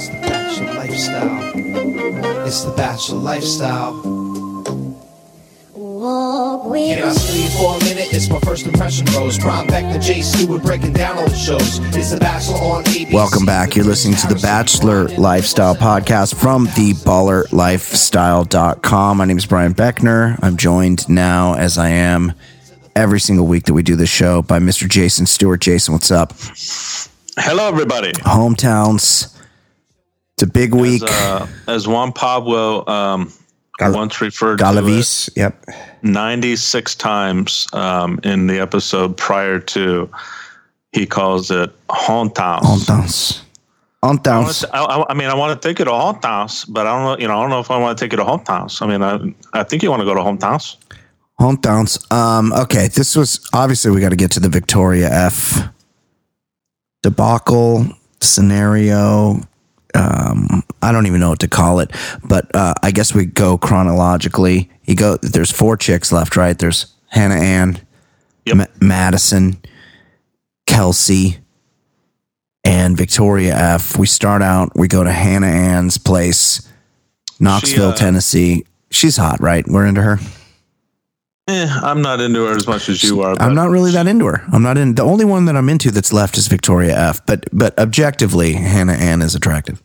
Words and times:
It's 0.00 0.08
the 0.08 0.16
bachelor 0.16 0.72
lifestyle. 0.72 1.52
It's 2.46 2.64
the 2.64 2.72
bachelor 2.72 3.18
lifestyle. 3.18 4.00
Can 5.74 7.04
I 7.04 7.12
steal 7.12 7.36
you 7.36 7.50
for 7.50 7.76
a 7.76 7.80
minute? 7.84 8.10
It's 8.10 8.30
my 8.30 8.40
first 8.40 8.64
impression 8.64 9.04
rose. 9.14 9.38
Prime 9.38 9.66
Beck, 9.66 9.92
the 9.92 9.98
J 9.98 10.22
Stewart 10.22 10.62
breaking 10.62 10.94
down 10.94 11.18
all 11.18 11.28
the 11.28 11.36
shows. 11.36 11.80
It's 11.94 12.12
the 12.12 12.18
Bachelor 12.18 12.56
on 12.56 12.84
ABC. 12.84 13.12
Welcome 13.12 13.44
back. 13.44 13.76
You're 13.76 13.84
listening 13.84 14.16
to 14.16 14.26
the 14.26 14.36
Bachelor 14.36 15.08
Lifestyle 15.18 15.74
Podcast 15.74 16.34
from 16.34 16.66
theballerlifestyle.com. 16.68 19.16
My 19.18 19.24
name 19.26 19.36
is 19.36 19.44
Brian 19.44 19.74
Beckner. 19.74 20.38
I'm 20.42 20.56
joined 20.56 21.06
now, 21.10 21.56
as 21.56 21.76
I 21.76 21.90
am 21.90 22.32
every 22.96 23.20
single 23.20 23.46
week 23.46 23.64
that 23.64 23.74
we 23.74 23.82
do 23.82 23.96
this 23.96 24.08
show, 24.08 24.40
by 24.40 24.60
Mr. 24.60 24.88
Jason 24.88 25.26
Stewart. 25.26 25.60
Jason, 25.60 25.92
what's 25.92 26.10
up? 26.10 26.32
Hello, 27.36 27.68
everybody. 27.68 28.12
Hometowns. 28.12 29.36
It's 30.40 30.48
a 30.48 30.52
big 30.52 30.74
week. 30.74 31.02
As, 31.02 31.10
uh, 31.10 31.46
as 31.68 31.86
Juan 31.86 32.14
Pablo 32.14 32.86
um, 32.86 33.30
Gal- 33.76 33.92
once 33.92 34.22
referred 34.22 34.58
Galavis. 34.58 35.28
Yep. 35.36 35.66
to 35.66 35.72
it 35.74 35.78
96 36.02 36.94
times 36.94 37.66
um, 37.74 38.18
in 38.24 38.46
the 38.46 38.58
episode 38.58 39.18
prior 39.18 39.58
to, 39.60 40.08
he 40.92 41.04
calls 41.04 41.50
it. 41.50 41.68
I, 41.90 41.92
wanna 41.92 42.30
Hometowns. 44.02 44.64
I, 44.72 44.82
I- 44.82 45.10
I 45.10 45.14
mean, 45.14 45.28
I 45.28 45.34
want 45.34 45.60
to 45.60 45.68
take 45.68 45.78
you 45.78 45.84
to 45.84 45.90
hometowns, 45.90 46.64
but 46.72 46.86
I 46.86 46.92
don't 46.96 47.04
know. 47.04 47.22
You 47.22 47.28
know, 47.28 47.36
I 47.38 47.42
don't 47.42 47.50
know 47.50 47.60
if 47.60 47.70
I 47.70 47.76
want 47.76 47.98
to 47.98 48.02
take 48.02 48.12
you 48.14 48.16
to 48.16 48.24
hometowns. 48.24 48.80
I 48.80 48.86
mean, 48.86 49.02
I, 49.02 49.60
I 49.60 49.62
think 49.62 49.82
you 49.82 49.90
want 49.90 50.00
to 50.00 50.06
go 50.06 50.14
to 50.14 50.22
hometowns. 50.22 50.76
Hometowns. 51.38 52.10
Um, 52.10 52.54
okay, 52.54 52.88
this 52.88 53.14
was 53.14 53.46
obviously 53.52 53.90
we 53.90 54.00
got 54.00 54.08
to 54.08 54.16
get 54.16 54.30
to 54.30 54.40
the 54.40 54.48
Victoria 54.48 55.10
F 55.12 55.68
debacle 57.02 57.84
scenario. 58.22 59.42
Um, 59.94 60.62
I 60.82 60.92
don't 60.92 61.06
even 61.06 61.20
know 61.20 61.30
what 61.30 61.40
to 61.40 61.48
call 61.48 61.80
it, 61.80 61.90
but 62.24 62.54
uh, 62.54 62.74
I 62.82 62.90
guess 62.90 63.14
we 63.14 63.26
go 63.26 63.58
chronologically. 63.58 64.70
You 64.84 64.94
go. 64.96 65.16
There's 65.18 65.50
four 65.50 65.76
chicks 65.76 66.12
left, 66.12 66.36
right? 66.36 66.58
There's 66.58 66.86
Hannah 67.08 67.34
Ann, 67.36 67.80
Yep. 68.46 68.56
Ma- 68.56 68.64
Madison, 68.80 69.60
Kelsey, 70.66 71.38
and 72.64 72.96
Victoria 72.96 73.54
F. 73.56 73.96
We 73.98 74.06
start 74.06 74.42
out. 74.42 74.72
We 74.76 74.88
go 74.88 75.02
to 75.04 75.10
Hannah 75.12 75.46
Ann's 75.46 75.98
place, 75.98 76.68
Knoxville, 77.38 77.90
uh, 77.90 77.96
Tennessee. 77.96 78.64
She's 78.90 79.16
hot, 79.16 79.40
right? 79.40 79.64
We're 79.68 79.86
into 79.86 80.02
her. 80.02 80.18
Eh, 81.50 81.68
I'm 81.82 82.00
not 82.00 82.20
into 82.20 82.44
her 82.46 82.54
as 82.54 82.66
much 82.66 82.88
as 82.88 83.02
you 83.02 83.22
are. 83.22 83.34
I'm 83.40 83.54
not 83.54 83.70
really 83.70 83.90
that 83.92 84.06
into 84.06 84.26
her. 84.26 84.44
I'm 84.52 84.62
not 84.62 84.78
in. 84.78 84.94
The 84.94 85.02
only 85.02 85.24
one 85.24 85.46
that 85.46 85.56
I'm 85.56 85.68
into 85.68 85.90
that's 85.90 86.12
left 86.12 86.38
is 86.38 86.46
Victoria 86.46 86.96
F. 86.96 87.24
But 87.26 87.44
but 87.52 87.76
objectively, 87.78 88.52
Hannah 88.52 88.92
Ann 88.92 89.20
is 89.20 89.34
attractive. 89.34 89.82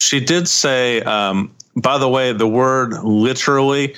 She 0.00 0.18
did 0.18 0.48
say, 0.48 1.00
um, 1.02 1.54
by 1.76 1.96
the 1.98 2.08
way, 2.08 2.32
the 2.32 2.48
word 2.48 2.92
literally 3.04 3.94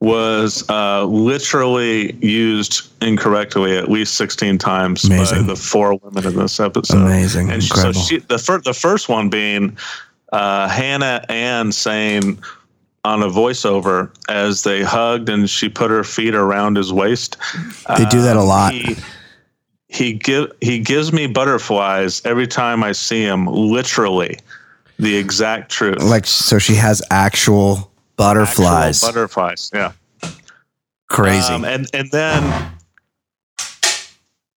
was 0.00 0.68
uh, 0.68 1.04
literally 1.04 2.12
used 2.16 2.88
incorrectly 3.02 3.76
at 3.76 3.88
least 3.88 4.14
16 4.14 4.58
times 4.58 5.04
Amazing. 5.04 5.42
by 5.42 5.46
the 5.46 5.56
four 5.56 5.94
women 5.94 6.26
in 6.26 6.36
this 6.36 6.58
episode. 6.58 6.98
Amazing. 6.98 7.50
And 7.50 7.62
she, 7.62 7.68
so 7.68 7.74
Incredible. 7.76 8.00
she, 8.02 8.18
the, 8.18 8.38
fir- 8.38 8.60
the 8.60 8.74
first 8.74 9.08
one 9.08 9.30
being 9.30 9.76
uh, 10.32 10.68
Hannah 10.68 11.24
Ann 11.28 11.70
saying 11.70 12.42
on 13.04 13.22
a 13.22 13.28
voiceover 13.28 14.10
as 14.28 14.62
they 14.62 14.82
hugged 14.82 15.28
and 15.28 15.48
she 15.50 15.68
put 15.68 15.90
her 15.90 16.04
feet 16.04 16.34
around 16.34 16.76
his 16.76 16.92
waist. 16.92 17.36
They 17.96 18.04
do 18.06 18.22
that 18.22 18.36
a 18.36 18.40
Um, 18.40 18.46
lot. 18.46 18.72
He, 18.72 18.96
he 19.88 20.12
give 20.14 20.52
he 20.60 20.78
gives 20.78 21.12
me 21.12 21.26
butterflies 21.26 22.22
every 22.24 22.46
time 22.46 22.82
I 22.82 22.92
see 22.92 23.22
him. 23.22 23.46
Literally, 23.46 24.38
the 24.98 25.16
exact 25.16 25.70
truth. 25.70 26.02
Like 26.02 26.26
so, 26.26 26.58
she 26.58 26.74
has 26.76 27.02
actual 27.10 27.72
Actual 27.72 27.90
butterflies. 28.16 29.00
butterflies. 29.02 29.70
Yeah. 29.74 29.92
Crazy. 31.10 31.52
Um, 31.52 31.64
and 31.64 31.88
and 31.92 32.10
then. 32.10 32.72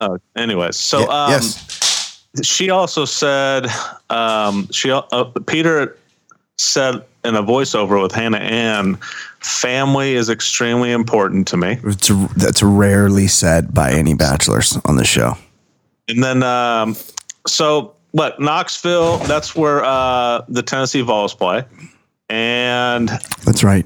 Oh, 0.00 0.19
anyways, 0.36 0.76
so 0.76 1.00
Ye- 1.00 1.06
um, 1.06 1.30
yes. 1.30 2.26
she 2.42 2.70
also 2.70 3.04
said 3.04 3.69
um, 4.10 4.69
she 4.72 4.91
uh, 4.91 5.24
Peter 5.47 5.97
said 6.59 7.04
in 7.25 7.37
a 7.37 7.43
voiceover 7.43 8.03
with 8.03 8.12
Hannah 8.12 8.38
Ann, 8.38 8.97
family 9.41 10.15
is 10.15 10.28
extremely 10.28 10.91
important 10.93 11.47
to 11.49 11.56
me. 11.56 11.78
It's 11.84 12.09
that's 12.37 12.62
rarely 12.62 13.27
said 13.27 13.72
by 13.72 13.93
any 13.93 14.15
bachelors 14.15 14.78
on 14.84 14.97
the 14.97 15.05
show. 15.05 15.37
And 16.09 16.22
then, 16.22 16.43
um, 16.43 16.97
so 17.47 17.94
what? 18.10 18.41
Knoxville. 18.41 19.19
That's 19.19 19.55
where 19.55 19.84
uh, 19.84 20.43
the 20.49 20.62
Tennessee 20.62 21.03
Vols 21.03 21.34
play, 21.34 21.65
and 22.28 23.09
That's 23.44 23.62
right. 23.65 23.84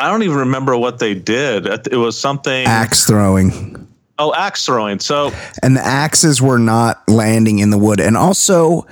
I 0.00 0.10
don't 0.10 0.22
even 0.22 0.38
remember 0.38 0.76
what 0.76 0.98
they 0.98 1.14
did. 1.14 1.66
It 1.66 1.96
was 1.96 2.18
something. 2.18 2.66
Axe 2.66 3.06
throwing, 3.06 3.86
Oh, 4.18 4.32
axe 4.34 4.64
throwing. 4.64 5.00
So 5.00 5.32
and 5.62 5.76
the 5.76 5.84
axes 5.84 6.40
were 6.40 6.58
not 6.58 7.02
landing 7.08 7.58
in 7.58 7.70
the 7.70 7.78
wood, 7.78 8.00
and 8.00 8.16
also 8.16 8.86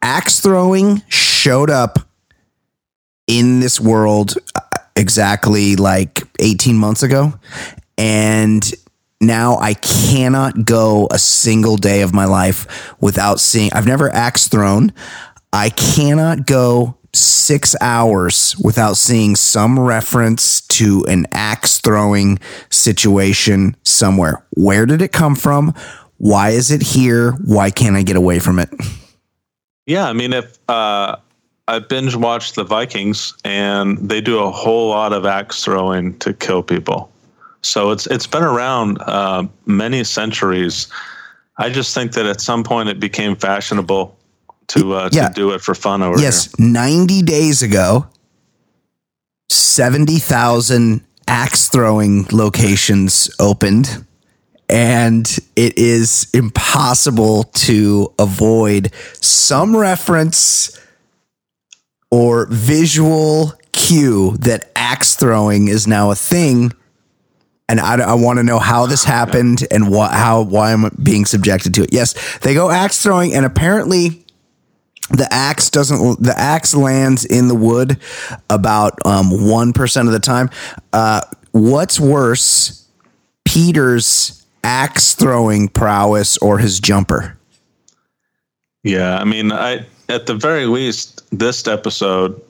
axe 0.00 0.40
throwing 0.40 1.02
showed 1.08 1.68
up 1.68 1.98
in 3.26 3.60
this 3.60 3.80
world 3.80 4.34
uh, 4.54 4.60
exactly 4.94 5.76
like 5.76 6.22
18 6.38 6.76
months 6.76 7.02
ago. 7.02 7.34
And 7.98 8.68
now 9.20 9.56
I 9.58 9.74
cannot 9.74 10.64
go 10.64 11.08
a 11.10 11.18
single 11.18 11.76
day 11.76 12.02
of 12.02 12.14
my 12.14 12.26
life 12.26 12.94
without 13.00 13.40
seeing 13.40 13.70
I've 13.72 13.86
never 13.86 14.12
axe 14.12 14.48
thrown 14.48 14.92
I 15.52 15.70
cannot 15.70 16.46
go 16.46 16.98
6 17.14 17.76
hours 17.80 18.54
without 18.62 18.98
seeing 18.98 19.36
some 19.36 19.78
reference 19.80 20.60
to 20.62 21.04
an 21.08 21.26
axe 21.32 21.78
throwing 21.78 22.38
situation 22.68 23.74
somewhere. 23.82 24.44
Where 24.50 24.84
did 24.84 25.00
it 25.00 25.12
come 25.12 25.34
from? 25.34 25.72
Why 26.18 26.50
is 26.50 26.70
it 26.70 26.82
here? 26.82 27.32
Why 27.32 27.70
can't 27.70 27.96
I 27.96 28.02
get 28.02 28.16
away 28.16 28.38
from 28.38 28.58
it? 28.58 28.68
Yeah, 29.86 30.06
I 30.06 30.12
mean, 30.12 30.34
if 30.34 30.58
uh, 30.68 31.16
I 31.68 31.80
binge 31.80 32.14
watched 32.14 32.54
the 32.54 32.64
Vikings, 32.64 33.34
and 33.44 33.98
they 33.98 34.20
do 34.20 34.38
a 34.38 34.50
whole 34.50 34.88
lot 34.90 35.12
of 35.12 35.26
axe 35.26 35.64
throwing 35.64 36.16
to 36.20 36.32
kill 36.32 36.62
people. 36.62 37.10
So 37.62 37.90
it's 37.90 38.06
it's 38.06 38.26
been 38.26 38.44
around 38.44 38.98
uh, 39.02 39.46
many 39.66 40.04
centuries. 40.04 40.86
I 41.58 41.70
just 41.70 41.94
think 41.94 42.12
that 42.12 42.26
at 42.26 42.40
some 42.40 42.62
point 42.62 42.88
it 42.88 43.00
became 43.00 43.34
fashionable 43.34 44.16
to 44.68 44.94
uh, 44.94 45.08
Yeah. 45.12 45.28
to 45.28 45.34
do 45.34 45.50
it 45.52 45.60
for 45.60 45.74
fun 45.74 46.02
over 46.02 46.20
yes, 46.20 46.56
90 46.58 47.22
days 47.22 47.62
ago, 47.62 48.06
70,000 49.50 51.00
axe 51.26 51.68
throwing 51.68 52.26
locations 52.30 53.28
opened. 53.40 54.04
And 54.68 55.26
it 55.54 55.78
is 55.78 56.26
impossible 56.34 57.44
to 57.44 58.12
avoid 58.18 58.92
some 59.20 59.76
reference 59.76 60.76
or 62.10 62.46
visual 62.50 63.52
cue 63.72 64.36
that 64.38 64.70
axe 64.74 65.14
throwing 65.14 65.68
is 65.68 65.86
now 65.86 66.10
a 66.10 66.14
thing. 66.14 66.72
And 67.68 67.80
I, 67.80 68.00
I 68.00 68.14
want 68.14 68.38
to 68.38 68.44
know 68.44 68.58
how 68.58 68.86
this 68.86 69.04
happened 69.04 69.66
and 69.70 69.90
what, 69.90 70.12
how, 70.12 70.42
why 70.42 70.72
I'm 70.72 70.88
being 71.02 71.24
subjected 71.24 71.74
to 71.74 71.82
it. 71.82 71.92
Yes, 71.92 72.38
they 72.38 72.54
go 72.54 72.70
axe 72.70 73.02
throwing, 73.02 73.34
and 73.34 73.44
apparently, 73.44 74.24
the 75.10 75.28
axe 75.32 75.70
doesn't 75.70 76.20
the 76.20 76.34
axe 76.36 76.74
lands 76.74 77.24
in 77.24 77.46
the 77.46 77.54
wood 77.54 77.96
about 78.50 78.94
um, 79.04 79.30
1% 79.30 80.06
of 80.06 80.12
the 80.12 80.18
time 80.18 80.50
uh, 80.92 81.20
what's 81.52 82.00
worse 82.00 82.88
peter's 83.44 84.44
axe 84.64 85.14
throwing 85.14 85.68
prowess 85.68 86.36
or 86.38 86.58
his 86.58 86.80
jumper 86.80 87.38
Yeah, 88.82 89.18
I 89.18 89.24
mean, 89.24 89.52
I 89.52 89.86
at 90.08 90.26
the 90.26 90.34
very 90.34 90.66
least, 90.66 91.15
this 91.30 91.66
episode, 91.66 92.40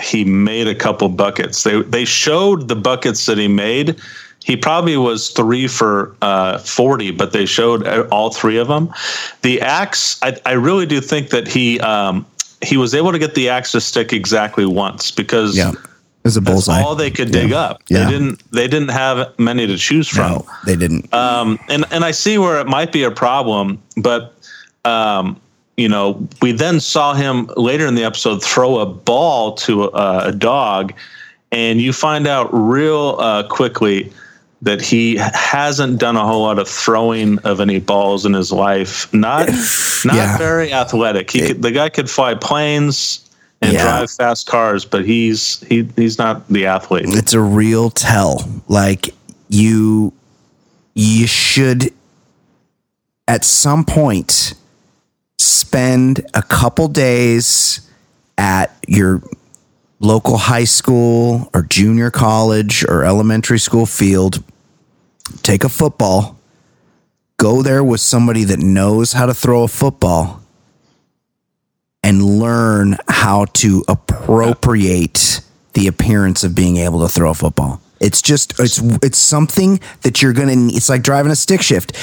he 0.00 0.24
made 0.24 0.66
a 0.66 0.74
couple 0.74 1.08
buckets. 1.08 1.62
They 1.62 1.82
they 1.82 2.04
showed 2.04 2.68
the 2.68 2.76
buckets 2.76 3.26
that 3.26 3.38
he 3.38 3.48
made. 3.48 3.96
He 4.44 4.56
probably 4.56 4.96
was 4.96 5.30
three 5.30 5.68
for 5.68 6.14
uh, 6.20 6.58
forty, 6.58 7.10
but 7.10 7.32
they 7.32 7.46
showed 7.46 7.86
all 8.08 8.30
three 8.30 8.58
of 8.58 8.68
them. 8.68 8.92
The 9.42 9.60
axe, 9.60 10.18
I, 10.22 10.36
I 10.44 10.52
really 10.52 10.84
do 10.84 11.00
think 11.00 11.30
that 11.30 11.48
he 11.48 11.80
um, 11.80 12.26
he 12.60 12.76
was 12.76 12.94
able 12.94 13.12
to 13.12 13.18
get 13.18 13.34
the 13.34 13.48
axe 13.48 13.72
to 13.72 13.80
stick 13.80 14.12
exactly 14.12 14.66
once 14.66 15.10
because 15.10 15.56
yeah 15.56 15.72
it's 16.24 16.36
a 16.36 16.40
that's 16.40 16.52
bullseye 16.52 16.80
all 16.80 16.94
they 16.94 17.10
could 17.10 17.30
dig 17.30 17.52
up. 17.52 17.82
Yeah. 17.88 18.04
They 18.04 18.10
didn't 18.12 18.52
they 18.52 18.66
didn't 18.66 18.90
have 18.90 19.38
many 19.38 19.66
to 19.66 19.76
choose 19.76 20.08
from. 20.08 20.32
no 20.32 20.46
they 20.66 20.76
didn't 20.76 21.12
Um, 21.12 21.58
and 21.68 21.84
and 21.90 22.04
I 22.04 22.12
see 22.12 22.38
where 22.38 22.60
it 22.60 22.66
might 22.66 22.92
be 22.92 23.02
a 23.02 23.10
problem, 23.10 23.80
but 23.96 24.34
um, 24.84 25.40
you 25.76 25.88
know, 25.88 26.26
we 26.40 26.52
then 26.52 26.78
saw 26.80 27.14
him 27.14 27.50
later 27.56 27.86
in 27.86 27.94
the 27.94 28.04
episode 28.04 28.42
throw 28.42 28.78
a 28.78 28.86
ball 28.86 29.54
to 29.54 29.84
a, 29.84 30.28
a 30.28 30.32
dog, 30.32 30.92
and 31.52 31.80
you 31.80 31.92
find 31.92 32.26
out 32.26 32.48
real 32.52 33.16
uh, 33.18 33.42
quickly 33.48 34.12
that 34.62 34.80
he 34.80 35.16
hasn't 35.16 35.98
done 35.98 36.16
a 36.16 36.24
whole 36.24 36.42
lot 36.42 36.58
of 36.58 36.66
throwing 36.68 37.38
of 37.40 37.60
any 37.60 37.78
balls 37.80 38.24
in 38.24 38.32
his 38.32 38.50
life. 38.50 39.12
Not 39.12 39.48
not 40.04 40.14
Yeah. 40.14 40.38
very 40.38 40.72
athletic. 40.72 41.30
He 41.30 41.48
could, 41.48 41.62
the 41.62 41.70
guy 41.70 41.88
could 41.90 42.08
fly 42.08 42.34
planes 42.34 43.20
and 43.60 43.72
Yeah. 43.72 43.82
drive 43.82 44.10
fast 44.12 44.46
cars, 44.46 44.84
but 44.86 45.04
he's 45.04 45.60
he 45.68 45.86
he's 45.96 46.18
not 46.18 46.48
the 46.48 46.66
athlete. 46.66 47.04
it's 47.08 47.34
a 47.34 47.40
real 47.40 47.90
tell. 47.90 48.48
Like 48.68 49.12
you, 49.50 50.12
you 50.94 51.26
should 51.26 51.92
at 53.28 53.44
some 53.44 53.84
point 53.84 54.54
spend 55.38 56.24
a 56.34 56.42
couple 56.42 56.88
days 56.88 57.90
at 58.38 58.76
your 58.86 59.22
local 60.00 60.36
high 60.36 60.64
school 60.64 61.48
or 61.54 61.62
junior 61.62 62.10
college 62.10 62.84
or 62.84 63.04
elementary 63.04 63.58
school 63.58 63.86
field. 63.86 64.42
Take 65.42 65.64
a 65.64 65.68
football, 65.68 66.38
go 67.38 67.62
there 67.62 67.82
with 67.82 68.00
somebody 68.00 68.44
that 68.44 68.58
knows 68.58 69.12
how 69.12 69.26
to 69.26 69.34
throw 69.34 69.64
a 69.64 69.68
football 69.68 70.42
and 72.02 72.22
learn 72.22 72.98
how 73.08 73.46
to 73.46 73.82
appropriate 73.88 75.40
the 75.72 75.86
appearance 75.86 76.44
of 76.44 76.54
being 76.54 76.76
able 76.76 77.00
to 77.00 77.08
throw 77.08 77.30
a 77.30 77.34
football. 77.34 77.80
It's 78.00 78.20
just 78.20 78.60
it's 78.60 78.78
it's 79.02 79.18
something 79.18 79.80
that 80.02 80.20
you're 80.20 80.34
to 80.34 80.76
it's 80.76 80.90
like 80.90 81.02
driving 81.02 81.32
a 81.32 81.36
stick 81.36 81.62
shift. 81.62 81.96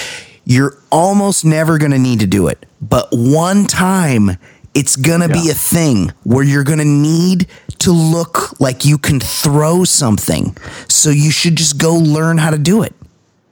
You're 0.45 0.77
almost 0.91 1.45
never 1.45 1.77
going 1.77 1.91
to 1.91 1.99
need 1.99 2.19
to 2.21 2.27
do 2.27 2.47
it. 2.47 2.65
But 2.81 3.07
one 3.11 3.65
time 3.65 4.37
it's 4.73 4.95
going 4.95 5.21
to 5.21 5.29
be 5.29 5.49
a 5.49 5.53
thing 5.53 6.11
where 6.23 6.43
you're 6.43 6.63
going 6.63 6.79
to 6.79 6.85
need 6.85 7.47
to 7.79 7.91
look 7.91 8.59
like 8.59 8.85
you 8.85 8.97
can 8.97 9.19
throw 9.19 9.83
something. 9.83 10.55
So 10.87 11.09
you 11.09 11.31
should 11.31 11.55
just 11.55 11.77
go 11.77 11.93
learn 11.95 12.37
how 12.37 12.51
to 12.51 12.57
do 12.57 12.81
it. 12.83 12.93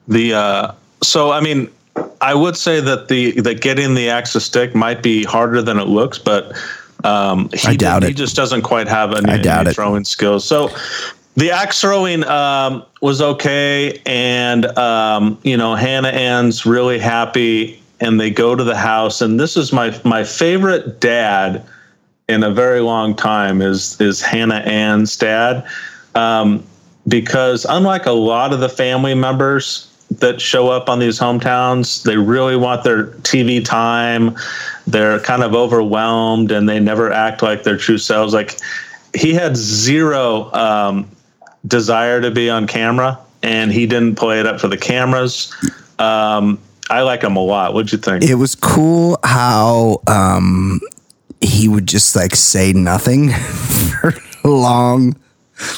The 0.08 0.34
uh, 0.34 0.72
so 1.04 1.32
I 1.32 1.42
mean, 1.42 1.70
I 2.22 2.34
would 2.34 2.56
say 2.58 2.80
that 2.80 3.08
the 3.08 3.40
that 3.42 3.62
getting 3.62 3.94
the 3.96 4.10
axis 4.10 4.46
stick 4.46 4.74
might 4.74 5.04
be 5.04 5.24
harder 5.24 5.62
than 5.62 5.78
it 5.80 5.88
looks, 5.88 6.18
but 6.18 6.54
um, 7.04 7.50
he 7.54 7.68
I 7.70 7.76
doubt 7.76 8.04
He 8.04 8.10
it. 8.10 8.18
just 8.18 8.36
doesn't 8.36 8.64
quite 8.64 8.88
have 8.88 9.14
any, 9.14 9.32
I 9.32 9.38
doubt 9.38 9.62
any 9.62 9.70
it. 9.72 9.74
throwing 9.76 10.04
skills. 10.06 10.46
So 10.46 10.70
the 11.40 11.52
axe 11.52 11.80
throwing 11.80 12.26
um, 12.26 12.84
was 13.00 13.22
okay, 13.22 14.02
and 14.06 14.66
um, 14.78 15.40
you 15.44 15.56
know 15.56 15.74
Hannah 15.74 16.10
Ann's 16.10 16.66
really 16.66 17.00
happy, 17.00 17.82
and 18.02 18.20
they 18.20 18.30
go 18.30 18.56
to 18.56 18.64
the 18.64 18.76
house, 18.76 19.22
and 19.22 19.40
this 19.40 19.56
is 19.56 19.72
my 19.72 19.98
my 20.04 20.26
favorite 20.26 21.00
dad 21.00 21.64
in 22.28 22.44
a 22.44 22.52
very 22.52 22.82
long 22.82 23.16
time 23.16 23.62
is 23.62 24.00
is 24.02 24.22
Hannah 24.22 24.56
Ann's 24.66 25.16
dad, 25.16 25.66
um, 26.14 26.62
because 27.08 27.66
unlike 27.70 28.06
a 28.06 28.12
lot 28.12 28.52
of 28.52 28.60
the 28.60 28.70
family 28.70 29.16
members 29.16 29.86
that 30.20 30.42
show 30.42 30.68
up 30.68 30.90
on 30.90 31.00
these 31.00 31.18
hometowns, 31.18 32.04
they 32.04 32.18
really 32.18 32.58
want 32.58 32.84
their 32.84 33.06
TV 33.22 33.64
time. 33.64 34.36
They're 34.88 35.22
kind 35.22 35.44
of 35.44 35.56
overwhelmed, 35.56 36.52
and 36.52 36.68
they 36.68 36.82
never 36.82 37.14
act 37.14 37.42
like 37.42 37.64
their 37.64 37.78
true 37.78 37.98
selves. 37.98 38.34
Like 38.34 38.60
he 39.14 39.34
had 39.34 39.56
zero 39.56 40.52
um, 40.54 41.10
desire 41.68 42.22
to 42.22 42.32
be 42.32 42.50
on 42.50 42.68
camera, 42.68 43.20
and 43.44 43.72
he 43.72 43.86
didn't 43.86 44.16
play 44.16 44.40
it 44.40 44.46
up 44.46 44.60
for 44.60 44.68
the 44.68 44.78
cameras. 44.78 45.54
Um, 45.98 46.60
I 46.90 47.02
like 47.02 47.22
him 47.24 47.36
a 47.36 47.44
lot. 47.44 47.74
What'd 47.74 47.92
you 47.92 47.98
think? 47.98 48.24
It 48.24 48.36
was 48.36 48.56
cool 48.56 49.20
how 49.24 50.02
um, 50.08 50.80
he 51.42 51.68
would 51.68 51.88
just 51.88 52.16
like 52.16 52.36
say 52.36 52.74
nothing 52.74 53.30
for 53.34 54.14
long, 54.44 55.16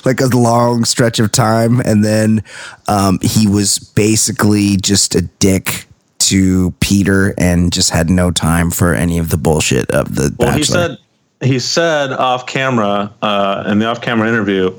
like 0.05 0.21
a 0.21 0.27
long 0.27 0.85
stretch 0.85 1.19
of 1.19 1.31
time, 1.31 1.79
and 1.81 2.03
then 2.03 2.43
um, 2.87 3.19
he 3.21 3.47
was 3.47 3.79
basically 3.79 4.77
just 4.77 5.15
a 5.15 5.21
dick 5.21 5.85
to 6.19 6.71
Peter 6.79 7.33
and 7.37 7.73
just 7.73 7.89
had 7.89 8.09
no 8.09 8.31
time 8.31 8.71
for 8.71 8.93
any 8.93 9.17
of 9.17 9.29
the 9.29 9.37
bullshit 9.37 9.89
of 9.91 10.15
the 10.15 10.33
Well, 10.39 10.49
Bachelor. 10.49 10.57
he 10.57 10.63
said 10.63 10.97
he 11.41 11.59
said 11.59 12.11
off 12.13 12.45
camera 12.45 13.11
uh, 13.21 13.63
in 13.67 13.79
the 13.79 13.87
off 13.87 14.01
camera 14.01 14.29
interview, 14.29 14.71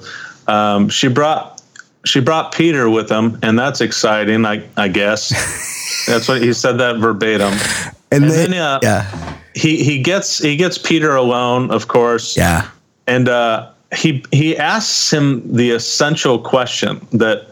um, 0.48 0.88
she 0.88 1.08
brought 1.08 1.60
she 2.04 2.20
brought 2.20 2.52
Peter 2.52 2.90
with 2.90 3.10
him, 3.10 3.38
and 3.42 3.58
that's 3.58 3.80
exciting. 3.80 4.44
I 4.44 4.62
I 4.76 4.88
guess 4.88 5.30
that's 6.06 6.28
what 6.28 6.42
he 6.42 6.52
said 6.52 6.78
that 6.78 6.98
verbatim. 6.98 7.52
and 8.10 8.24
and 8.24 8.30
then, 8.30 8.50
then, 8.50 8.60
uh, 8.60 8.80
yeah, 8.82 9.36
He 9.54 9.82
he 9.84 10.02
gets 10.02 10.38
he 10.38 10.56
gets 10.56 10.78
Peter 10.78 11.14
alone, 11.14 11.70
of 11.70 11.88
course. 11.88 12.36
yeah, 12.36 12.68
and 13.06 13.28
uh, 13.28 13.70
he 13.94 14.24
he 14.32 14.56
asks 14.56 15.12
him 15.12 15.42
the 15.54 15.70
essential 15.70 16.38
question 16.38 17.06
that 17.12 17.48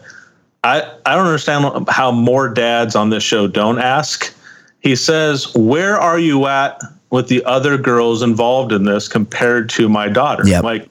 I 0.63 0.81
I 1.05 1.15
don't 1.15 1.25
understand 1.25 1.87
how 1.89 2.11
more 2.11 2.49
dads 2.49 2.95
on 2.95 3.09
this 3.09 3.23
show 3.23 3.47
don't 3.47 3.79
ask. 3.79 4.33
He 4.81 4.95
says, 4.95 5.53
"Where 5.55 5.99
are 5.99 6.19
you 6.19 6.47
at 6.47 6.81
with 7.09 7.27
the 7.27 7.43
other 7.45 7.77
girls 7.77 8.21
involved 8.21 8.71
in 8.71 8.83
this 8.83 9.07
compared 9.07 9.69
to 9.69 9.87
my 9.87 10.07
daughter?" 10.09 10.43
Yep. 10.45 10.63
Like 10.63 10.89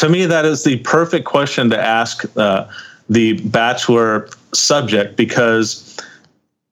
to 0.00 0.08
me, 0.08 0.24
that 0.24 0.46
is 0.46 0.64
the 0.64 0.78
perfect 0.78 1.26
question 1.26 1.68
to 1.68 1.78
ask 1.78 2.24
uh, 2.38 2.66
the 3.10 3.34
bachelor 3.48 4.30
subject 4.54 5.14
because 5.16 5.98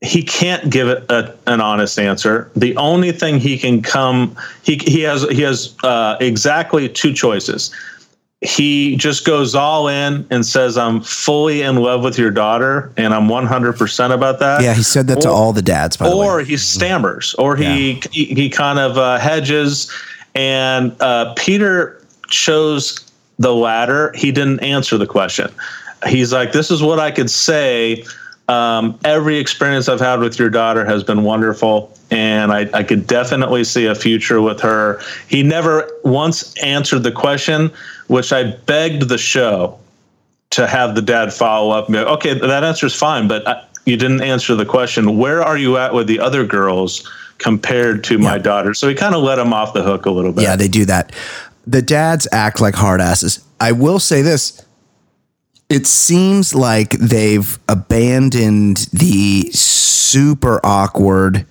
he 0.00 0.22
can't 0.22 0.70
give 0.70 0.88
it 0.88 1.04
a, 1.10 1.34
an 1.46 1.60
honest 1.60 1.98
answer. 1.98 2.50
The 2.56 2.74
only 2.78 3.12
thing 3.12 3.38
he 3.38 3.58
can 3.58 3.82
come 3.82 4.34
he 4.62 4.76
he 4.76 5.02
has 5.02 5.28
he 5.28 5.42
has 5.42 5.76
uh, 5.82 6.16
exactly 6.20 6.88
two 6.88 7.12
choices. 7.12 7.70
He 8.40 8.96
just 8.96 9.26
goes 9.26 9.54
all 9.54 9.88
in 9.88 10.26
and 10.30 10.46
says, 10.46 10.78
"I'm 10.78 11.02
fully 11.02 11.60
in 11.60 11.76
love 11.76 12.02
with 12.02 12.16
your 12.16 12.30
daughter, 12.30 12.90
and 12.96 13.12
I'm 13.12 13.28
100 13.28 13.74
percent 13.74 14.14
about 14.14 14.38
that." 14.38 14.62
yeah. 14.62 14.72
He 14.72 14.82
said 14.82 15.06
that 15.08 15.20
to 15.20 15.28
all 15.28 15.52
the 15.52 15.60
dads. 15.60 15.98
By 15.98 16.08
the 16.08 16.16
way, 16.16 16.26
or 16.26 16.40
he 16.40 16.56
stammers, 16.56 17.34
or 17.34 17.56
he 17.56 18.00
he, 18.10 18.24
he 18.24 18.48
kind 18.48 18.78
of 18.78 18.96
uh, 18.96 19.18
hedges. 19.18 19.92
And 20.34 20.94
uh, 21.02 21.34
Peter 21.34 22.00
chose 22.28 23.07
the 23.38 23.54
latter. 23.54 24.12
He 24.14 24.32
didn't 24.32 24.60
answer 24.60 24.98
the 24.98 25.06
question. 25.06 25.50
He's 26.06 26.32
like, 26.32 26.52
"This 26.52 26.70
is 26.70 26.82
what 26.82 26.98
I 26.98 27.10
could 27.10 27.30
say." 27.30 28.04
Um, 28.48 28.98
every 29.04 29.36
experience 29.36 29.90
I've 29.90 30.00
had 30.00 30.20
with 30.20 30.38
your 30.38 30.48
daughter 30.48 30.82
has 30.86 31.04
been 31.04 31.22
wonderful, 31.22 31.92
and 32.10 32.50
I, 32.50 32.68
I 32.72 32.82
could 32.82 33.06
definitely 33.06 33.62
see 33.64 33.84
a 33.84 33.94
future 33.94 34.40
with 34.40 34.58
her. 34.60 35.02
He 35.28 35.42
never 35.42 35.86
once 36.02 36.56
answered 36.62 37.02
the 37.02 37.12
question, 37.12 37.70
which 38.06 38.32
I 38.32 38.44
begged 38.44 39.10
the 39.10 39.18
show 39.18 39.78
to 40.50 40.66
have 40.66 40.94
the 40.94 41.02
dad 41.02 41.32
follow 41.32 41.70
up 41.70 41.86
and 41.86 41.92
be 41.92 41.98
like, 41.98 42.08
okay, 42.08 42.34
that 42.38 42.64
answer 42.64 42.86
is 42.86 42.94
fine, 42.94 43.28
but 43.28 43.46
uh, 43.46 43.62
you 43.84 43.96
didn't 43.96 44.22
answer 44.22 44.54
the 44.54 44.64
question. 44.64 45.18
Where 45.18 45.42
are 45.42 45.58
you 45.58 45.76
at 45.76 45.92
with 45.92 46.06
the 46.06 46.20
other 46.20 46.46
girls 46.46 47.08
compared 47.38 48.02
to 48.04 48.18
my 48.18 48.38
daughter? 48.38 48.72
So 48.74 48.88
he 48.88 48.94
kind 48.94 49.14
of 49.14 49.22
let 49.22 49.38
him 49.38 49.52
off 49.52 49.74
the 49.74 49.82
hook 49.82 50.06
a 50.06 50.10
little 50.10 50.32
bit. 50.32 50.44
Yeah, 50.44 50.56
they 50.56 50.68
do 50.68 50.84
that. 50.86 51.12
The 51.68 51.82
dads 51.82 52.26
act 52.32 52.62
like 52.62 52.74
hard 52.74 53.00
asses. 53.02 53.40
I 53.60 53.72
will 53.72 53.98
say 53.98 54.22
this. 54.22 54.64
It 55.68 55.86
seems 55.86 56.54
like 56.54 56.92
they've 56.92 57.58
abandoned 57.68 58.88
the 58.90 59.50
super 59.52 60.64
awkward. 60.64 61.44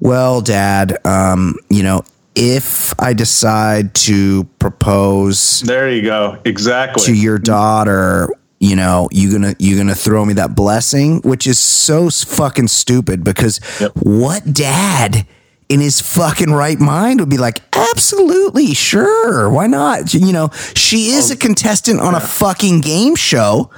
Well, 0.00 0.40
dad, 0.40 0.96
um, 1.04 1.56
you 1.68 1.82
know, 1.82 2.04
if 2.34 2.98
I 2.98 3.12
decide 3.12 3.94
to 3.96 4.44
propose 4.58 5.60
There 5.60 5.90
you 5.90 6.00
go. 6.02 6.38
Exactly. 6.46 7.04
to 7.04 7.14
your 7.14 7.38
daughter, 7.38 8.30
you 8.60 8.76
know, 8.76 9.10
you 9.12 9.30
gonna 9.30 9.54
you 9.58 9.76
gonna 9.76 9.94
throw 9.94 10.24
me 10.24 10.32
that 10.34 10.54
blessing, 10.54 11.20
which 11.20 11.46
is 11.46 11.58
so 11.58 12.08
fucking 12.08 12.68
stupid. 12.68 13.22
Because 13.24 13.60
Yep. 13.78 13.92
what 13.96 14.54
dad 14.54 15.26
in 15.72 15.80
his 15.80 16.00
fucking 16.02 16.52
right 16.52 16.78
mind 16.78 17.18
would 17.20 17.30
be 17.30 17.38
like, 17.38 17.60
absolutely, 17.74 18.74
sure, 18.74 19.48
why 19.48 19.66
not? 19.66 20.12
You 20.12 20.32
know, 20.32 20.50
she 20.74 21.06
is 21.08 21.30
Oh, 21.30 21.34
a 21.34 21.36
contestant 21.38 21.98
on 22.00 22.14
a 22.14 22.20
fucking 22.20 22.82
game 22.82 23.16
show. 23.16 23.70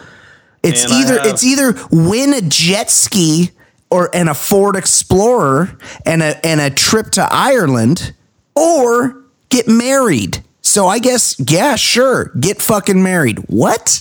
It's 0.65 0.83
And 0.85 0.93
I 0.93 1.01
either 1.03 1.19
have- 1.19 1.27
it's 1.27 1.45
either 1.45 1.75
win 1.93 2.35
a 2.35 2.41
jet 2.41 2.91
ski 2.91 3.53
or 3.91 4.11
and 4.13 4.29
a 4.29 4.35
Ford 4.35 4.75
Explorer 4.75 5.79
and 6.05 6.21
a 6.23 6.45
and 6.45 6.61
a 6.61 6.69
trip 6.71 7.11
to 7.13 7.29
Ireland 7.31 8.13
or 8.57 9.23
get 9.51 9.69
married. 9.69 10.43
So 10.63 10.89
I 10.89 10.99
guess 10.99 11.37
yeah, 11.39 11.77
sure, 11.77 12.33
get 12.41 12.61
fucking 12.61 13.03
married. 13.03 13.39
What? 13.47 14.01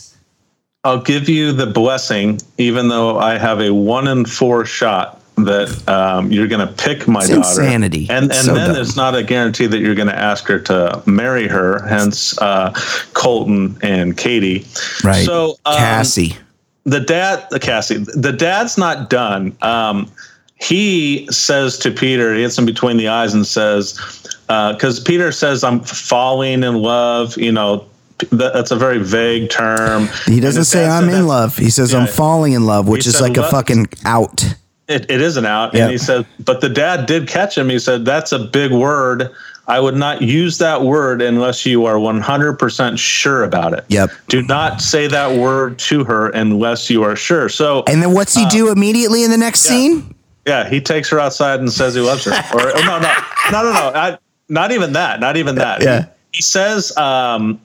I'll 0.84 1.02
give 1.02 1.30
you 1.30 1.52
the 1.52 1.68
blessing, 1.68 2.40
even 2.58 2.88
though 2.88 3.20
I 3.20 3.38
have 3.38 3.62
a 3.62 3.72
one 3.72 4.08
in 4.08 4.26
four 4.26 4.66
shot 4.66 5.22
that 5.36 5.88
um, 5.90 6.32
you're 6.32 6.48
going 6.48 6.66
to 6.66 6.72
pick 6.74 7.08
my 7.08 7.22
It's 7.22 7.30
daughter. 7.30 7.40
insanity. 7.64 8.08
And 8.10 8.26
and 8.26 8.34
So 8.34 8.54
then 8.54 8.74
dumb. 8.74 8.82
it's 8.82 8.96
not 8.96 9.16
a 9.16 9.24
guarantee 9.24 9.66
that 9.68 9.80
you're 9.80 9.96
going 9.96 10.08
to 10.10 10.18
ask 10.18 10.46
her 10.46 10.60
to 10.60 11.02
marry 11.06 11.48
her. 11.48 11.86
Hence, 11.88 12.38
uh, 12.40 12.72
Colton 13.14 13.78
and 13.82 14.16
Katie. 14.18 14.66
Right. 15.04 15.26
So 15.26 15.58
um, 15.66 15.76
Cassie. 15.78 16.38
the 16.84 17.00
dad, 17.00 17.48
the 17.50 17.60
Cassie, 17.60 17.98
the 17.98 18.32
dad's 18.32 18.78
not 18.78 19.10
done. 19.10 19.58
Um, 19.62 20.12
he 20.56 21.28
says 21.32 21.78
to 21.80 21.92
Peter, 21.92 22.34
he 22.36 22.42
hits 22.44 22.58
him 22.58 22.66
between 22.66 22.98
the 22.98 23.08
eyes 23.10 23.34
and 23.34 23.46
says, 23.46 24.00
because 24.48 25.00
Peter 25.00 25.32
says, 25.32 25.64
I'm 25.64 25.80
falling 25.82 26.64
in 26.64 26.76
love, 26.76 27.36
you 27.38 27.52
know, 27.52 27.86
that's 28.32 28.72
a 28.72 28.76
very 28.78 29.00
vague 29.00 29.50
term. 29.50 30.08
He 30.28 30.40
doesn't 30.40 30.66
say 30.66 30.88
I'm 30.88 31.10
in 31.10 31.28
love. 31.28 31.58
He 31.58 31.70
says 31.70 31.94
I'm 31.94 32.08
falling 32.08 32.54
in 32.54 32.66
love, 32.66 32.88
which 32.88 33.08
is 33.08 33.20
like 33.20 33.36
a 33.36 33.50
fucking 33.50 33.88
out. 34.06 34.56
It, 34.88 35.10
it 35.10 35.22
isn't 35.22 35.46
out. 35.46 35.74
Yep. 35.74 35.82
And 35.82 35.92
he 35.92 35.98
said, 35.98 36.26
but 36.40 36.62
the 36.62 36.70
dad 36.70 37.06
did 37.06 37.28
catch 37.28 37.58
him. 37.58 37.70
He 37.70 37.80
said, 37.80 38.06
that's 38.06 38.32
a 38.32 38.40
big 38.40 38.72
word. 38.72 39.32
I 39.66 39.80
would 39.80 39.96
not 39.96 40.22
use 40.22 40.58
that 40.58 40.82
word 40.82 41.22
unless 41.22 41.66
you 41.66 41.86
are 41.86 41.96
100% 41.96 43.00
sure 43.00 43.44
about 43.44 43.74
it. 43.74 43.86
Yep. 43.88 44.10
Do 44.28 44.42
not 44.42 44.82
say 44.82 45.08
that 45.08 45.40
word 45.40 45.80
to 45.80 46.04
her 46.04 46.30
unless 46.30 46.90
you 46.90 47.02
are 47.04 47.16
sure. 47.16 47.48
So, 47.48 47.84
And 47.88 48.02
then 48.02 48.14
what's 48.14 48.36
he 48.36 48.46
do 48.48 48.72
immediately 48.72 49.24
in 49.24 49.32
the 49.32 49.38
next 49.38 49.64
yeah. 49.66 49.72
scene? 49.72 50.16
yeah, 50.46 50.70
he 50.70 50.82
takes 50.82 51.10
her 51.10 51.20
outside 51.20 51.60
and 51.60 51.72
says 51.72 51.96
he 51.96 52.02
loves 52.02 52.26
her. 52.26 52.32
Or 52.32 52.76
oh, 52.76 52.82
no, 52.86 53.00
no, 53.00 53.14
no, 53.52 53.64
no, 53.64 53.74
no. 53.74 53.92
I, 54.00 54.18
not 54.50 54.72
even 54.72 54.94
that. 54.94 55.20
Not 55.20 55.38
even 55.38 55.56
that. 55.56 55.82
Yeah. 55.82 56.02
He, 56.02 56.38
he 56.38 56.42
says, 56.42 56.96
um, 56.98 57.62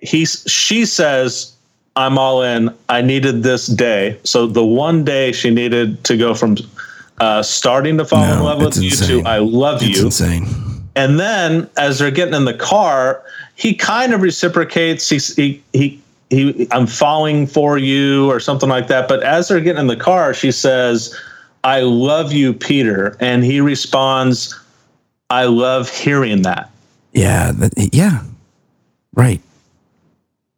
he's, 0.00 0.42
she 0.46 0.86
says, 0.86 1.52
I'm 1.96 2.18
all 2.18 2.42
in. 2.42 2.70
I 2.88 3.00
needed 3.02 3.42
this 3.42 3.66
day. 3.66 4.18
So 4.22 4.46
the 4.46 4.64
one 4.64 5.04
day 5.04 5.32
she 5.32 5.50
needed 5.50 6.04
to 6.04 6.16
go 6.16 6.34
from 6.34 6.56
uh, 7.18 7.42
starting 7.42 7.96
to 7.98 8.04
fall 8.04 8.22
in 8.24 8.42
love 8.42 8.58
with 8.58 8.68
it's 8.68 8.78
you 8.80 8.90
insane. 8.90 9.24
to 9.24 9.28
I 9.28 9.38
love 9.38 9.82
It's 9.82 9.98
you. 9.98 10.06
insane. 10.06 10.46
And 10.94 11.18
then 11.18 11.68
as 11.78 11.98
they're 11.98 12.10
getting 12.10 12.34
in 12.34 12.44
the 12.44 12.54
car, 12.54 13.22
he 13.54 13.74
kind 13.74 14.12
of 14.12 14.20
reciprocates. 14.22 15.08
He's, 15.08 15.34
he, 15.34 15.62
he, 15.72 16.00
he, 16.30 16.68
I'm 16.70 16.86
falling 16.86 17.46
for 17.46 17.78
you 17.78 18.30
or 18.30 18.40
something 18.40 18.68
like 18.68 18.88
that. 18.88 19.08
But 19.08 19.22
as 19.22 19.48
they're 19.48 19.60
getting 19.60 19.80
in 19.80 19.86
the 19.86 19.96
car, 19.96 20.34
she 20.34 20.52
says, 20.52 21.18
I 21.64 21.80
love 21.80 22.32
you, 22.32 22.52
Peter. 22.52 23.16
And 23.20 23.44
he 23.44 23.60
responds, 23.60 24.58
I 25.30 25.44
love 25.44 25.90
hearing 25.90 26.42
that. 26.42 26.70
Yeah, 27.12 27.52
that, 27.52 27.94
yeah, 27.94 28.22
right. 29.14 29.40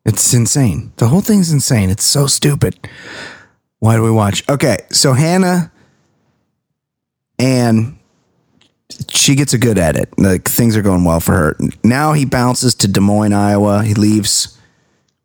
It's 0.09 0.33
insane. 0.33 0.91
The 0.97 1.09
whole 1.09 1.21
thing's 1.21 1.53
insane. 1.53 1.91
It's 1.91 2.03
so 2.03 2.27
stupid. 2.27 2.79
Why 3.79 3.95
do 3.95 4.03
we 4.03 4.11
watch? 4.11 4.43
Okay, 4.49 4.79
so 4.91 5.13
Hannah 5.13 5.71
and 7.39 7.99
she 9.11 9.35
gets 9.35 9.53
a 9.53 9.59
good 9.59 9.79
edit. 9.79 10.09
Like 10.19 10.49
things 10.49 10.79
are 10.79 10.83
going 10.83 11.05
well 11.05 11.21
for 11.21 11.33
her. 11.33 11.57
Now 11.85 12.15
he 12.15 12.25
bounces 12.25 12.75
to 12.77 12.89
Des 12.89 13.01
Moines, 13.01 13.35
Iowa. 13.35 13.85
He 13.85 13.93
leaves 13.93 14.59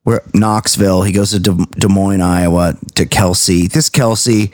where 0.03 0.21
Knoxville. 0.33 1.03
He 1.03 1.13
goes 1.13 1.31
to 1.31 1.39
Des, 1.39 1.65
Des 1.79 1.87
Moines, 1.87 2.21
Iowa 2.21 2.77
to 2.95 3.05
Kelsey. 3.05 3.67
This 3.67 3.89
Kelsey, 3.89 4.51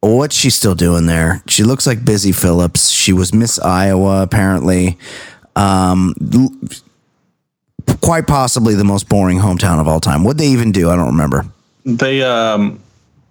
what's 0.00 0.34
she 0.34 0.50
still 0.50 0.74
doing 0.74 1.06
there? 1.06 1.44
She 1.46 1.62
looks 1.62 1.86
like 1.86 2.04
Busy 2.04 2.32
Phillips. 2.32 2.90
She 2.90 3.12
was 3.12 3.32
Miss 3.32 3.60
Iowa 3.60 4.22
apparently. 4.22 4.98
Um, 5.54 6.14
quite 8.00 8.26
possibly 8.26 8.74
the 8.74 8.84
most 8.84 9.08
boring 9.08 9.38
hometown 9.38 9.80
of 9.80 9.88
all 9.88 10.00
time. 10.00 10.24
What 10.24 10.38
they 10.38 10.46
even 10.48 10.72
do, 10.72 10.90
I 10.90 10.96
don't 10.96 11.06
remember. 11.06 11.44
They, 11.84 12.22
um, 12.22 12.80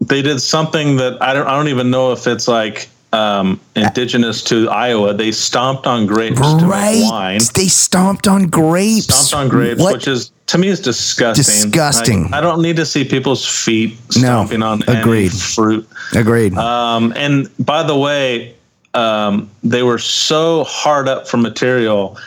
they 0.02 0.22
did 0.22 0.40
something 0.40 0.98
that 0.98 1.22
I 1.22 1.34
don't, 1.34 1.48
I 1.48 1.52
don't 1.52 1.68
even 1.68 1.90
know 1.90 2.12
if 2.12 2.28
it's 2.28 2.48
like, 2.48 2.90
um, 3.14 3.60
indigenous 3.78 4.44
to 4.46 4.70
Iowa. 4.70 5.14
They 5.14 5.32
stomped 5.32 5.88
on 5.88 6.06
grapes 6.06 6.40
to 6.40 6.56
make 6.58 6.66
Right? 6.66 7.02
wine. 7.04 7.40
They 7.54 7.68
stomped 7.68 8.28
on 8.28 8.48
grapes. 8.48 9.06
stomped 9.16 9.34
on 9.34 9.48
grapes, 9.50 9.82
What? 9.82 9.94
which 9.94 10.08
is 10.08 10.32
to 10.48 10.58
me 10.58 10.68
is 10.68 10.80
disgusting. 10.82 11.44
Disgusting. 11.44 12.24
Like, 12.24 12.34
I 12.34 12.42
don't 12.42 12.62
need 12.62 12.76
to 12.76 12.86
see 12.86 13.04
people's 13.06 13.46
feet 13.46 13.98
stomping 14.12 14.62
on 14.62 14.84
agreed. 14.88 15.28
any 15.28 15.30
fruit. 15.30 15.88
Agreed. 16.14 16.56
Um, 16.58 17.14
and 17.16 17.50
by 17.66 17.84
the 17.84 17.98
way, 17.98 18.54
um, 18.94 19.50
they 19.64 19.82
were 19.84 19.98
so 19.98 20.64
hard 20.66 21.08
up 21.08 21.28
for 21.28 21.38
material. 21.38 22.18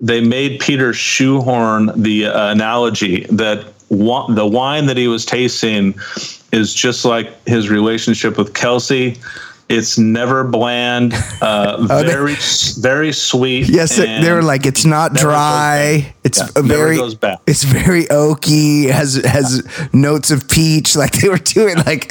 They 0.00 0.20
made 0.20 0.60
Peter 0.60 0.92
shoehorn 0.92 1.90
the 2.00 2.26
uh, 2.26 2.52
analogy 2.52 3.24
that 3.30 3.66
wa- 3.88 4.26
the 4.28 4.46
wine 4.46 4.86
that 4.86 4.96
he 4.96 5.08
was 5.08 5.24
tasting 5.26 5.94
is 6.52 6.72
just 6.72 7.04
like 7.04 7.30
his 7.48 7.68
relationship 7.68 8.38
with 8.38 8.54
Kelsey. 8.54 9.18
It's 9.68 9.98
never 9.98 10.44
bland, 10.44 11.12
uh, 11.42 11.76
Oh, 11.90 12.02
they- 12.02 12.06
very, 12.06 12.36
very 12.78 13.12
sweet. 13.12 13.68
yes, 13.68 13.96
they- 13.96 14.32
were 14.32 14.42
like 14.42 14.64
it's 14.66 14.84
not 14.86 15.12
dry. 15.14 16.14
It's 16.24 16.38
Yeah, 16.38 16.62
very 16.62 16.98
it's 17.46 17.64
very 17.64 18.04
oaky. 18.04 18.88
Has 18.88 19.16
has 19.26 19.62
notes 19.92 20.30
of 20.30 20.48
peach. 20.48 20.94
Like 21.02 21.12
they 21.20 21.28
were 21.28 21.36
doing 21.38 21.76
like 21.84 22.10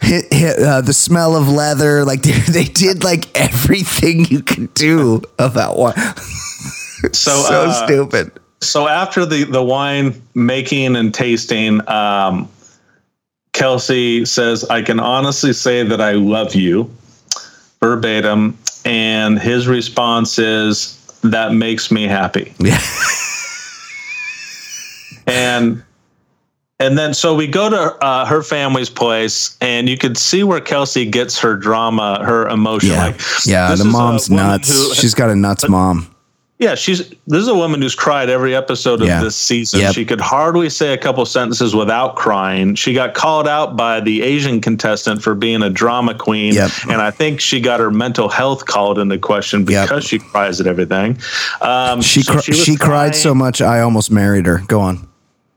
hit, 0.00 0.32
hit, 0.32 0.58
uh, 0.58 0.80
the 0.80 0.92
smell 0.92 1.36
of 1.36 1.48
leather. 1.48 2.04
Like 2.04 2.22
they, 2.24 2.32
they 2.32 2.64
did 2.64 3.04
like 3.04 3.28
everything 3.38 4.24
you 4.26 4.42
could 4.42 4.72
do 4.74 5.22
about 5.38 5.76
one. 5.76 5.94
so, 7.12 7.30
so 7.30 7.64
uh, 7.66 7.86
stupid. 7.86 8.30
so 8.60 8.86
after 8.86 9.24
the 9.24 9.44
the 9.44 9.62
wine 9.62 10.20
making 10.34 10.94
and 10.96 11.14
tasting 11.14 11.80
um 11.88 12.46
kelsey 13.54 14.24
says 14.26 14.64
i 14.64 14.82
can 14.82 15.00
honestly 15.00 15.54
say 15.54 15.82
that 15.82 15.98
i 16.02 16.12
love 16.12 16.54
you 16.54 16.90
verbatim 17.80 18.56
and 18.84 19.38
his 19.38 19.66
response 19.66 20.38
is 20.38 20.98
that 21.22 21.54
makes 21.54 21.90
me 21.90 22.04
happy 22.06 22.52
Yeah. 22.58 22.78
and 25.26 25.82
and 26.80 26.98
then 26.98 27.14
so 27.14 27.34
we 27.34 27.46
go 27.46 27.70
to 27.70 27.76
uh, 28.04 28.24
her 28.26 28.42
family's 28.42 28.90
place 28.90 29.56
and 29.60 29.88
you 29.88 29.96
can 29.96 30.14
see 30.16 30.42
where 30.42 30.60
kelsey 30.60 31.04
gets 31.08 31.38
her 31.38 31.54
drama 31.54 32.24
her 32.24 32.48
emotion 32.48 32.90
Yeah. 32.90 33.04
like 33.06 33.20
yeah. 33.46 33.74
The 33.76 33.84
mom's 33.84 34.28
nuts. 34.30 34.68
who- 34.88 34.94
She's 34.94 35.14
got 35.14 35.30
a 35.30 35.36
nuts 35.36 35.68
mom. 35.68 36.12
Yeah, 36.58 36.74
she's 36.74 37.08
this 37.26 37.40
is 37.40 37.48
a 37.48 37.54
woman 37.54 37.80
who's 37.80 37.94
cried 37.94 38.28
every 38.28 38.54
episode 38.54 39.00
of 39.00 39.06
Yeah. 39.08 39.22
this 39.22 39.34
season. 39.34 39.80
Yep. 39.80 39.94
She 39.94 40.04
could 40.04 40.20
hardly 40.20 40.68
say 40.68 40.92
a 40.92 40.98
couple 40.98 41.24
sentences 41.24 41.74
without 41.74 42.16
crying. 42.16 42.74
She 42.74 42.92
got 42.92 43.14
called 43.14 43.48
out 43.48 43.76
by 43.78 44.00
the 44.00 44.20
Asian 44.20 44.60
contestant 44.60 45.22
for 45.22 45.34
being 45.34 45.62
a 45.62 45.70
drama 45.70 46.12
queen, 46.14 46.52
Yep. 46.52 46.70
and 46.90 47.00
I 47.00 47.12
think 47.12 47.40
she 47.40 47.62
got 47.62 47.80
her 47.80 47.90
mental 47.90 48.28
health 48.28 48.66
called 48.66 48.98
into 48.98 49.16
question 49.16 49.64
Yep. 49.66 49.88
because 49.88 50.04
she 50.04 50.18
cries 50.18 50.60
at 50.60 50.66
everything. 50.66 51.16
Um, 51.62 52.02
She 52.02 52.20
so 52.20 52.32
cr- 52.32 52.36
was 52.36 52.44
she 52.62 52.76
cried 52.76 53.14
so 53.16 53.34
much 53.34 53.62
I 53.62 53.80
almost 53.80 54.10
married 54.10 54.44
her. 54.44 54.62
Go 54.66 54.80
on. 54.80 55.08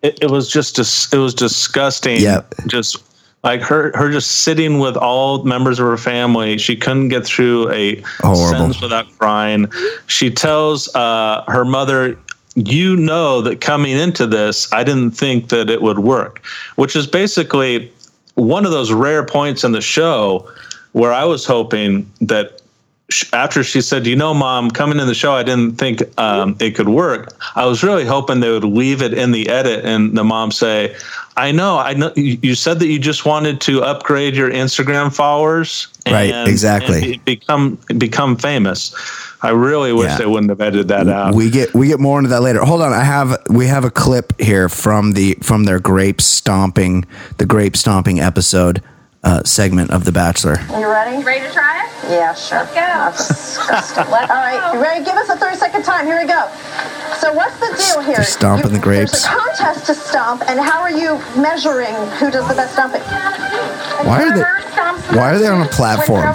It, 0.03 0.19
it 0.21 0.29
was 0.29 0.49
just 0.49 0.75
dis- 0.75 1.11
it 1.11 1.17
was 1.17 1.33
disgusting. 1.33 2.21
Yep. 2.21 2.53
Just 2.67 3.01
like 3.43 3.61
her 3.61 3.91
her 3.95 4.11
just 4.11 4.41
sitting 4.41 4.79
with 4.79 4.95
all 4.95 5.43
members 5.43 5.79
of 5.79 5.85
her 5.85 5.97
family. 5.97 6.57
She 6.57 6.75
couldn't 6.75 7.09
get 7.09 7.25
through 7.25 7.71
a 7.71 8.01
Horrible. 8.19 8.35
sentence 8.49 8.81
without 8.81 9.05
crying. 9.17 9.71
She 10.07 10.29
tells 10.29 10.93
uh, 10.95 11.43
her 11.47 11.65
mother, 11.65 12.17
"You 12.55 12.95
know 12.95 13.41
that 13.41 13.61
coming 13.61 13.91
into 13.97 14.27
this, 14.27 14.71
I 14.71 14.83
didn't 14.83 15.11
think 15.11 15.49
that 15.49 15.69
it 15.69 15.81
would 15.81 15.99
work," 15.99 16.43
which 16.75 16.95
is 16.95 17.07
basically 17.07 17.91
one 18.35 18.65
of 18.65 18.71
those 18.71 18.91
rare 18.91 19.25
points 19.25 19.63
in 19.63 19.71
the 19.73 19.81
show 19.81 20.49
where 20.93 21.13
I 21.13 21.23
was 21.23 21.45
hoping 21.45 22.09
that 22.21 22.61
after 23.31 23.63
she 23.63 23.81
said, 23.81 24.07
"You 24.07 24.15
know, 24.15 24.33
mom, 24.33 24.71
coming 24.71 24.99
in 24.99 25.07
the 25.07 25.13
show, 25.13 25.33
I 25.33 25.43
didn't 25.43 25.77
think 25.77 26.01
um, 26.19 26.55
it 26.59 26.71
could 26.71 26.89
work." 26.89 27.33
I 27.55 27.65
was 27.65 27.83
really 27.83 28.05
hoping 28.05 28.39
they 28.39 28.49
would 28.51 28.63
leave 28.63 29.01
it 29.01 29.13
in 29.13 29.31
the 29.31 29.49
edit, 29.49 29.83
and 29.85 30.17
the 30.17 30.23
mom 30.23 30.51
say, 30.51 30.95
"I 31.37 31.51
know, 31.51 31.77
I 31.77 31.93
know. 31.93 32.11
You 32.15 32.55
said 32.55 32.79
that 32.79 32.87
you 32.87 32.99
just 32.99 33.25
wanted 33.25 33.59
to 33.61 33.83
upgrade 33.83 34.35
your 34.35 34.49
Instagram 34.49 35.13
followers, 35.13 35.87
Right, 36.09 36.47
exactly. 36.47 37.13
and 37.15 37.25
become 37.25 37.77
become 37.97 38.35
famous." 38.37 38.95
I 39.45 39.49
really 39.49 39.91
wish 39.91 40.07
Yeah. 40.07 40.17
they 40.19 40.25
wouldn't 40.25 40.49
have 40.51 40.61
edited 40.61 40.87
that 40.87 41.09
out. 41.09 41.35
We 41.35 41.49
get 41.49 41.73
we 41.73 41.87
get 41.87 41.99
more 41.99 42.17
into 42.17 42.29
that 42.29 42.41
later. 42.41 42.61
Hold 42.63 42.81
on, 42.81 42.93
I 42.93 43.03
have 43.03 43.37
we 43.49 43.67
have 43.67 43.83
a 43.83 43.91
clip 43.91 44.39
here 44.39 44.69
from 44.69 45.11
the 45.11 45.37
from 45.41 45.65
their 45.65 45.79
grape 45.81 46.21
stomping 46.21 47.05
the 47.39 47.45
grape 47.45 47.75
stomping 47.75 48.21
episode 48.21 48.81
uh, 49.23 49.41
segment 49.45 49.91
of 49.91 50.03
The 50.05 50.11
Bachelor. 50.11 50.57
You 50.77 50.87
ready? 50.89 51.23
Ready 51.23 51.47
to 51.47 51.53
try 51.53 51.85
it? 51.85 51.89
Yeah, 52.11 52.33
sure. 52.33 52.59
Let's 52.59 52.73
go. 52.73 52.79
That's 52.81 53.27
disgusting. 53.27 54.03
Let- 54.11 54.29
all 54.29 54.35
right, 54.37 54.73
you 54.73 54.81
ready? 54.81 55.03
Give 55.05 55.15
us 55.15 55.29
a 55.29 55.37
30 55.37 55.55
second 55.57 55.83
time. 55.83 56.05
Here 56.05 56.19
we 56.19 56.27
go. 56.27 56.47
So 57.19 57.31
what's 57.33 57.57
the 57.59 57.71
deal 57.77 58.01
here? 58.03 58.15
They're 58.17 58.25
stomping 58.25 58.73
the 58.73 58.79
grapes. 58.79 59.11
There's 59.11 59.23
a 59.25 59.27
contest 59.27 59.85
to 59.87 59.95
stomp, 59.95 60.43
and 60.49 60.59
how 60.59 60.81
are 60.81 60.91
you 60.91 61.15
measuring 61.39 61.95
who 62.19 62.29
does 62.31 62.47
the 62.49 62.55
best 62.55 62.73
stomping? 62.73 63.01
Why 64.03 64.23
are 64.23 64.35
they 64.35 64.43
Why 65.17 65.31
are 65.33 65.39
they 65.39 65.47
on 65.47 65.61
a 65.61 65.69
platform? 65.69 66.25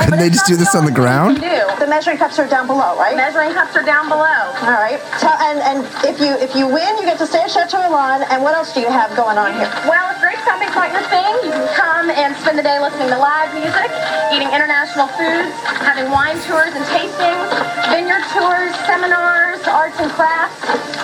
Couldn't 0.00 0.20
they 0.20 0.30
just 0.30 0.46
do 0.46 0.56
this 0.56 0.74
on 0.74 0.84
the 0.86 0.92
ground? 0.92 1.38
The 1.38 1.86
measuring 1.88 2.16
cups 2.18 2.38
are 2.38 2.46
down 2.48 2.66
below, 2.66 2.96
right? 2.96 3.16
Measuring 3.16 3.52
cups 3.52 3.76
are 3.76 3.82
down 3.82 4.08
below. 4.08 4.52
All 4.64 4.78
right. 4.80 5.00
Tell, 5.18 5.36
and 5.40 5.58
and 5.60 5.78
if 6.06 6.20
you 6.20 6.32
if 6.40 6.54
you 6.54 6.66
win, 6.68 6.96
you 6.98 7.04
get 7.04 7.18
to 7.18 7.26
stay 7.26 7.42
at 7.42 7.50
Chateau 7.50 7.80
Elan. 7.82 8.22
And 8.30 8.42
what 8.42 8.54
else 8.54 8.72
do 8.72 8.80
you 8.80 8.88
have 8.88 9.14
going 9.16 9.36
on 9.36 9.52
here? 9.56 9.68
Well, 9.88 10.04
if 10.14 10.20
grape 10.20 10.38
stomping's 10.44 10.74
not 10.76 10.92
your 10.92 11.02
thing, 11.10 11.32
you 11.44 11.50
can 11.52 11.68
come 11.74 12.08
and 12.10 12.29
spend 12.38 12.58
the 12.58 12.62
day 12.62 12.78
listening 12.80 13.08
to 13.08 13.18
live 13.18 13.52
music, 13.54 13.90
eating 14.32 14.48
international 14.52 15.06
foods, 15.08 15.52
having 15.82 16.10
wine 16.10 16.36
tours 16.46 16.72
and 16.74 16.84
tastings, 16.86 17.48
vineyard 17.90 18.24
tours, 18.32 18.74
seminars, 18.86 19.60
arts 19.66 19.98
and 19.98 20.10
crafts. 20.12 20.60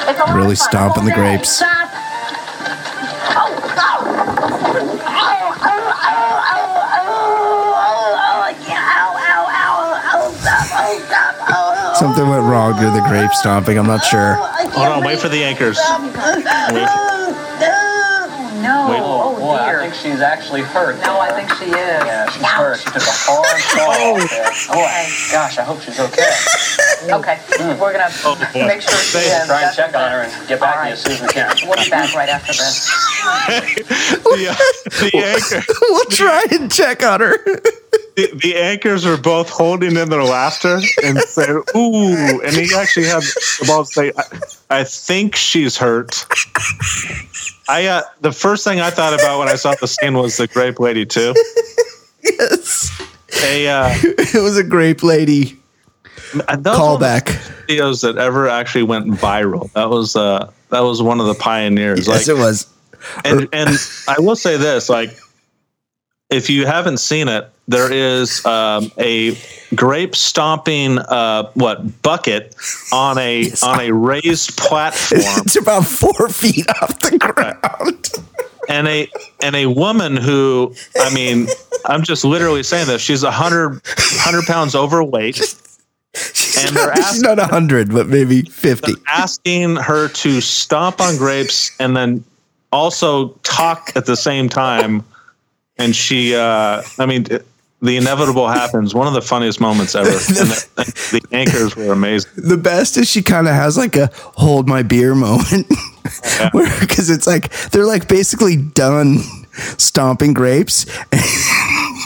It's 0.09 0.21
a 0.21 0.35
Really 0.35 0.57
stomping 0.57 1.05
the 1.05 1.11
day. 1.11 1.17
grapes. 1.17 1.49
Stop. 1.51 1.91
Oh, 3.39 3.53
oh. 3.79 5.17
Oh, 8.99 10.33
stop, 10.41 10.67
oh, 10.73 11.05
stop, 11.07 11.35
oh, 11.49 11.95
Something 11.99 12.29
went 12.29 12.43
wrong 12.45 12.77
during 12.77 12.95
the 12.95 13.01
grape 13.09 13.33
stomping. 13.33 13.79
I'm 13.79 13.87
not 13.87 14.05
sure. 14.05 14.35
Hold 14.35 14.89
on, 14.89 15.05
wait 15.05 15.19
for 15.19 15.29
the 15.29 15.43
anchors. 15.45 15.79
Wait. 15.79 16.89
No. 18.63 18.89
Wait. 18.91 19.03
Oh, 19.67 19.73
Boy, 19.73 19.79
I 19.79 19.83
think 19.83 19.95
she's 19.95 20.21
actually 20.21 20.63
hurt. 20.63 21.01
No, 21.03 21.19
I 21.19 21.33
think 21.33 21.51
she 21.59 21.65
is. 21.67 21.75
Yeah, 21.75 22.31
she's 22.31 22.43
hurt. 22.43 22.79
She 22.79 22.85
took 22.87 23.03
a 23.03 23.17
hard 23.27 23.63
fall 23.75 24.15
oh. 24.15 24.27
there. 24.27 24.51
Boy, 24.71 25.07
gosh, 25.33 25.59
I 25.59 25.65
hope 25.65 25.81
she's 25.81 25.99
okay. 25.99 26.31
Okay, 27.07 27.39
we're 27.79 27.93
gonna 27.93 28.11
boy. 28.25 28.67
make 28.67 28.81
sure 28.81 28.99
she 28.99 29.19
is. 29.19 29.47
Try 29.47 29.63
and 29.63 29.77
check 29.77 29.95
on 29.95 30.11
her 30.11 30.23
and 30.23 30.49
get 30.49 30.59
back 30.59 30.77
All 30.77 30.83
to 30.83 30.89
you 30.89 30.93
as 30.95 31.03
soon 31.03 31.13
as 31.13 31.23
we 31.23 31.29
can. 31.29 31.55
We'll 31.63 31.85
be 31.85 31.91
back 31.91 32.13
right 32.15 32.29
after 32.29 32.53
this. 32.53 32.89
the, 34.25 34.49
uh, 34.51 34.55
the, 35.01 35.11
anchor, 35.15 35.65
we'll 35.83 36.05
try 36.07 36.45
and 36.51 36.73
check 36.73 37.05
on 37.05 37.21
her. 37.21 37.37
The, 38.17 38.31
the 38.43 38.57
anchors 38.57 39.07
are 39.07 39.17
both 39.17 39.49
holding 39.49 39.97
in 39.97 40.09
their 40.09 40.25
laughter 40.25 40.81
and 41.05 41.19
say, 41.21 41.51
"Ooh!" 41.77 42.41
And 42.43 42.55
he 42.55 42.75
actually 42.75 43.07
had 43.07 43.23
the 43.23 43.65
ball 43.67 43.85
say, 43.85 44.13
I, 44.17 44.81
"I 44.81 44.85
think 44.85 45.37
she's 45.37 45.77
hurt." 45.77 46.25
I 47.69 47.87
uh, 47.87 48.03
the 48.21 48.33
first 48.33 48.65
thing 48.65 48.81
I 48.81 48.91
thought 48.91 49.15
about 49.15 49.39
when 49.39 49.49
I 49.49 49.55
saw 49.57 49.75
the 49.75 49.89
scene 49.89 50.15
was 50.15 50.37
the 50.37 50.47
grape 50.47 50.81
lady 50.81 51.07
too. 51.07 51.35
yes. 52.23 52.91
They 53.41 53.69
uh, 53.69 53.91
It 54.03 54.43
was 54.43 54.57
a 54.57 54.65
grape 54.65 55.03
lady 55.03 55.59
those 56.33 56.47
were 56.47 56.53
the 56.55 56.71
callback. 56.71 57.23
videos 57.69 58.03
that 58.03 58.19
ever 58.19 58.49
actually 58.49 58.83
went 58.83 59.07
viral. 59.13 59.73
That 59.73 59.91
was 59.91 60.17
uh, 60.17 60.51
that 60.71 60.81
was 60.81 61.03
one 61.03 61.21
of 61.21 61.27
the 61.27 61.35
pioneers. 61.35 62.07
Yes, 62.07 62.29
like, 62.29 62.37
it 62.37 62.41
was. 62.41 62.73
and 63.25 63.49
and 63.53 63.71
I 64.09 64.17
will 64.19 64.37
say 64.37 64.57
this: 64.57 64.89
like, 64.89 65.17
if 66.31 66.51
you 66.51 66.67
haven't 66.67 66.99
seen 66.99 67.29
it, 67.29 67.51
there 67.69 67.93
is 67.93 68.45
um, 68.47 68.91
a 68.99 69.37
grape 69.75 70.15
stomping 70.15 70.99
uh, 70.99 71.51
what 71.55 72.03
bucket 72.03 72.55
on 72.93 73.19
a 73.19 73.51
on 73.63 73.81
a 73.81 73.93
raised 73.93 74.57
platform, 74.57 75.21
It's 75.45 75.57
about 75.57 75.85
four 75.85 76.29
feet 76.29 76.69
off 76.81 76.99
the 77.01 77.19
ground. 77.19 78.09
and 78.69 78.87
a 78.87 79.09
and 79.43 79.57
a 79.57 79.67
woman 79.67 80.17
who, 80.17 80.75
I 81.01 81.13
mean, 81.13 81.49
I'm 81.87 82.03
just 82.05 82.25
literally 82.25 82.63
saying 82.63 82.87
this. 82.87 83.03
She's 83.03 83.23
a 83.25 83.31
hundred 83.33 83.81
hundred 83.87 84.45
pounds 84.45 84.75
overweight. 84.75 85.37
She's 85.37 86.57
And 86.65 86.75
they're 86.77 86.87
not, 86.87 86.97
she's 86.99 87.21
not 87.21 87.39
100, 87.39 87.93
but 87.93 88.07
maybe 88.09 88.43
50. 88.43 88.93
asking 89.09 89.77
her 89.77 90.09
to 90.09 90.41
stomp 90.41 91.01
on 91.01 91.17
grapes 91.19 91.71
and 91.79 91.97
then 91.97 92.25
also 92.73 93.29
talk 93.43 93.93
at 93.97 94.07
the 94.07 94.17
same 94.17 94.49
time. 94.49 95.05
And 95.79 95.95
she, 95.95 96.35
uh, 96.35 96.83
I 96.99 97.07
mean, 97.07 97.27
the 97.83 97.97
inevitable 97.97 98.49
happens. 98.49 98.95
One 98.95 99.07
of 99.07 99.13
the 99.13 99.21
funniest 99.21 99.61
moments 99.61 99.95
ever. 99.95 100.09
And 100.11 100.17
the, 100.19 101.21
the 101.31 101.37
anchors 101.37 101.77
were 101.77 101.93
amazing. 101.93 102.31
The 102.37 102.57
best 102.57 102.97
is 102.97 103.09
she 103.09 103.23
kind 103.23 103.47
of 103.47 103.55
has 103.55 103.77
like 103.77 103.97
a 103.97 104.11
hold 104.15 104.69
my 104.69 104.83
beer 104.83 105.15
moment. 105.15 105.67
Because 106.81 107.11
it's 107.11 107.27
like, 107.27 107.51
they're 107.71 107.85
like 107.85 108.07
basically 108.07 108.55
done 108.55 109.19
stomping 109.77 110.35
grapes. 110.35 110.87
And 111.11 111.21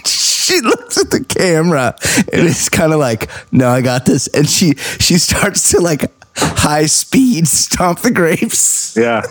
she 0.06 0.58
looks 0.62 0.96
at 0.96 1.10
the 1.10 1.22
camera 1.22 1.94
and 2.32 2.46
it's 2.46 2.70
kind 2.70 2.94
of 2.94 2.98
like, 2.98 3.28
no, 3.52 3.68
I 3.68 3.82
got 3.82 4.06
this. 4.06 4.26
And 4.28 4.48
she, 4.48 4.74
she 4.98 5.18
starts 5.18 5.70
to 5.72 5.80
like 5.80 6.10
high 6.34 6.86
speed 6.86 7.46
stomp 7.46 8.00
the 8.00 8.10
grapes. 8.10 8.96
Yeah, 8.96 9.22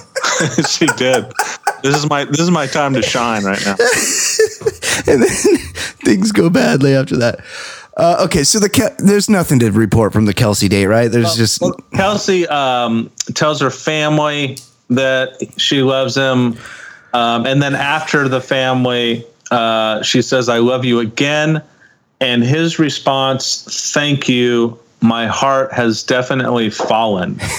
she 0.69 0.85
did. 0.97 1.25
This 1.83 1.95
is 1.95 2.09
my 2.09 2.25
this 2.25 2.39
is 2.39 2.51
my 2.51 2.67
time 2.67 2.93
to 2.93 3.01
shine 3.01 3.43
right 3.43 3.61
now. 3.65 3.75
and 5.07 5.23
then 5.23 5.29
things 6.03 6.31
go 6.31 6.49
badly 6.49 6.95
after 6.95 7.17
that. 7.17 7.39
Uh, 7.97 8.23
okay, 8.25 8.43
so 8.43 8.59
the 8.59 8.69
Ke- 8.69 8.97
there's 8.99 9.29
nothing 9.29 9.59
to 9.59 9.71
report 9.71 10.13
from 10.13 10.25
the 10.25 10.33
Kelsey 10.33 10.69
date, 10.69 10.87
right? 10.87 11.11
There's 11.11 11.35
just 11.35 11.61
Kelsey 11.93 12.47
um, 12.47 13.11
tells 13.33 13.59
her 13.59 13.69
family 13.69 14.57
that 14.89 15.37
she 15.57 15.81
loves 15.81 16.15
him, 16.15 16.57
um, 17.13 17.45
and 17.45 17.61
then 17.61 17.75
after 17.75 18.29
the 18.29 18.39
family, 18.39 19.25
uh, 19.51 20.01
she 20.01 20.21
says, 20.21 20.47
"I 20.47 20.59
love 20.59 20.85
you 20.85 20.99
again." 20.99 21.61
And 22.21 22.43
his 22.43 22.79
response, 22.79 23.91
"Thank 23.93 24.29
you. 24.29 24.79
My 25.01 25.27
heart 25.27 25.73
has 25.73 26.03
definitely 26.03 26.69
fallen." 26.69 27.39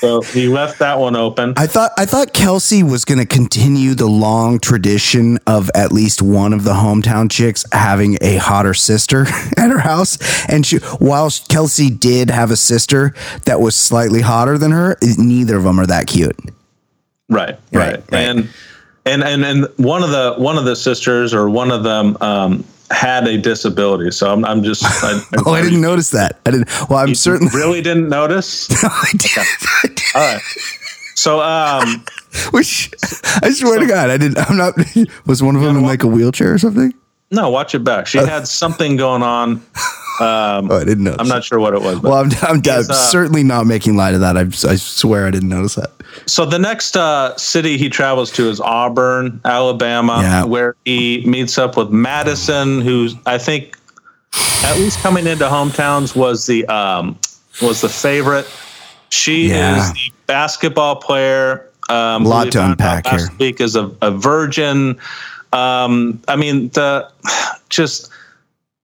so 0.00 0.22
he 0.22 0.48
left 0.48 0.78
that 0.78 0.98
one 0.98 1.14
open. 1.14 1.52
I 1.58 1.66
thought 1.66 1.92
I 1.98 2.06
thought 2.06 2.32
Kelsey 2.32 2.82
was 2.82 3.04
going 3.04 3.18
to 3.18 3.26
continue 3.26 3.94
the 3.94 4.06
long 4.06 4.58
tradition 4.58 5.38
of 5.46 5.70
at 5.74 5.92
least 5.92 6.22
one 6.22 6.54
of 6.54 6.64
the 6.64 6.72
hometown 6.72 7.30
chicks 7.30 7.64
having 7.72 8.16
a 8.22 8.36
hotter 8.36 8.72
sister 8.72 9.26
at 9.58 9.70
her 9.70 9.78
house, 9.80 10.18
and 10.48 10.64
she 10.64 10.78
while 10.98 11.30
Kelsey 11.48 11.90
did 11.90 12.30
have 12.30 12.50
a 12.50 12.56
sister 12.56 13.14
that 13.44 13.60
was 13.60 13.76
slightly 13.76 14.22
hotter 14.22 14.56
than 14.56 14.70
her, 14.70 14.96
neither 15.18 15.56
of 15.56 15.64
them 15.64 15.78
are 15.78 15.86
that 15.86 16.06
cute. 16.06 16.36
Right, 17.28 17.58
Right, 17.72 17.96
right, 17.96 18.04
right. 18.10 18.20
and 18.28 18.48
and 19.04 19.22
and 19.22 19.44
and 19.44 19.68
one 19.76 20.02
of 20.02 20.10
the 20.10 20.34
one 20.38 20.56
of 20.56 20.64
the 20.64 20.76
sisters 20.76 21.34
or 21.34 21.48
one 21.50 21.70
of 21.70 21.82
them 21.82 22.16
um, 22.20 22.64
had 22.90 23.26
a 23.26 23.38
disability. 23.38 24.10
So 24.10 24.32
I'm 24.32 24.44
I'm 24.44 24.62
just 24.62 24.82
I, 25.04 25.20
Oh, 25.46 25.52
I 25.54 25.62
didn't 25.62 25.80
notice 25.80 26.10
that. 26.10 26.40
I 26.46 26.50
didn't. 26.50 26.68
Well, 26.90 26.98
I'm 26.98 27.14
certainly. 27.14 27.52
really 27.54 27.80
didn't 27.82 28.08
notice. 28.08 28.68
I 28.84 29.10
did. 29.12 29.30
I 29.38 29.88
did. 29.88 30.00
All 30.14 30.20
right. 30.34 30.42
So 31.14 31.40
um 31.40 32.04
Which 32.50 32.90
I 33.42 33.50
swear 33.50 33.78
to 33.78 33.86
God, 33.86 34.10
I 34.10 34.16
didn't. 34.16 34.38
I'm 34.38 34.56
not. 34.56 34.74
Was 35.26 35.42
one 35.42 35.56
of 35.56 35.62
them 35.62 35.76
in 35.76 35.82
like 35.84 36.02
a 36.02 36.06
wheelchair 36.06 36.52
or 36.54 36.58
something? 36.58 36.92
no, 37.32 37.48
watch 37.48 37.74
it 37.76 37.84
back. 37.84 38.06
She 38.08 38.18
had 38.18 38.48
something 38.48 38.96
going 38.96 39.22
on. 39.22 39.62
Um 40.20 40.70
Oh, 40.70 40.78
I 40.78 40.84
didn't 40.84 41.04
know. 41.04 41.16
I'm 41.18 41.28
not 41.28 41.42
sure 41.44 41.58
what 41.58 41.74
it 41.74 41.80
was. 41.82 41.98
But. 42.00 42.10
Well, 42.10 42.20
I'm, 42.20 42.30
I'm, 42.42 42.56
I'm 42.64 42.90
uh, 42.90 42.92
certainly 42.92 43.42
not 43.42 43.66
making 43.66 43.96
light 43.96 44.14
of 44.14 44.20
that. 44.20 44.36
I, 44.36 44.42
I 44.42 44.76
swear 44.76 45.26
I 45.26 45.30
didn't 45.30 45.48
notice 45.48 45.74
that. 45.76 45.90
so 46.26 46.44
the 46.44 46.58
next 46.58 46.96
uh, 46.96 47.36
city 47.36 47.78
he 47.78 47.88
travels 47.88 48.30
to 48.32 48.48
is 48.50 48.60
Auburn, 48.60 49.40
Alabama, 49.44 50.18
Yeah. 50.22 50.44
where 50.44 50.76
he 50.84 51.24
meets 51.26 51.56
up 51.58 51.76
with 51.76 51.90
Madison, 51.90 52.80
who 52.80 53.08
I 53.26 53.38
think 53.38 53.76
at 54.64 54.76
least 54.76 54.98
coming 55.00 55.26
into 55.26 55.44
hometowns 55.46 56.14
was 56.14 56.46
the 56.46 56.66
um, 56.66 57.18
was 57.62 57.80
the 57.80 57.88
favorite. 57.88 58.46
She 59.08 59.48
Yeah. 59.48 59.78
is 59.80 59.92
the 59.94 60.12
basketball 60.26 60.96
player. 60.96 61.66
Um, 61.88 62.24
Lot 62.24 62.52
to 62.52 62.64
unpack 62.64 63.06
last 63.06 63.28
here. 63.30 63.36
Week 63.40 63.60
is 63.60 63.74
a, 63.74 63.90
a 64.00 64.12
virgin. 64.12 65.00
Um, 65.52 66.20
I 66.28 66.36
mean, 66.36 66.68
the 66.68 67.10
just 67.68 68.10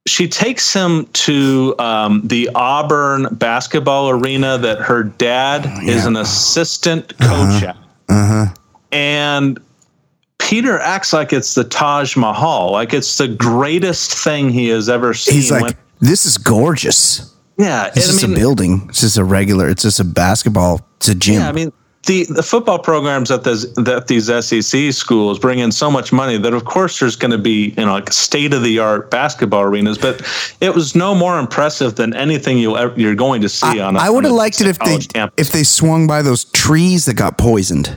she 0.06 0.28
takes 0.28 0.72
him 0.72 1.06
to 1.12 1.74
um, 1.78 2.22
the 2.24 2.48
Auburn 2.54 3.26
basketball 3.32 4.10
arena 4.10 4.56
that 4.58 4.78
her 4.80 5.02
dad 5.02 5.68
is 5.82 6.06
an 6.06 6.16
assistant 6.16 7.16
coach 7.18 7.62
at, 7.62 7.76
Uh 8.08 8.26
huh. 8.26 8.46
and 8.92 9.58
Peter 10.38 10.78
acts 10.78 11.12
like 11.12 11.32
it's 11.32 11.54
the 11.54 11.64
Taj 11.64 12.16
Mahal, 12.16 12.70
like 12.72 12.94
it's 12.94 13.18
the 13.18 13.26
greatest 13.28 14.12
thing 14.16 14.48
he 14.50 14.68
has 14.68 14.88
ever 14.88 15.12
seen. 15.14 15.34
He's 15.34 15.50
like, 15.50 15.62
when- 15.62 15.74
this 16.00 16.24
is 16.26 16.36
gorgeous. 16.38 17.34
yeah, 17.58 17.86
It's 17.94 18.06
just 18.06 18.22
I 18.22 18.26
mean, 18.28 18.36
a 18.36 18.38
building. 18.38 18.86
It's 18.90 19.00
just 19.00 19.16
a 19.16 19.24
regular. 19.24 19.68
It's 19.68 19.82
just 19.82 19.98
a 19.98 20.04
basketball. 20.04 20.86
It's 20.98 21.08
a 21.08 21.14
gym. 21.14 21.34
Yeah, 21.40 21.48
I 21.48 21.52
mean 21.52 21.72
the, 22.06 22.24
the 22.30 22.42
football 22.42 22.78
programs 22.78 23.30
at 23.30 23.44
this 23.44 23.66
that 23.74 24.06
these 24.08 24.26
SEC 24.44 24.92
schools 24.92 25.38
bring 25.38 25.58
in 25.58 25.72
so 25.72 25.90
much 25.90 26.12
money 26.12 26.38
that 26.38 26.54
of 26.54 26.64
course 26.64 26.98
there's 27.00 27.16
going 27.16 27.30
to 27.32 27.38
be 27.38 27.74
you 27.76 27.84
know 27.84 27.92
like 27.92 28.12
state 28.12 28.54
of 28.54 28.62
the 28.62 28.78
art 28.78 29.10
basketball 29.10 29.62
arenas, 29.62 29.98
but 29.98 30.22
it 30.60 30.74
was 30.74 30.94
no 30.94 31.14
more 31.14 31.38
impressive 31.38 31.96
than 31.96 32.14
anything 32.14 32.58
you 32.58 32.76
ever, 32.76 32.98
you're 32.98 33.14
going 33.14 33.42
to 33.42 33.48
see 33.48 33.80
on. 33.80 33.96
a- 33.96 34.00
I 34.00 34.10
would 34.10 34.24
have 34.24 34.32
liked 34.32 34.60
it 34.60 34.66
if 34.66 34.78
they 34.78 34.98
campus. 34.98 35.48
if 35.48 35.52
they 35.52 35.62
swung 35.64 36.06
by 36.06 36.22
those 36.22 36.44
trees 36.46 37.04
that 37.06 37.14
got 37.14 37.38
poisoned. 37.38 37.96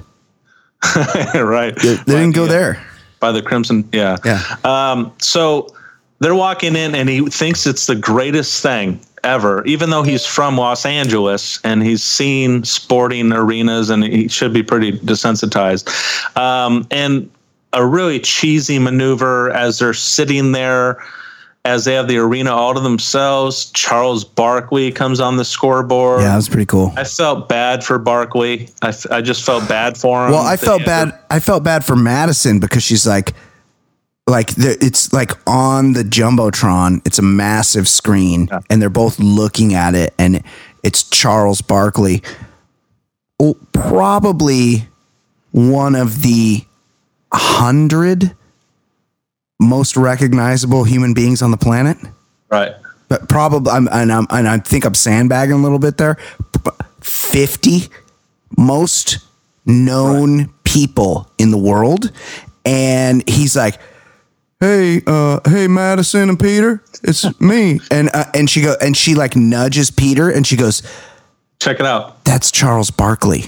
right. 1.36 1.76
They, 1.76 1.96
they 1.96 2.14
didn't 2.16 2.36
go 2.36 2.48
there. 2.48 2.82
by 3.20 3.32
the 3.32 3.42
Crimson. 3.42 3.88
Yeah. 3.92 4.18
Yeah. 4.24 4.42
Um, 4.64 5.14
so 5.20 5.76
they're 6.20 6.36
walking 6.36 6.76
in, 6.76 6.96
and 6.96 7.10
he 7.10 7.26
thinks 7.30 7.68
it's 7.68 7.86
the 7.86 7.96
greatest 7.96 8.62
thing 8.64 9.00
ever, 9.24 9.64
even 9.66 9.90
though 9.90 10.04
he's 10.04 10.26
from 10.26 10.58
Los 10.58 10.86
Angeles 10.86 11.60
and 11.64 11.84
he's 11.84 12.04
seen 12.04 12.64
sporting 12.64 13.32
arenas 13.32 13.90
and 13.90 14.04
he 14.04 14.28
should 14.28 14.54
be 14.54 14.64
pretty 14.64 14.94
desensitized. 15.00 15.88
Um, 16.38 16.88
and 16.92 17.30
a 17.74 17.86
really 17.86 18.20
cheesy 18.20 18.80
maneuver 18.80 19.52
as 19.52 19.80
they're 19.80 19.94
sitting 19.94 20.52
there. 20.52 21.02
As 21.66 21.84
they 21.84 21.94
have 21.94 22.08
the 22.08 22.18
arena 22.18 22.52
all 22.52 22.74
to 22.74 22.80
themselves, 22.80 23.70
Charles 23.72 24.24
Barkley 24.24 24.94
comes 24.94 25.20
on 25.20 25.36
the 25.36 25.44
scoreboard. 25.44 26.22
Yeah, 26.22 26.30
that 26.30 26.36
was 26.38 26.48
pretty 26.48 26.66
cool. 26.66 26.94
I 26.96 27.04
felt 27.04 27.50
bad 27.50 27.84
for 27.84 28.00
Barkley. 28.00 28.70
I, 28.82 28.88
f- 28.88 29.12
I 29.12 29.22
just 29.22 29.46
felt 29.46 29.68
bad 29.68 29.98
for 29.98 30.26
him. 30.26 30.32
Well, 30.32 30.42
I 30.42 30.56
felt 30.56 30.86
bad. 30.86 31.20
I 31.30 31.42
felt 31.42 31.64
bad 31.64 31.84
for 31.84 31.98
Madison 31.98 32.60
because 32.60 32.82
she's 32.82 33.06
like, 33.06 33.34
like 34.30 34.56
the, 34.56 34.78
it's 34.82 35.12
like 35.12 35.32
on 35.48 35.94
the 35.94 36.04
jumbotron. 36.04 37.02
It's 37.06 37.20
a 37.20 37.24
massive 37.24 37.88
screen, 37.88 38.50
and 38.70 38.82
they're 38.82 38.90
both 38.90 39.20
looking 39.20 39.74
at 39.74 39.96
it, 39.96 40.14
and 40.18 40.44
it's 40.84 41.04
Charles 41.04 41.62
Barkley, 41.62 42.22
oh, 43.40 43.58
probably 43.74 44.88
one 45.52 45.96
of 45.96 46.22
the 46.22 46.64
hundred 47.34 48.36
most 49.60 49.98
recognizable 49.98 50.84
human 50.84 51.14
beings 51.14 51.42
on 51.42 51.52
the 51.52 51.58
planet. 51.58 51.98
Right. 52.50 52.74
but 53.10 53.28
probably 53.30 53.72
I'm 53.72 53.88
and 53.92 54.12
I'm 54.12 54.28
and 54.30 54.48
I 54.48 54.60
think 54.60 54.86
I'm 54.86 54.94
sandbagging 54.94 55.56
a 55.56 55.62
little 55.62 55.80
bit 55.80 55.98
there. 55.98 56.18
Fifty 57.02 57.90
most 58.58 59.20
known 59.66 60.54
people 60.64 61.30
in 61.38 61.52
the 61.52 61.58
world, 61.58 62.12
and 62.66 63.28
he's 63.28 63.56
like, 63.56 63.80
"Hey, 64.60 65.02
uh, 65.08 65.40
hey, 65.48 65.68
Madison 65.68 66.30
and 66.30 66.40
Peter, 66.40 66.84
it's 67.04 67.40
me." 67.40 67.80
And 67.92 68.10
uh, 68.14 68.26
and 68.34 68.50
she 68.50 68.62
go 68.62 68.76
and 68.82 68.96
she 68.96 69.16
like 69.16 69.36
nudges 69.36 69.92
Peter, 69.92 70.30
and 70.30 70.46
she 70.46 70.56
goes, 70.56 70.82
Check 71.60 71.80
it 71.80 71.86
out. 71.86 72.24
"That's 72.26 72.52
Charles 72.52 72.92
Barkley." 72.92 73.46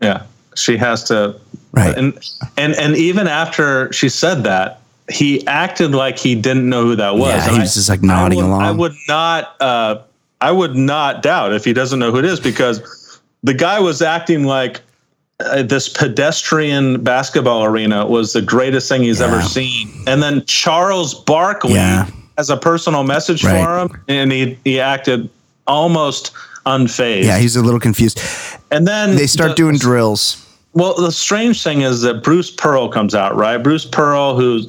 Yeah, 0.00 0.24
she 0.54 0.76
has 0.76 1.04
to. 1.04 1.38
Right. 1.72 1.96
And 1.96 2.18
and 2.56 2.74
and 2.74 2.96
even 2.96 3.26
after 3.26 3.92
she 3.92 4.08
said 4.08 4.44
that, 4.44 4.80
he 5.10 5.46
acted 5.46 5.92
like 5.92 6.18
he 6.18 6.34
didn't 6.34 6.68
know 6.68 6.84
who 6.84 6.96
that 6.96 7.16
was. 7.16 7.28
Yeah, 7.28 7.52
he 7.52 7.60
was 7.60 7.74
just, 7.74 7.88
like, 7.88 8.02
nodding 8.02 8.40
I 8.40 8.42
would, 8.42 8.48
along. 8.48 8.62
I 8.62 8.70
would 8.72 8.94
not. 9.08 9.60
Uh, 9.60 10.02
I 10.40 10.50
would 10.50 10.76
not 10.76 11.22
doubt 11.22 11.54
if 11.54 11.64
he 11.64 11.72
doesn't 11.72 11.98
know 11.98 12.10
who 12.10 12.18
it 12.18 12.24
is 12.26 12.40
because 12.40 13.20
the 13.42 13.54
guy 13.54 13.80
was 13.80 14.02
acting 14.02 14.44
like 14.44 14.80
uh, 15.40 15.62
this 15.62 15.88
pedestrian 15.88 17.02
basketball 17.02 17.64
arena 17.64 18.06
was 18.06 18.32
the 18.32 18.42
greatest 18.42 18.88
thing 18.88 19.02
he's 19.02 19.20
ever 19.20 19.42
seen. 19.42 19.90
And 20.06 20.22
then 20.22 20.44
Charles 20.46 21.12
Barkley 21.14 21.74
Yeah. 21.74 22.06
has 22.38 22.48
a 22.50 22.56
personal 22.56 23.02
message 23.04 23.44
Right. 23.44 23.62
for 23.62 23.78
him, 23.80 24.00
and 24.08 24.32
he 24.32 24.58
he 24.64 24.80
acted 24.80 25.28
almost 25.66 26.30
unfazed. 26.64 27.24
Yeah, 27.24 27.38
he's 27.38 27.56
a 27.56 27.62
little 27.62 27.80
confused. 27.80 28.20
and 28.70 28.86
then 28.88 29.16
They 29.16 29.26
start 29.26 29.50
the- 29.50 29.54
doing 29.56 29.76
drills. 29.76 30.38
well, 30.72 30.94
the 30.94 31.12
strange 31.12 31.62
thing 31.62 31.82
is 31.82 32.00
that 32.02 32.22
Bruce 32.22 32.50
Pearl 32.50 32.88
comes 32.88 33.14
out, 33.14 33.36
right? 33.36 33.58
Bruce 33.58 33.84
Pearl, 33.84 34.36
who 34.38 34.62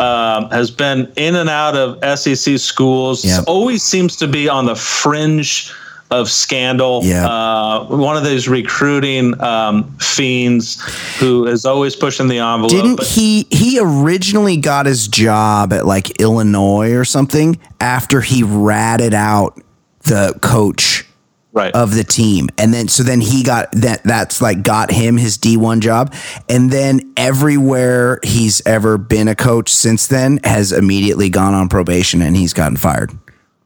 um, 0.00 0.50
has 0.50 0.70
been 0.70 1.10
in 1.16 1.34
and 1.36 1.48
out 1.48 1.76
of 1.76 1.98
SEC 2.18 2.58
schools, 2.58 3.24
Yep. 3.24 3.44
always 3.46 3.82
seems 3.82 4.16
to 4.16 4.26
be 4.28 4.48
on 4.48 4.66
the 4.66 4.74
fringe 4.76 5.72
of 6.10 6.30
scandal. 6.30 7.00
Yeah. 7.04 7.28
Uh, 7.28 7.84
one 7.86 8.16
of 8.16 8.24
those 8.24 8.48
recruiting 8.48 9.38
um, 9.40 9.96
fiends 9.98 10.80
who 11.18 11.46
is 11.46 11.64
always 11.64 11.94
pushing 11.96 12.28
the 12.28 12.38
envelope. 12.38 12.70
Didn't 12.70 12.96
but- 12.96 13.06
he? 13.06 13.46
He 13.50 13.78
originally 13.80 14.56
got 14.56 14.86
his 14.86 15.08
job 15.08 15.72
at 15.72 15.86
like 15.86 16.20
Illinois 16.20 16.92
or 16.92 17.04
something 17.04 17.58
after 17.80 18.20
he 18.20 18.42
ratted 18.42 19.14
out 19.14 19.60
the 20.02 20.38
coach 20.40 21.06
right. 21.52 21.74
of 21.74 21.94
the 21.94 22.04
team, 22.04 22.48
and 22.56 22.72
then 22.72 22.88
so 22.88 23.02
then 23.02 23.20
he 23.20 23.42
got 23.42 23.70
that. 23.72 24.02
That's 24.04 24.40
like 24.40 24.62
got 24.62 24.90
him 24.90 25.16
his 25.16 25.36
D 25.36 25.56
one 25.56 25.80
job, 25.80 26.14
and 26.48 26.70
then 26.70 27.12
everywhere 27.16 28.20
he's 28.22 28.66
ever 28.66 28.96
been 28.96 29.28
a 29.28 29.34
coach 29.34 29.68
since 29.68 30.06
then 30.06 30.40
has 30.44 30.72
immediately 30.72 31.28
gone 31.28 31.54
on 31.54 31.68
probation, 31.68 32.22
and 32.22 32.36
he's 32.36 32.52
gotten 32.54 32.76
fired. 32.76 33.10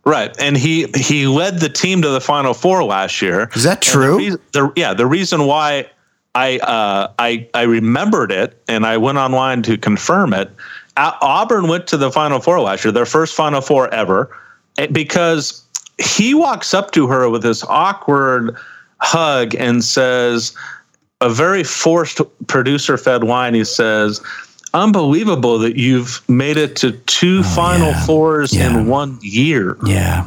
Right, 0.04 0.34
and 0.40 0.56
he 0.56 0.86
he 0.96 1.28
led 1.28 1.60
the 1.60 1.68
team 1.68 2.02
to 2.02 2.08
the 2.08 2.20
Final 2.20 2.54
Four 2.54 2.82
last 2.82 3.22
year. 3.22 3.48
Is 3.54 3.62
that 3.62 3.86
And 3.86 4.02
the 4.02 4.06
true? 4.06 4.38
the- 4.52 4.72
yeah, 4.74 4.94
the 4.94 5.06
reason 5.06 5.46
why 5.46 5.86
I 6.34 6.58
uh, 6.58 7.12
I 7.20 7.48
I 7.54 7.62
remembered 7.62 8.32
it 8.32 8.60
and 8.66 8.84
I 8.84 8.96
went 8.96 9.18
online 9.18 9.62
to 9.62 9.78
confirm 9.78 10.34
it. 10.34 10.50
Auburn 10.96 11.68
went 11.68 11.86
to 11.86 11.96
the 11.96 12.10
Final 12.10 12.40
Four 12.40 12.60
last 12.60 12.84
year, 12.84 12.90
their 12.90 13.06
first 13.06 13.34
Final 13.36 13.60
Four 13.60 13.92
ever, 13.94 14.36
eh, 14.76 14.88
because 14.88 15.62
he 15.98 16.34
walks 16.34 16.74
up 16.74 16.90
to 16.92 17.06
her 17.06 17.30
with 17.30 17.42
this 17.42 17.62
awkward 17.68 18.56
hug 19.00 19.54
and 19.54 19.84
says 19.84 20.52
a 21.20 21.30
very 21.30 21.62
forced 21.62 22.20
producer 22.48 22.96
fed 22.98 23.22
line. 23.22 23.54
He 23.54 23.64
says. 23.64 24.20
Unbelievable 24.74 25.58
that 25.58 25.76
you've 25.76 26.22
made 26.28 26.56
it 26.56 26.76
to 26.76 26.92
two 26.92 27.40
oh, 27.40 27.48
Final 27.54 27.88
Oh, 27.88 27.90
yeah. 27.90 28.06
Fours 28.06 28.52
Yeah. 28.54 28.78
in 28.78 28.86
one 28.86 29.18
year 29.22 29.76
Yeah. 29.84 30.24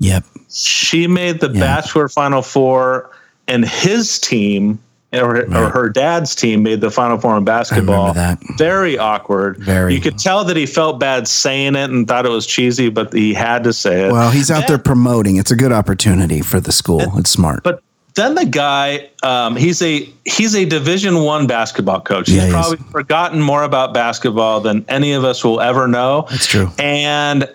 Yep. 0.00 0.24
she 0.52 1.06
made 1.06 1.40
the 1.40 1.50
Yeah. 1.50 1.60
bachelor 1.60 2.08
final 2.08 2.42
four 2.42 3.10
and 3.48 3.64
his 3.66 4.18
team 4.18 4.78
or, 5.12 5.36
or 5.54 5.70
her 5.70 5.88
dad's 5.88 6.34
team 6.34 6.62
made 6.62 6.82
the 6.82 6.90
final 6.90 7.16
four 7.16 7.34
in 7.38 7.44
basketball 7.44 8.12
that. 8.12 8.38
very 8.58 8.98
awkward 8.98 9.56
Very. 9.58 9.94
you 9.94 10.00
could 10.00 10.18
tell 10.18 10.44
that 10.44 10.56
he 10.58 10.66
felt 10.66 10.98
bad 11.00 11.26
saying 11.26 11.74
it 11.74 11.88
and 11.90 12.06
thought 12.06 12.26
it 12.26 12.30
was 12.30 12.44
cheesy 12.46 12.90
but 12.90 13.12
he 13.14 13.32
had 13.32 13.64
to 13.64 13.72
say 13.72 14.06
it 14.06 14.12
Well, 14.12 14.30
he's 14.30 14.50
out 14.50 14.66
there 14.68 14.76
promoting. 14.78 15.36
It's 15.36 15.50
a 15.50 15.56
good 15.56 15.72
opportunity 15.72 16.42
for 16.42 16.60
the 16.60 16.72
school. 16.72 17.16
It's 17.16 17.30
smart. 17.30 17.62
but 17.62 17.82
then 18.16 18.34
the 18.34 18.44
guy 18.46 19.08
um, 19.22 19.54
he's 19.56 19.80
a 19.82 20.08
he's 20.24 20.54
a 20.54 20.64
division 20.64 21.22
one 21.22 21.46
basketball 21.46 22.00
coach 22.00 22.28
Yeah, 22.28 22.36
he's 22.40 22.44
he 22.46 22.50
probably 22.52 22.76
forgotten 22.90 23.40
more 23.40 23.62
about 23.62 23.94
basketball 23.94 24.60
than 24.60 24.84
any 24.88 25.12
of 25.12 25.24
us 25.24 25.44
will 25.44 25.60
ever 25.60 25.86
know 25.86 26.26
That's 26.30 26.46
true. 26.46 26.70
and 26.78 27.48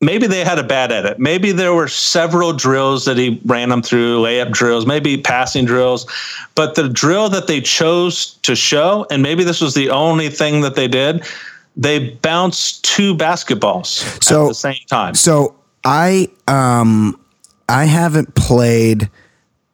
maybe 0.00 0.28
they 0.28 0.44
had 0.44 0.58
a 0.60 0.62
bad 0.62 0.92
edit. 0.92 1.18
Maybe 1.18 1.50
there 1.50 1.74
were 1.74 1.88
several 1.88 2.52
drills 2.52 3.04
that 3.06 3.16
he 3.16 3.40
ran 3.46 3.68
them 3.70 3.82
through, 3.82 4.22
layup 4.22 4.52
drills, 4.52 4.86
maybe 4.86 5.16
passing 5.20 5.64
drills. 5.64 6.06
But 6.54 6.76
the 6.76 6.88
drill 6.88 7.28
that 7.30 7.48
they 7.48 7.60
chose 7.60 8.34
to 8.42 8.54
show, 8.54 9.06
and 9.10 9.22
maybe 9.24 9.42
this 9.42 9.60
was 9.60 9.74
the 9.74 9.90
only 9.90 10.28
thing 10.28 10.60
that 10.60 10.76
they 10.76 10.86
did, 10.86 11.24
they 11.76 12.10
bounced 12.10 12.84
two 12.84 13.16
basketballs 13.16 13.86
So- 14.22 14.44
at 14.44 14.48
the 14.48 14.54
same 14.54 14.78
time. 14.88 15.14
So 15.16 15.56
I 15.84 16.28
um 16.46 17.18
I 17.68 17.84
haven't 17.86 18.34
played 18.36 19.10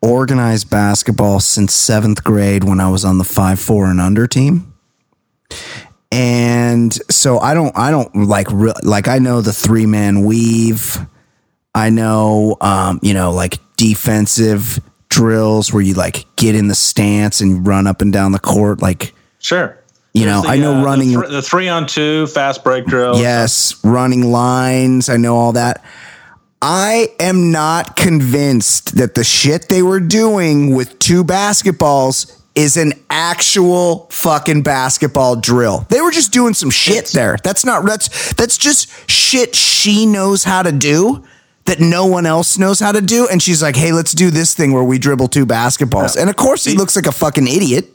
organized 0.05 0.71
basketball 0.71 1.41
since 1.41 1.73
seventh 1.73 2.23
grade 2.23 2.65
when 2.65 2.79
I 2.81 2.89
was 2.91 3.05
on 3.05 3.19
the 3.19 3.25
five 3.25 3.59
four 3.59 3.87
and 3.87 4.01
under 4.01 4.27
team. 4.27 4.73
And 6.13 6.93
so 7.11 7.39
I 7.41 7.55
don't 7.55 7.77
I 7.77 7.91
don't 7.91 8.15
like 8.15 8.47
re- 8.53 8.73
like 8.83 9.09
I 9.09 9.19
know 9.19 9.41
the 9.41 9.53
three 9.53 9.87
man 9.87 10.25
weave. 10.25 10.99
I 11.75 11.91
know 11.91 12.57
um 12.61 13.01
you 13.03 13.15
know 13.15 13.33
like 13.33 13.59
defensive 13.77 14.79
drills 15.09 15.73
where 15.73 15.83
you 15.83 15.95
like 15.95 16.25
get 16.37 16.55
in 16.55 16.69
the 16.69 16.75
stance 16.75 17.41
and 17.41 17.67
run 17.67 17.87
up 17.87 18.01
and 18.01 18.13
down 18.13 18.33
the 18.33 18.39
court 18.39 18.81
like 18.81 19.13
Sure. 19.39 19.79
You 20.13 20.27
know, 20.27 20.43
There's 20.43 20.53
I 20.55 20.57
know 20.59 20.79
the 20.79 20.85
running- 20.87 21.13
the, 21.13 21.23
thr- 21.23 21.33
the 21.33 21.43
three 21.43 21.69
on 21.69 21.87
two 21.89 22.29
fast 22.29 22.63
break 22.63 22.87
drill. 22.87 23.19
Yes, 23.19 23.75
running 23.85 24.31
lines. 24.31 25.09
I 25.09 25.17
know 25.17 25.35
all 25.37 25.53
that. 25.53 25.85
I 26.67 27.11
am 27.21 27.53
not 27.53 27.95
convinced 27.95 28.97
that 28.97 29.15
the 29.15 29.23
shit 29.23 29.69
they 29.69 29.83
were 29.83 30.01
doing 30.01 30.75
with 30.75 30.99
two 30.99 31.23
basketballs 31.23 32.41
is 32.55 32.79
an 32.79 32.95
actual 33.11 34.07
fucking 34.11 34.63
basketball 34.63 35.37
drill. 35.37 35.85
They 35.91 36.01
were 36.01 36.11
just 36.11 36.33
doing 36.33 36.55
some 36.55 36.71
shit 36.71 37.09
there. 37.09 37.37
That's 37.45 37.67
not 37.67 37.85
that's 37.85 38.33
that's 38.33 38.57
just 38.57 39.11
shit 39.11 39.55
she 39.55 40.07
knows 40.07 40.45
how 40.45 40.63
to 40.63 40.73
do 40.73 41.23
that 41.67 41.81
no 41.81 42.07
one 42.07 42.25
else 42.25 42.57
knows 42.57 42.81
how 42.81 42.93
to 42.93 43.03
do 43.03 43.29
and 43.31 43.43
she's 43.43 43.63
like, 43.63 43.77
"Hey, 43.77 43.93
let's 43.93 44.13
do 44.13 44.31
this 44.31 44.55
thing 44.55 44.73
where 44.73 44.85
we 44.85 44.99
dribble 44.99 45.29
two 45.29 45.45
basketballs." 45.45 46.17
And 46.17 46.31
of 46.31 46.37
course, 46.37 46.65
he 46.65 46.73
looks 46.73 46.97
like 46.97 47.07
a 47.07 47.13
fucking 47.13 47.47
idiot. 47.47 47.95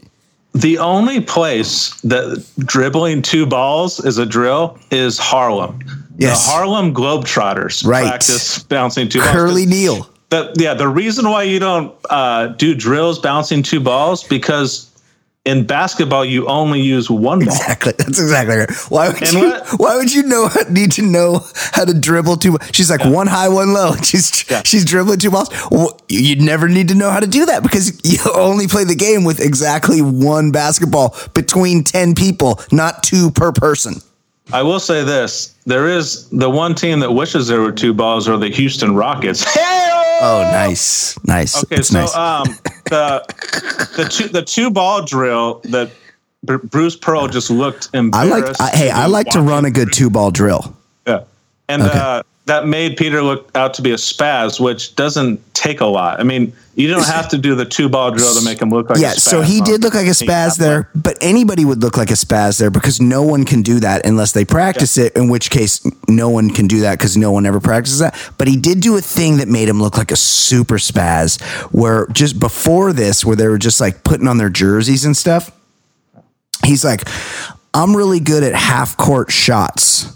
The 0.53 0.77
only 0.77 1.21
place 1.21 1.99
that 2.01 2.45
dribbling 2.60 3.23
two 3.23 3.47
balls 3.47 3.99
is 4.05 4.19
a 4.19 4.27
drill 4.27 4.77
is 4.91 5.17
Harlem. 5.17 5.79
Yes. 6.19 6.45
The 6.45 6.51
Harlem 6.51 6.93
Globetrotters 6.93 7.86
Right. 7.86 8.05
practice 8.08 8.60
bouncing 8.60 9.08
two 9.10 9.21
Curly 9.21 9.65
balls. 9.65 9.69
Neal. 9.75 10.10
The, 10.29 10.53
yeah, 10.58 10.73
the 10.75 10.88
reason 10.88 11.27
why 11.29 11.43
you 11.43 11.60
don't 11.60 11.95
uh, 12.10 12.47
do 12.47 12.75
drills 12.75 13.17
bouncing 13.19 13.63
two 13.63 13.79
balls 13.79 14.23
because 14.23 14.86
in 15.45 15.65
basketball 15.65 16.23
you 16.25 16.45
only 16.47 16.82
use 16.82 17.10
one 17.10 17.39
ball. 17.39 17.47
Exactly. 17.55 17.93
That's 17.97 18.19
exactly 18.19 18.58
right. 18.58 18.69
Why 18.89 19.08
would 19.08 19.23
And 19.23 19.32
you? 19.32 19.39
what- 19.49 19.67
Why 19.79 19.95
would 19.95 20.13
you 20.13 20.23
know 20.23 20.49
need 20.69 20.91
to 20.93 21.01
know 21.01 21.41
how 21.71 21.86
to 21.86 21.93
dribble 21.99 22.38
two? 22.38 22.58
She's 22.73 22.89
like 22.91 23.03
one 23.05 23.25
high, 23.27 23.47
one 23.49 23.73
low. 23.73 23.95
She's 24.03 24.45
Yeah. 24.51 24.62
she's 24.65 24.84
dribbling 24.86 25.19
two 25.19 25.32
balls. 25.32 25.49
Well, 25.71 25.99
you'd 26.10 26.41
never 26.41 26.67
need 26.67 26.89
to 26.89 26.95
know 26.95 27.10
how 27.10 27.21
to 27.21 27.27
do 27.27 27.45
that 27.45 27.63
because 27.63 27.99
you 28.03 28.19
only 28.36 28.67
play 28.67 28.84
the 28.84 28.95
game 28.95 29.23
with 29.23 29.39
exactly 29.39 30.01
one 30.01 30.51
basketball 30.51 31.15
between 31.34 31.84
ten 31.84 32.13
people, 32.13 32.60
not 32.71 33.01
two 33.03 33.32
per 33.32 33.51
person. 33.51 34.01
I 34.51 34.63
will 34.63 34.79
say 34.79 35.03
this: 35.03 35.53
there 35.65 35.88
is 35.88 36.27
the 36.29 36.49
one 36.49 36.73
team 36.75 36.99
that 37.01 37.12
wishes 37.12 37.47
there 37.47 37.62
were 37.62 37.71
two 37.71 37.93
balls 37.93 38.27
are 38.27 38.38
the 38.38 38.49
Houston 38.49 38.95
Rockets. 38.95 39.45
Oh, 40.21 40.41
nice, 40.51 41.17
nice. 41.23 41.63
Okay, 41.63 41.77
That's 41.77 41.88
so 41.88 42.01
nice. 42.01 42.13
um, 42.13 42.43
the 42.89 43.23
the 43.95 44.03
two 44.12 44.27
the 44.27 44.41
two 44.41 44.69
ball 44.69 45.05
drill 45.05 45.62
that 45.69 45.91
Br- 46.43 46.57
Bruce 46.57 46.97
Pearl 46.97 47.29
just 47.29 47.49
looked 47.49 47.88
embarrassed. 47.93 48.59
I 48.59 48.65
like. 48.65 48.73
I, 48.73 48.77
hey, 48.77 48.89
I 48.89 49.05
like 49.05 49.27
to 49.27 49.39
run 49.41 49.63
a 49.63 49.71
good 49.71 49.93
two 49.93 50.09
ball 50.09 50.29
drill. 50.31 50.75
Yeah, 51.07 51.23
and 51.69 51.83
Okay. 51.83 51.97
uh, 51.97 52.23
that 52.49 52.65
made 52.65 52.97
Peter 52.97 53.21
look 53.21 53.49
out 53.55 53.75
to 53.75 53.81
be 53.83 53.91
a 53.91 53.95
spaz, 53.95 54.59
which 54.59 54.95
doesn't 54.95 55.41
take 55.53 55.81
a 55.81 55.85
lot. 55.85 56.19
I 56.19 56.23
mean, 56.23 56.51
you 56.73 56.88
don't 56.88 57.05
have 57.05 57.29
to 57.29 57.38
do 57.38 57.53
the 57.53 57.65
two 57.65 57.89
ball 57.89 58.09
drill 58.09 58.33
to 58.33 58.43
make 58.43 58.59
him 58.59 58.71
look 58.71 58.89
like 58.89 58.99
yeah, 58.99 59.12
a 59.12 59.15
spaz. 59.15 59.25
Yeah, 59.27 59.31
so 59.31 59.41
he 59.41 59.62
did 59.62 59.83
look 59.83 59.93
like 59.93 60.07
a 60.07 60.12
spaz 60.12 60.57
there, 60.57 60.89
but 60.95 61.15
anybody 61.21 61.63
would 61.63 61.81
look 61.81 61.95
like 61.95 62.09
a 62.09 62.15
spaz 62.15 62.59
there 62.59 62.71
because 62.71 62.99
no 62.99 63.21
one 63.21 63.45
can 63.45 63.62
do 63.62 63.79
that 63.81 64.03
unless 64.03 64.31
they 64.31 64.45
practice 64.45 64.97
it, 64.97 65.15
in 65.15 65.29
which 65.29 65.51
case 65.51 65.85
no 66.07 66.29
one 66.29 66.49
can 66.49 66.67
do 66.67 66.79
that 66.79 66.97
because 66.97 67.15
no 67.15 67.31
one 67.31 67.45
ever 67.45 67.59
practices 67.59 67.99
that. 67.99 68.17
But 68.39 68.47
he 68.47 68.57
did 68.57 68.79
do 68.79 68.97
a 68.97 69.01
thing 69.01 69.38
that 69.38 69.47
made 69.47 69.69
him 69.69 69.79
look 69.79 69.95
like 69.95 70.12
a 70.12 70.15
super 70.15 70.77
spaz 70.77 71.39
where 71.71 72.07
just 72.07 72.39
before 72.39 72.93
this, 72.93 73.23
where 73.23 73.35
they 73.35 73.47
were 73.47 73.59
just 73.59 73.79
like 73.79 74.03
putting 74.03 74.27
on 74.27 74.38
their 74.38 74.49
jerseys 74.49 75.05
and 75.05 75.15
stuff, 75.15 75.51
he's 76.65 76.83
like, 76.83 77.07
I'm 77.75 77.95
really 77.95 78.19
good 78.19 78.41
at 78.41 78.55
half 78.55 78.97
court 78.97 79.31
shots, 79.31 80.15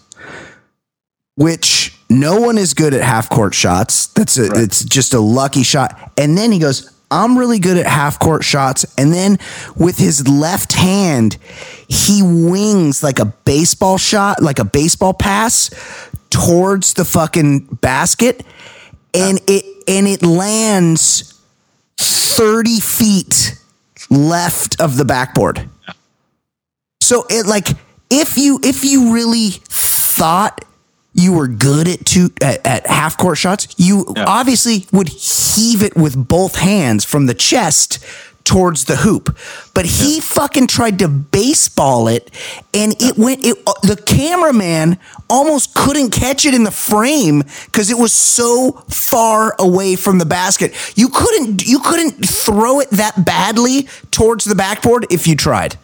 which 1.35 1.95
no 2.19 2.39
one 2.39 2.57
is 2.57 2.73
good 2.73 2.93
at 2.93 3.01
half 3.01 3.29
court 3.29 3.53
shots. 3.53 4.07
That's 4.07 4.37
a, 4.37 4.51
it's 4.61 4.83
just 4.83 5.13
a 5.13 5.19
lucky 5.19 5.63
shot. 5.63 6.11
And 6.17 6.37
then 6.37 6.51
he 6.51 6.59
goes, 6.59 6.89
I'm 7.11 7.37
really 7.37 7.59
good 7.59 7.77
at 7.77 7.85
half 7.85 8.17
court 8.19 8.43
shots. 8.43 8.85
And 8.97 9.13
then 9.13 9.37
with 9.75 9.97
his 9.97 10.27
left 10.27 10.73
hand, 10.73 11.37
he 11.87 12.21
wings 12.23 13.03
like 13.03 13.19
a 13.19 13.25
baseball 13.25 13.97
shot, 13.97 14.41
like 14.41 14.59
a 14.59 14.65
baseball 14.65 15.13
pass 15.13 15.69
towards 16.29 16.95
the 16.95 17.05
fucking 17.05 17.65
basket. 17.81 18.43
And 19.13 19.39
it 19.47 19.65
and 19.87 20.07
it 20.07 20.23
lands 20.23 21.39
30 21.97 22.79
feet 22.79 23.59
left 24.09 24.81
of 24.81 24.97
the 24.97 25.05
backboard. 25.05 25.69
So 26.99 27.25
it 27.29 27.45
like 27.45 27.67
if 28.09 28.37
you 28.37 28.59
if 28.63 28.83
you 28.83 29.13
really 29.13 29.49
thought 29.51 30.65
you 31.13 31.33
were 31.33 31.47
good 31.47 31.87
at 31.87 32.05
two 32.05 32.31
at, 32.41 32.65
at 32.65 32.87
half 32.87 33.17
court 33.17 33.37
shots, 33.37 33.67
you 33.77 34.13
Yeah. 34.15 34.25
obviously 34.27 34.87
would 34.91 35.09
heave 35.09 35.83
it 35.83 35.95
with 35.95 36.15
both 36.27 36.55
hands 36.55 37.05
from 37.05 37.25
the 37.27 37.33
chest 37.33 37.99
towards 38.43 38.85
the 38.85 38.97
hoop. 38.97 39.37
But 39.73 39.85
he 39.85 40.19
fucking 40.19 40.67
tried 40.67 40.99
to 40.99 41.07
baseball 41.07 42.09
it 42.09 42.29
and 42.73 42.93
it 43.01 43.17
went 43.17 43.45
it 43.45 43.57
uh, 43.65 43.73
the 43.83 43.95
cameraman 43.95 44.97
almost 45.29 45.73
couldn't 45.73 46.09
catch 46.09 46.45
it 46.45 46.53
in 46.53 46.63
the 46.65 46.71
frame 46.71 47.43
cuz 47.71 47.89
it 47.89 47.97
was 47.97 48.11
so 48.11 48.83
far 48.89 49.55
away 49.59 49.95
from 49.95 50.17
the 50.17 50.25
basket. 50.25 50.73
You 50.95 51.07
couldn't 51.07 51.65
you 51.65 51.79
couldn't 51.79 52.27
throw 52.27 52.81
it 52.81 52.89
that 52.91 53.23
badly 53.23 53.87
towards 54.11 54.43
the 54.45 54.55
backboard 54.55 55.05
if 55.09 55.25
you 55.25 55.35
tried. 55.37 55.77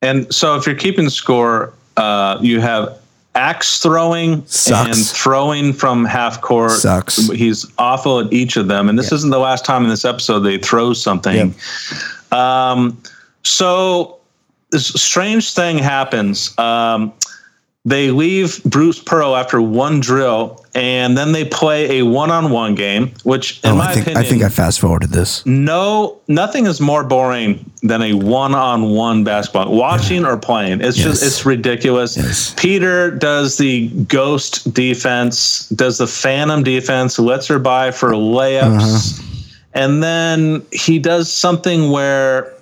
And 0.00 0.32
so 0.32 0.54
if 0.56 0.64
you're 0.66 0.76
keeping 0.76 1.10
score, 1.10 1.72
uh, 1.96 2.38
you 2.40 2.60
have 2.60 2.98
axe 3.38 3.78
throwing 3.78 4.44
Sucks. 4.46 4.96
and 4.96 5.06
throwing 5.06 5.72
from 5.72 6.04
half 6.04 6.40
court. 6.40 6.72
Sucks. 6.72 7.28
He's 7.28 7.64
awful 7.78 8.20
at 8.20 8.32
each 8.32 8.56
of 8.56 8.68
them. 8.68 8.88
And 8.88 8.98
this 8.98 9.12
isn't 9.12 9.30
the 9.30 9.38
last 9.38 9.64
time 9.64 9.84
in 9.84 9.88
this 9.88 10.04
episode 10.04 10.40
they 10.40 10.58
throw 10.58 10.92
something. 10.92 11.54
Um, 12.32 13.00
so 13.44 14.18
this 14.70 14.88
strange 14.88 15.54
thing 15.54 15.78
happens. 15.78 16.58
Um, 16.58 17.12
they 17.88 18.10
leave 18.10 18.62
Bruce 18.64 18.98
Pearl 18.98 19.34
after 19.34 19.60
one 19.62 20.00
drill, 20.00 20.64
and 20.74 21.16
then 21.16 21.32
they 21.32 21.44
play 21.44 21.98
a 22.00 22.02
one-on-one 22.04 22.74
game, 22.74 23.12
which, 23.24 23.60
in 23.64 23.70
Oh, 23.70 23.76
my 23.76 23.86
I 23.88 23.92
think 23.94 24.06
opinion, 24.06 24.24
I 24.24 24.28
think 24.28 24.42
I 24.42 24.48
fast 24.48 24.80
forwarded 24.80 25.10
this. 25.10 25.44
no, 25.46 26.18
nothing 26.28 26.66
is 26.66 26.80
more 26.80 27.02
boring 27.04 27.64
than 27.82 28.02
a 28.02 28.12
one-on-one 28.14 29.24
basketball. 29.24 29.74
Watching 29.74 30.24
or 30.26 30.36
playing, 30.36 30.80
it's 30.82 30.96
just 30.96 31.22
it's 31.22 31.46
ridiculous. 31.46 32.16
Yes. 32.16 32.54
Peter 32.56 33.10
does 33.10 33.56
the 33.56 33.88
ghost 34.08 34.72
defense, 34.74 35.68
does 35.70 35.98
the 35.98 36.06
phantom 36.06 36.62
defense, 36.62 37.18
lets 37.18 37.46
her 37.46 37.58
by 37.58 37.90
for 37.90 38.10
layups, 38.12 39.18
Uh-huh. 39.18 39.22
and 39.74 40.02
then 40.02 40.62
he 40.72 40.98
does 40.98 41.32
something 41.32 41.90
where 41.90 42.52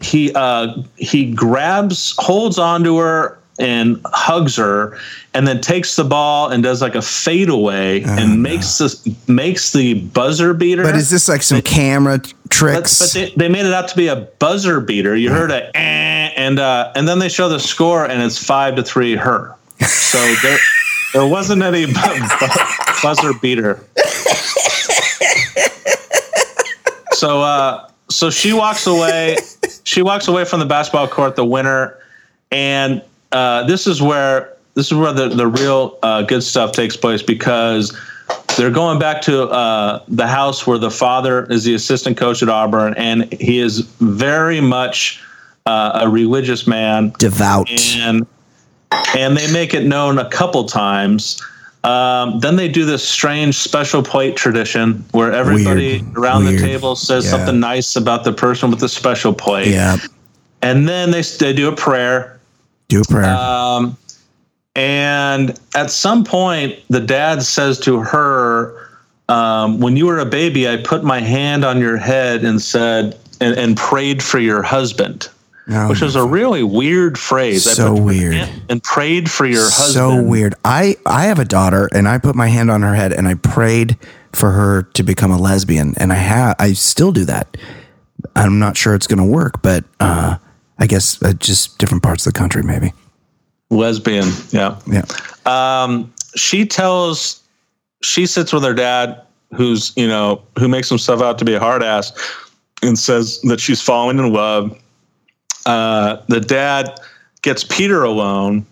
he 0.00 0.32
uh 0.34 0.74
he 0.96 1.32
grabs, 1.32 2.14
holds 2.18 2.58
onto 2.58 2.96
her. 2.98 3.38
And 3.58 4.00
hugs 4.06 4.56
her, 4.56 4.98
and 5.32 5.48
then 5.48 5.62
takes 5.62 5.96
the 5.96 6.04
ball 6.04 6.50
and 6.50 6.62
does 6.62 6.82
like 6.82 6.94
a 6.94 7.00
fadeaway 7.00 8.02
and 8.02 8.42
makes 8.42 8.76
the 8.76 9.16
makes 9.28 9.72
the 9.72 9.94
buzzer 9.94 10.52
beater. 10.52 10.82
Oh, 10.82 10.84
But 10.84 10.94
is 10.96 11.08
this 11.08 11.26
like 11.26 11.42
some 11.42 11.62
camera 11.62 12.20
tricks? 12.50 12.98
but 12.98 13.12
they, 13.14 13.30
they 13.34 13.48
made 13.48 13.64
it 13.64 13.72
out 13.72 13.88
to 13.88 13.96
be 13.96 14.08
a 14.08 14.16
buzzer 14.38 14.80
beater. 14.80 15.16
You 15.16 15.30
heard 15.30 15.50
a 15.50 15.74
eh, 15.74 16.32
and 16.36 16.58
uh, 16.58 16.92
and 16.94 17.08
then 17.08 17.18
they 17.18 17.30
show 17.30 17.48
the 17.48 17.58
score 17.58 18.04
and 18.04 18.22
it's 18.22 18.36
five 18.36 18.76
to 18.76 18.82
three 18.82 19.16
her. 19.16 19.54
So 19.80 20.18
there 20.42 20.58
there 21.14 21.26
wasn't 21.26 21.62
any 21.62 21.86
bu- 21.86 21.92
bu- 21.92 23.02
buzzer 23.02 23.32
beater. 23.40 23.80
So 27.12 27.40
uh, 27.40 27.88
so 28.10 28.28
she 28.30 28.52
walks 28.52 28.86
away. 28.86 29.38
She 29.84 30.02
walks 30.02 30.28
away 30.28 30.44
from 30.44 30.60
the 30.60 30.66
basketball 30.66 31.08
court, 31.08 31.36
the 31.36 31.44
winner, 31.44 31.96
and 32.50 33.00
uh, 33.36 33.62
this 33.66 33.86
is 33.86 34.00
where 34.00 34.52
this 34.74 34.86
is 34.86 34.94
where 34.94 35.12
the 35.12 35.28
the 35.28 35.46
real 35.46 35.98
uh, 36.02 36.22
good 36.22 36.42
stuff 36.42 36.72
takes 36.72 36.96
place 36.96 37.22
because 37.22 37.96
they're 38.56 38.70
going 38.70 38.98
back 38.98 39.20
to 39.22 39.42
uh, 39.42 40.02
the 40.08 40.26
house 40.26 40.66
where 40.66 40.78
the 40.78 40.90
father 40.90 41.44
is 41.52 41.64
the 41.64 41.74
assistant 41.74 42.16
coach 42.16 42.42
at 42.42 42.48
Auburn, 42.48 42.94
and 42.96 43.30
he 43.32 43.58
is 43.58 43.80
very 44.00 44.60
much 44.60 45.22
uh, 45.66 46.00
a 46.04 46.08
religious 46.08 46.66
man, 46.66 47.12
Devout. 47.18 47.68
and 47.70 48.26
and 49.16 49.36
they 49.36 49.52
make 49.52 49.74
it 49.74 49.84
known 49.84 50.18
a 50.18 50.28
couple 50.30 50.64
times. 50.64 51.42
Um, 51.84 52.40
then 52.40 52.56
they 52.56 52.68
do 52.68 52.84
this 52.84 53.06
strange 53.06 53.54
special 53.56 54.02
plate 54.02 54.36
tradition 54.36 55.04
where 55.12 55.32
everybody 55.32 56.00
Weird. 56.02 56.18
around 56.18 56.44
Weird. 56.44 56.58
the 56.60 56.66
table 56.66 56.96
says 56.96 57.24
Yeah. 57.24 57.30
something 57.32 57.60
nice 57.60 57.94
about 57.94 58.24
the 58.24 58.32
person 58.32 58.70
with 58.70 58.80
the 58.80 58.88
special 58.88 59.32
plate, 59.32 59.68
Yeah. 59.68 59.96
and 60.62 60.88
then 60.88 61.10
they 61.12 61.22
they 61.22 61.52
do 61.52 61.68
a 61.68 61.76
prayer. 61.76 62.35
Do 62.88 63.00
a 63.00 63.04
prayer. 63.04 63.34
Um, 63.34 63.96
and 64.74 65.58
at 65.74 65.90
some 65.90 66.24
point, 66.24 66.78
the 66.88 67.00
dad 67.00 67.42
says 67.42 67.80
to 67.80 68.00
her, 68.00 68.74
um, 69.28 69.80
"When 69.80 69.96
you 69.96 70.06
were 70.06 70.18
a 70.18 70.26
baby, 70.26 70.68
I 70.68 70.76
put 70.76 71.02
my 71.02 71.20
hand 71.20 71.64
on 71.64 71.80
your 71.80 71.96
head 71.96 72.44
and 72.44 72.60
said 72.60 73.18
and, 73.40 73.56
and 73.56 73.76
prayed 73.76 74.22
for 74.22 74.38
your 74.38 74.62
husband." 74.62 75.28
Oh, 75.68 75.88
which 75.88 76.00
is 76.00 76.14
a 76.14 76.24
really 76.24 76.62
weird 76.62 77.18
phrase. 77.18 77.66
I 77.66 77.72
So 77.72 77.92
weird. 77.92 78.48
And 78.68 78.80
prayed 78.84 79.28
for 79.28 79.46
your 79.46 79.64
husband. 79.64 79.94
so 79.94 80.22
weird. 80.22 80.54
I 80.64 80.96
I 81.06 81.24
have 81.24 81.40
a 81.40 81.44
daughter, 81.44 81.88
and 81.92 82.06
I 82.06 82.18
put 82.18 82.36
my 82.36 82.46
hand 82.46 82.70
on 82.70 82.82
her 82.82 82.94
head, 82.94 83.12
and 83.12 83.26
I 83.26 83.34
prayed 83.34 83.96
for 84.32 84.52
her 84.52 84.82
to 84.94 85.02
become 85.02 85.32
a 85.32 85.38
lesbian, 85.38 85.94
and 85.96 86.12
I 86.12 86.16
have 86.16 86.54
I 86.60 86.74
still 86.74 87.10
do 87.10 87.24
that. 87.24 87.56
I'm 88.36 88.60
not 88.60 88.76
sure 88.76 88.94
it's 88.94 89.06
going 89.08 89.18
to 89.18 89.24
work, 89.24 89.60
but 89.62 89.84
uh, 89.98 90.36
I 90.78 90.86
guess 90.86 91.22
uh, 91.22 91.32
just 91.34 91.78
different 91.78 92.02
parts 92.02 92.26
of 92.26 92.32
the 92.32 92.38
country, 92.38 92.62
maybe. 92.62 92.92
Lesbian. 93.70 94.28
Yeah. 94.50 94.78
Yeah. 94.86 95.04
Um, 95.46 96.12
she 96.36 96.66
tells, 96.66 97.42
she 98.02 98.26
sits 98.26 98.52
with 98.52 98.62
her 98.62 98.74
dad, 98.74 99.22
who's, 99.54 99.92
you 99.96 100.06
know, 100.06 100.42
who 100.58 100.68
makes 100.68 100.88
himself 100.88 101.22
out 101.22 101.38
to 101.38 101.44
be 101.44 101.54
a 101.54 101.60
hard 101.60 101.82
ass 101.82 102.12
and 102.82 102.98
says 102.98 103.40
that 103.42 103.60
she's 103.60 103.80
falling 103.80 104.18
in 104.18 104.32
love. 104.32 104.78
Uh, 105.64 106.22
the 106.28 106.40
dad 106.40 107.00
gets 107.42 107.64
Peter 107.64 108.02
alone 108.02 108.66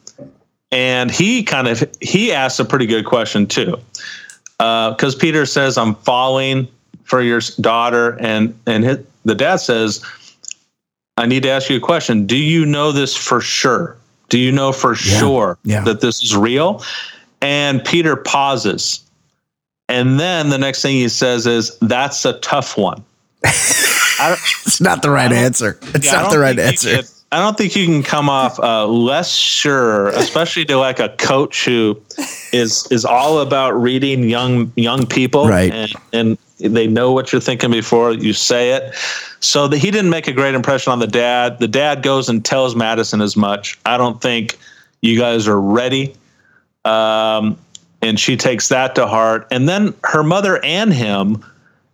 and 0.71 1.11
he 1.11 1.43
kind 1.43 1.69
of, 1.69 1.83
he 2.01 2.33
asks 2.33 2.59
a 2.59 2.65
pretty 2.65 2.87
good 2.87 3.07
question 3.07 3.47
too. 3.47 3.79
Uh, 4.61 4.95
cause 4.95 5.15
Peter 5.15 5.47
says, 5.47 5.79
I'm 5.79 5.95
falling 5.97 6.69
for 7.05 7.23
your 7.23 7.41
daughter. 7.61 8.17
And, 8.21 8.59
and 8.67 8.85
his, 8.85 8.99
the 9.25 9.35
dad 9.35 9.57
says, 9.57 10.05
I 11.17 11.27
need 11.27 11.43
to 11.45 11.51
ask 11.51 11.71
you 11.71 11.77
a 11.77 11.81
question. 11.81 12.27
Do 12.27 12.37
you 12.37 12.67
know 12.67 12.93
this 12.93 13.17
for 13.17 13.41
sure? 13.41 13.97
Do 14.29 14.39
you 14.39 14.51
know 14.51 14.73
for 14.73 14.95
sure 14.95 15.59
yeah. 15.65 15.85
that 15.85 16.01
this 16.01 16.23
is 16.23 16.37
real? 16.37 16.83
And 17.41 17.85
Peter 17.85 18.17
pauses. 18.17 19.01
And 19.89 20.19
then 20.19 20.49
the 20.49 20.59
next 20.59 20.83
thing 20.83 20.97
he 20.97 21.09
says 21.09 21.47
is, 21.47 21.79
That's 21.81 22.25
a 22.25 22.39
tough 22.41 22.77
one. 22.77 23.05
It's 24.67 24.81
not 24.81 25.03
the 25.03 25.11
right 25.11 25.33
answer. 25.33 25.79
It's 25.95 26.07
yeah, 26.07 26.23
not 26.23 26.31
the 26.31 26.39
right 26.39 26.59
answer. 26.59 27.03
I 27.33 27.39
don't 27.39 27.59
think 27.59 27.75
you 27.75 27.85
can 27.85 28.03
come 28.03 28.31
off 28.31 28.61
uh, 28.61 28.87
less 28.87 29.35
sure, 29.35 30.09
especially 30.11 30.65
to 30.67 30.79
like 30.79 31.01
a 31.01 31.09
coach 31.11 31.65
who 31.65 32.01
is 32.53 32.87
is 32.93 33.05
all 33.05 33.41
about 33.41 33.73
reading 33.73 34.29
young 34.29 34.73
young 34.77 35.07
people, 35.07 35.49
Right. 35.49 35.73
And, 35.73 35.93
and 36.13 36.39
they 36.73 36.87
know 36.87 37.13
what 37.13 37.33
you're 37.33 37.41
thinking 37.41 37.71
before 37.71 38.13
you 38.13 38.33
say 38.33 38.71
it. 38.73 38.95
So 39.41 39.69
that 39.69 39.79
he 39.79 39.91
didn't 39.91 40.11
make 40.11 40.27
a 40.29 40.33
great 40.33 40.55
impression 40.55 40.93
on 40.93 40.99
the 40.99 41.07
dad. 41.07 41.59
The 41.59 41.69
dad 41.69 42.03
goes 42.03 42.29
and 42.29 42.45
tells 42.45 42.75
Madison 42.75 43.21
as 43.21 43.37
much. 43.37 43.79
I 43.85 43.97
don't 43.99 44.21
think 44.21 44.59
you 45.03 45.19
guys 45.19 45.47
are 45.47 45.61
ready. 45.61 46.15
Um, 46.85 47.59
and 48.03 48.19
she 48.19 48.37
takes 48.37 48.69
that 48.69 48.95
to 48.97 49.07
heart. 49.07 49.47
And 49.51 49.69
then 49.69 49.95
her 50.05 50.23
mother 50.23 50.63
and 50.65 50.93
him 50.93 51.45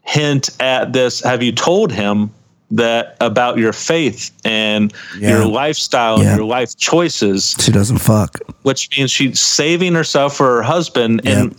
hint 0.03 0.51
at 0.61 0.93
this. 0.93 1.21
Have 1.21 1.43
you 1.43 1.53
told 1.53 1.93
him 1.93 2.31
that 2.73 3.17
about 3.21 3.59
your 3.59 3.73
faith 3.73 4.31
and 4.45 4.93
Yeah. 5.19 5.31
your 5.31 5.45
lifestyle 5.47 6.19
Yeah. 6.21 6.29
and 6.31 6.37
your 6.39 6.47
life 6.47 6.77
choices? 6.77 7.57
She 7.61 7.71
doesn't 7.73 7.99
fuck. 7.99 8.39
Which 8.63 8.89
means 8.97 9.11
she's 9.11 9.41
saving 9.41 9.95
herself 9.95 10.37
for 10.37 10.57
her 10.57 10.63
husband. 10.63 11.21
And 11.25 11.55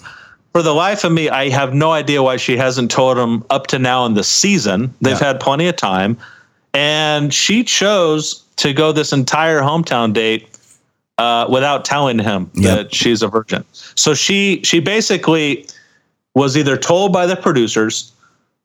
for 0.53 0.61
the 0.61 0.73
life 0.73 1.03
of 1.03 1.11
me, 1.11 1.29
I 1.29 1.49
have 1.49 1.73
no 1.73 1.91
idea 1.91 2.21
why 2.21 2.37
she 2.37 2.57
hasn't 2.57 2.91
told 2.91 3.17
him 3.17 3.43
up 3.49 3.67
to 3.67 3.79
now 3.79 4.05
in 4.05 4.13
the 4.15 4.23
season. 4.23 4.93
They've 5.01 5.19
Yeah. 5.19 5.27
had 5.27 5.39
plenty 5.39 5.67
of 5.67 5.75
time. 5.77 6.17
And 6.73 7.33
she 7.33 7.63
chose 7.63 8.43
to 8.57 8.73
go 8.73 8.91
this 8.91 9.11
entire 9.13 9.61
hometown 9.61 10.13
date 10.13 10.47
uh, 11.17 11.45
without 11.49 11.85
telling 11.85 12.17
him 12.19 12.49
Yep. 12.55 12.77
that 12.77 12.95
she's 12.95 13.21
a 13.21 13.27
virgin. 13.27 13.63
So 13.95 14.13
she 14.13 14.61
she 14.63 14.79
basically 14.79 15.67
was 16.33 16.57
either 16.57 16.77
told 16.77 17.11
by 17.13 17.25
the 17.27 17.35
producers 17.35 18.11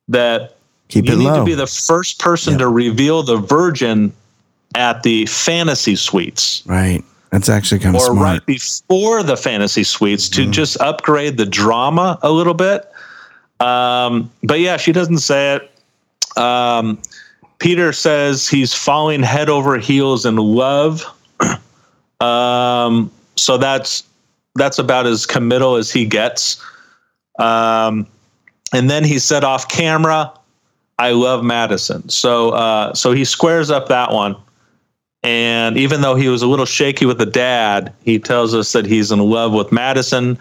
that 0.09 0.57
Keep 0.89 1.07
you 1.09 1.17
need 1.17 1.25
low. 1.25 1.39
to 1.41 1.45
be 1.45 1.55
the 1.55 1.67
first 1.67 2.19
person 2.21 2.57
to 2.59 2.69
reveal 2.69 3.23
the 3.25 3.37
virgin 3.37 4.13
at 4.75 5.03
the 5.03 5.27
fantasy 5.27 5.97
suites. 5.97 6.63
right. 6.67 7.05
That's 7.37 7.51
actually 7.51 7.81
kind 7.81 7.95
of 7.95 8.01
or 8.01 8.07
smart. 8.07 8.19
right 8.19 8.47
before 8.47 9.23
the 9.23 9.37
fantasy 9.37 9.85
suites 9.85 10.27
to 10.31 10.51
just 10.51 10.81
upgrade 10.81 11.37
the 11.37 11.45
drama 11.45 12.19
a 12.23 12.31
little 12.31 12.55
bit. 12.55 12.91
Um, 13.61 14.31
but 14.43 14.61
yeah, 14.61 14.79
she 14.79 14.91
doesn't 14.91 15.19
say 15.19 15.57
it. 15.57 16.39
Um, 16.39 16.99
Peter 17.59 17.93
says 17.93 18.49
he's 18.49 18.73
falling 18.73 19.23
head 19.23 19.51
over 19.51 19.77
heels 19.77 20.25
in 20.25 20.37
love. 20.37 21.05
um, 22.21 23.13
so 23.37 23.59
that's 23.59 24.05
that's 24.55 24.79
about 24.79 25.05
as 25.05 25.27
committal 25.27 25.77
as 25.77 25.93
he 25.93 26.07
gets. 26.07 26.65
Um, 27.39 28.07
and 28.73 28.89
then 28.89 29.05
he 29.05 29.19
said 29.19 29.45
off 29.45 29.69
camera, 29.69 30.33
"I 30.99 31.11
love 31.11 31.45
Madison." 31.45 32.09
So 32.09 32.53
uh, 32.53 32.95
so 32.95 33.13
he 33.13 33.27
squares 33.27 33.71
up 33.71 33.89
that 33.89 34.11
one. 34.11 34.37
And 35.27 35.77
even 35.77 36.03
though 36.03 36.15
he 36.15 36.29
was 36.29 36.41
a 36.43 36.47
little 36.47 36.65
shaky 36.65 37.05
with 37.05 37.19
the 37.19 37.27
dad, 37.27 37.93
he 38.05 38.21
tells 38.21 38.55
us 38.55 38.71
that 38.71 38.87
he's 38.87 39.11
in 39.11 39.19
love 39.19 39.53
with 39.53 39.73
Madison, 39.73 40.39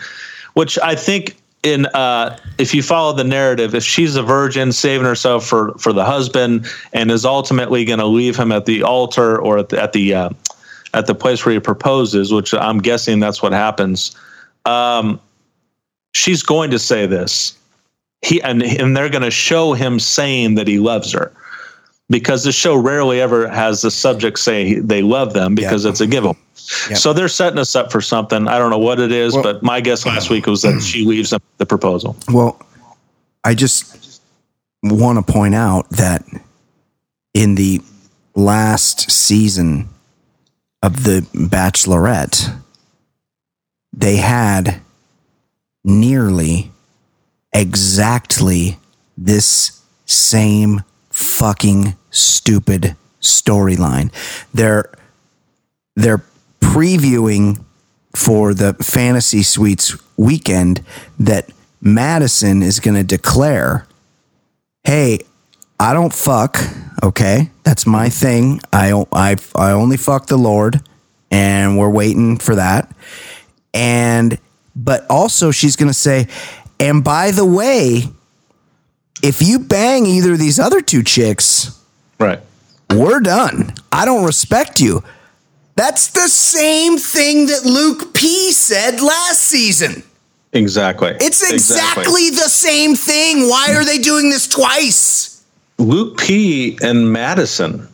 which 0.54 0.78
I 0.78 0.94
think 0.94 1.36
in 1.64 1.88
uh, 1.88 2.38
if 2.60 2.76
you 2.76 2.84
follow 2.84 3.12
the 3.12 3.24
narrative, 3.24 3.74
if 3.74 3.84
she's 3.84 4.16
a 4.16 4.22
virgin 4.22 4.72
saving 4.72 5.08
herself 5.08 5.44
for 5.44 5.74
for 5.80 5.92
the 5.92 6.06
husband 6.06 6.68
and 6.94 7.10
is 7.10 7.26
ultimately 7.26 7.84
going 7.84 7.98
to 7.98 8.06
leave 8.06 8.38
him 8.38 8.52
at 8.52 8.68
the 8.68 8.84
altar 8.84 9.42
or 9.42 9.58
at 9.58 9.70
the 9.70 9.82
at 9.82 9.94
the, 9.94 10.14
uh, 10.14 10.30
at 10.94 11.08
the 11.08 11.16
place 11.16 11.44
where 11.44 11.54
he 11.54 11.60
proposes, 11.60 12.32
which 12.32 12.54
I'm 12.54 12.78
guessing 12.78 13.20
that's 13.20 13.42
what 13.42 13.54
happens. 13.54 14.16
Um, 14.66 15.20
she's 16.14 16.44
going 16.44 16.70
to 16.70 16.78
say 16.78 17.08
this. 17.08 17.58
He 18.22 18.40
and 18.44 18.62
and 18.62 18.96
they're 18.96 19.10
going 19.10 19.24
to 19.24 19.32
show 19.32 19.74
him 19.74 20.00
saying 20.00 20.54
that 20.56 20.68
he 20.68 20.78
loves 20.78 21.12
her 21.12 21.32
because 22.10 22.44
the 22.44 22.52
show 22.52 22.76
rarely 22.76 23.20
ever 23.22 23.48
has 23.48 23.82
the 23.82 23.92
subject 23.92 24.40
say 24.40 24.80
they 24.80 25.02
love 25.02 25.34
them 25.34 25.56
because 25.56 25.84
Yeah. 25.86 25.92
it's 25.92 26.02
a 26.02 26.08
giveaway. 26.08 26.38
Yeah. 26.90 26.96
So 26.96 27.14
they're 27.14 27.28
setting 27.28 27.60
us 27.60 27.76
up 27.76 27.92
for 27.92 28.02
something. 28.02 28.48
I 28.48 28.58
don't 28.60 28.70
know 28.70 28.78
what 28.80 29.00
it 29.00 29.12
is, 29.12 29.34
Well- 29.34 29.44
but 29.44 29.64
my 29.64 29.82
guess 29.82 30.06
last 30.06 30.30
week 30.30 30.46
was 30.48 30.62
that 30.64 30.82
she 30.82 31.06
leaves 31.06 31.30
them 31.32 31.42
the 31.58 31.66
proposal. 31.66 32.16
Well, 32.32 32.60
I 33.44 33.54
just 33.56 34.20
want 34.84 35.26
to 35.26 35.32
point 35.32 35.56
out 35.56 35.90
that 35.92 36.24
in 37.34 37.56
the 37.56 37.82
last 38.36 39.10
season 39.12 39.90
of 40.84 41.04
The 41.04 41.22
Bachelorette, 41.34 42.56
they 43.94 44.18
had 44.18 44.82
nearly 45.84 46.72
exactly 47.54 48.78
this 49.18 49.80
same 50.06 50.84
fucking 51.16 51.96
stupid 52.12 52.96
storyline. 53.22 54.12
They're 54.54 54.92
they're 55.96 56.24
previewing 56.60 57.64
for 58.14 58.54
the 58.54 58.74
fantasy 58.74 59.42
suites 59.42 59.96
weekend 60.18 60.84
that 61.18 61.50
Madison 61.82 62.62
is 62.62 62.82
going 62.82 62.96
to 62.96 63.04
declare, 63.04 63.88
"Hey, 64.84 65.20
I 65.80 65.94
don't 65.94 66.14
fuck, 66.14 66.60
okay? 67.02 67.50
That's 67.64 67.88
my 67.88 68.10
thing. 68.10 68.60
I 68.74 68.92
I 69.14 69.38
I 69.56 69.72
only 69.72 69.98
fuck 69.98 70.28
the 70.28 70.38
Lord 70.38 70.82
and 71.32 71.78
we're 71.78 71.90
waiting 71.90 72.38
for 72.38 72.56
that." 72.56 72.94
And 73.74 74.38
but 74.76 75.06
also 75.10 75.52
she's 75.52 75.78
going 75.78 75.90
to 75.90 75.94
say, 75.94 76.28
"And 76.78 77.06
by 77.06 77.32
the 77.32 77.46
way, 77.46 78.10
if 79.24 79.42
you 79.42 79.60
bang 79.60 80.06
either 80.06 80.34
of 80.34 80.40
these 80.40 80.60
other 80.60 80.82
two 80.82 81.04
chicks, 81.04 81.80
Right. 82.20 82.40
we're 82.94 83.20
done. 83.20 83.74
I 83.92 84.06
don't 84.06 84.26
respect 84.26 84.80
you. 84.80 85.04
That's 85.76 86.08
the 86.08 86.28
same 86.30 86.98
thing 86.98 87.48
that 87.48 87.66
Luke 87.66 88.14
P 88.14 88.52
said 88.52 89.02
last 89.02 89.42
season. 89.42 90.04
Exactly. 90.54 91.16
It's 91.20 91.44
exactly, 91.52 92.30
the 92.30 92.48
same 92.50 92.96
thing. 92.96 93.50
Why 93.50 93.74
are 93.76 93.84
they 93.84 93.98
doing 93.98 94.30
this 94.30 94.48
twice? 94.48 95.44
Luke 95.78 96.18
P 96.18 96.78
and 96.82 97.12
Madison. 97.12 97.90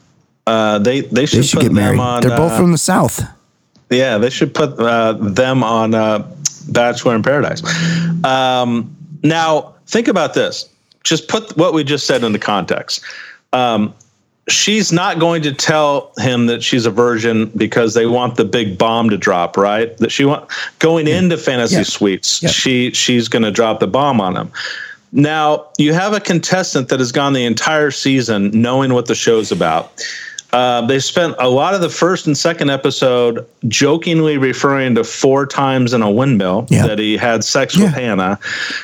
Uh, 0.46 0.78
they 0.78 1.02
they 1.02 1.26
should, 1.26 1.40
They 1.40 1.44
should 1.44 1.58
put 1.58 1.62
get 1.64 1.68
them 1.70 1.76
married. 1.76 2.00
on. 2.00 2.22
They're 2.22 2.38
both 2.38 2.52
uh, 2.52 2.58
from 2.58 2.72
the 2.72 2.78
South. 2.78 3.24
Yeah, 3.90 4.20
they 4.20 4.30
should 4.30 4.54
put 4.54 4.80
uh, 4.80 5.14
them 5.14 5.64
on 5.64 5.96
uh, 5.96 6.32
Bachelor 6.70 7.16
in 7.16 7.24
Paradise. 7.24 7.64
Um, 8.24 8.96
now, 9.24 9.74
think 9.88 10.08
about 10.08 10.36
this. 10.36 10.70
Just 11.04 11.28
put 11.28 11.56
what 11.58 11.74
we 11.74 11.84
just 11.84 12.06
said 12.06 12.24
into 12.24 12.40
context. 12.40 13.04
Um, 13.54 13.94
she's 14.48 14.92
not 14.92 15.20
going 15.20 15.42
to 15.44 15.54
tell 15.54 16.12
him 16.18 16.48
that 16.48 16.64
she's 16.64 16.86
a 16.86 16.92
virgin 16.92 17.48
because 17.56 17.94
they 17.94 18.06
want 18.06 18.36
the 18.36 18.46
big 18.46 18.78
bomb 18.78 19.10
to 19.10 19.18
drop, 19.18 19.58
right? 19.58 19.96
That 19.98 20.12
she 20.12 20.26
want 20.26 20.50
going 20.80 21.08
into 21.08 21.38
fantasy 21.38 21.78
Yeah. 21.78 21.84
suites. 21.84 22.42
Yeah. 22.42 22.50
She 22.50 22.92
she's 22.92 23.28
going 23.28 23.44
to 23.44 23.52
drop 23.52 23.80
the 23.80 23.88
bomb 23.88 24.22
on 24.22 24.36
him. 24.36 24.52
Now, 25.14 25.68
you 25.78 25.94
have 25.94 26.14
a 26.14 26.20
contestant 26.22 26.88
that 26.90 27.00
has 27.00 27.12
gone 27.12 27.34
the 27.34 27.44
entire 27.46 27.92
season 27.92 28.50
knowing 28.54 28.94
what 28.94 29.08
the 29.08 29.16
show's 29.16 29.52
about. 29.52 29.92
Uh, 30.54 30.86
they 30.86 31.00
spent 31.00 31.34
a 31.40 31.50
lot 31.50 31.74
of 31.74 31.80
the 31.80 31.90
first 31.90 32.28
and 32.28 32.38
second 32.38 32.70
episode 32.70 33.46
jokingly 33.70 34.38
referring 34.38 34.96
to 34.96 35.04
four 35.04 35.46
times 35.46 35.94
in 35.94 36.02
a 36.02 36.12
windmill 36.12 36.68
Yeah. 36.70 36.88
that 36.88 37.00
he 37.00 37.16
had 37.16 37.44
sex 37.46 37.78
Yeah. 37.78 37.86
with 37.86 37.94
Hannah. 37.94 38.38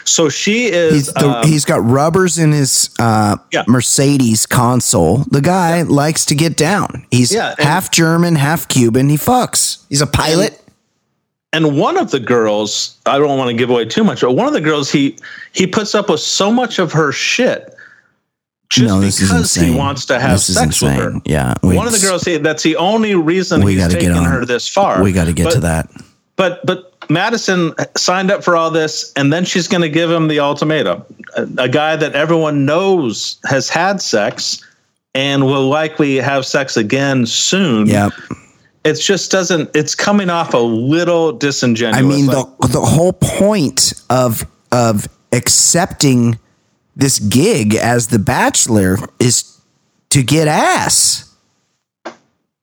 So 0.05 0.29
she 0.29 0.67
is. 0.67 0.93
He's, 0.93 1.13
the, 1.13 1.27
um, 1.29 1.45
he's 1.47 1.65
got 1.65 1.83
rubbers 1.83 2.37
in 2.39 2.53
his 2.53 2.89
uh, 2.99 3.35
Yeah. 3.51 3.63
Mercedes 3.67 4.45
console. 4.45 5.25
The 5.29 5.41
guy 5.41 5.81
likes 5.81 6.23
to 6.27 6.35
get 6.35 6.55
down. 6.55 7.05
He's 7.11 7.35
and- 7.35 7.55
half 7.59 7.91
German, 7.91 8.35
half 8.35 8.69
Cuban. 8.69 9.09
He 9.09 9.17
fucks. 9.17 9.79
He's 9.89 10.01
a 10.01 10.07
pilot. 10.07 10.59
and 11.53 11.77
one 11.77 11.97
of 11.97 12.11
the 12.11 12.19
girls, 12.19 12.95
I 13.05 13.17
don't 13.17 13.37
want 13.37 13.49
to 13.49 13.55
give 13.57 13.69
away 13.69 13.85
too 13.85 14.03
much, 14.03 14.21
but 14.21 14.33
one 14.33 14.47
of 14.47 14.53
the 14.53 14.61
girls, 14.61 14.91
he 14.91 15.17
he 15.53 15.65
puts 15.67 15.95
up 15.95 16.09
with 16.09 16.19
so 16.19 16.51
much 16.51 16.77
of 16.79 16.91
her 16.93 17.11
shit 17.11 17.73
just 18.69 18.87
no, 18.87 18.99
because 19.01 19.55
he 19.55 19.73
wants 19.73 20.05
to 20.05 20.19
have 20.19 20.31
This 20.31 20.49
is 20.49 20.55
sex 20.57 20.81
with 20.81 20.91
her. 20.93 21.07
insane. 21.07 21.21
Yeah, 21.25 21.53
we- 21.63 21.75
One 21.75 21.87
of 21.87 21.93
the 21.93 21.99
girls, 22.05 22.23
he, 22.23 22.37
that's 22.37 22.63
the 22.63 22.75
only 22.75 23.15
reason 23.15 23.63
We 23.63 23.73
he's 23.73 23.81
gotta 23.81 23.93
get 23.93 23.99
taken 24.07 24.17
on. 24.17 24.25
her 24.25 24.45
this 24.45 24.67
far. 24.67 25.01
We 25.01 25.11
got 25.13 25.25
to 25.25 25.33
get 25.33 25.45
But- 25.45 25.53
to 25.53 25.59
that. 25.61 25.89
But 26.35 26.63
but 26.67 26.93
Madison 27.09 27.73
signed 27.95 28.29
up 28.29 28.43
for 28.43 28.55
all 28.55 28.69
this, 28.69 29.11
and 29.15 29.33
then 29.33 29.43
she's 29.45 29.67
going 29.67 29.81
to 29.81 29.89
give 29.89 30.11
him 30.11 30.27
the 30.27 30.39
ultimatum. 30.39 31.01
A, 31.35 31.47
a 31.63 31.67
guy 31.69 31.95
that 31.95 32.13
everyone 32.13 32.63
knows 32.65 33.37
has 33.45 33.69
had 33.69 34.01
sex 34.03 34.61
and 35.15 35.45
will 35.47 35.67
likely 35.67 36.17
have 36.17 36.45
sex 36.45 36.77
again 36.77 37.25
soon. 37.25 37.87
Yep. 37.87 38.11
It 38.83 38.93
just 38.95 39.31
doesn't. 39.31 39.71
It's 39.73 39.95
coming 39.95 40.29
off 40.29 40.53
a 40.53 40.59
little 40.59 41.31
disingenuous. 41.31 41.97
I 41.97 42.01
mean, 42.07 42.27
Like, 42.27 42.45
the 42.61 42.67
the 42.67 42.81
whole 42.81 43.13
point 43.13 43.93
of 44.11 44.45
of 44.71 45.07
accepting 45.31 46.37
this 46.97 47.19
gig 47.19 47.75
as 47.75 48.07
the 48.07 48.19
bachelor 48.19 48.97
is 49.19 49.61
to 50.09 50.23
get 50.23 50.47
ass. 50.47 51.31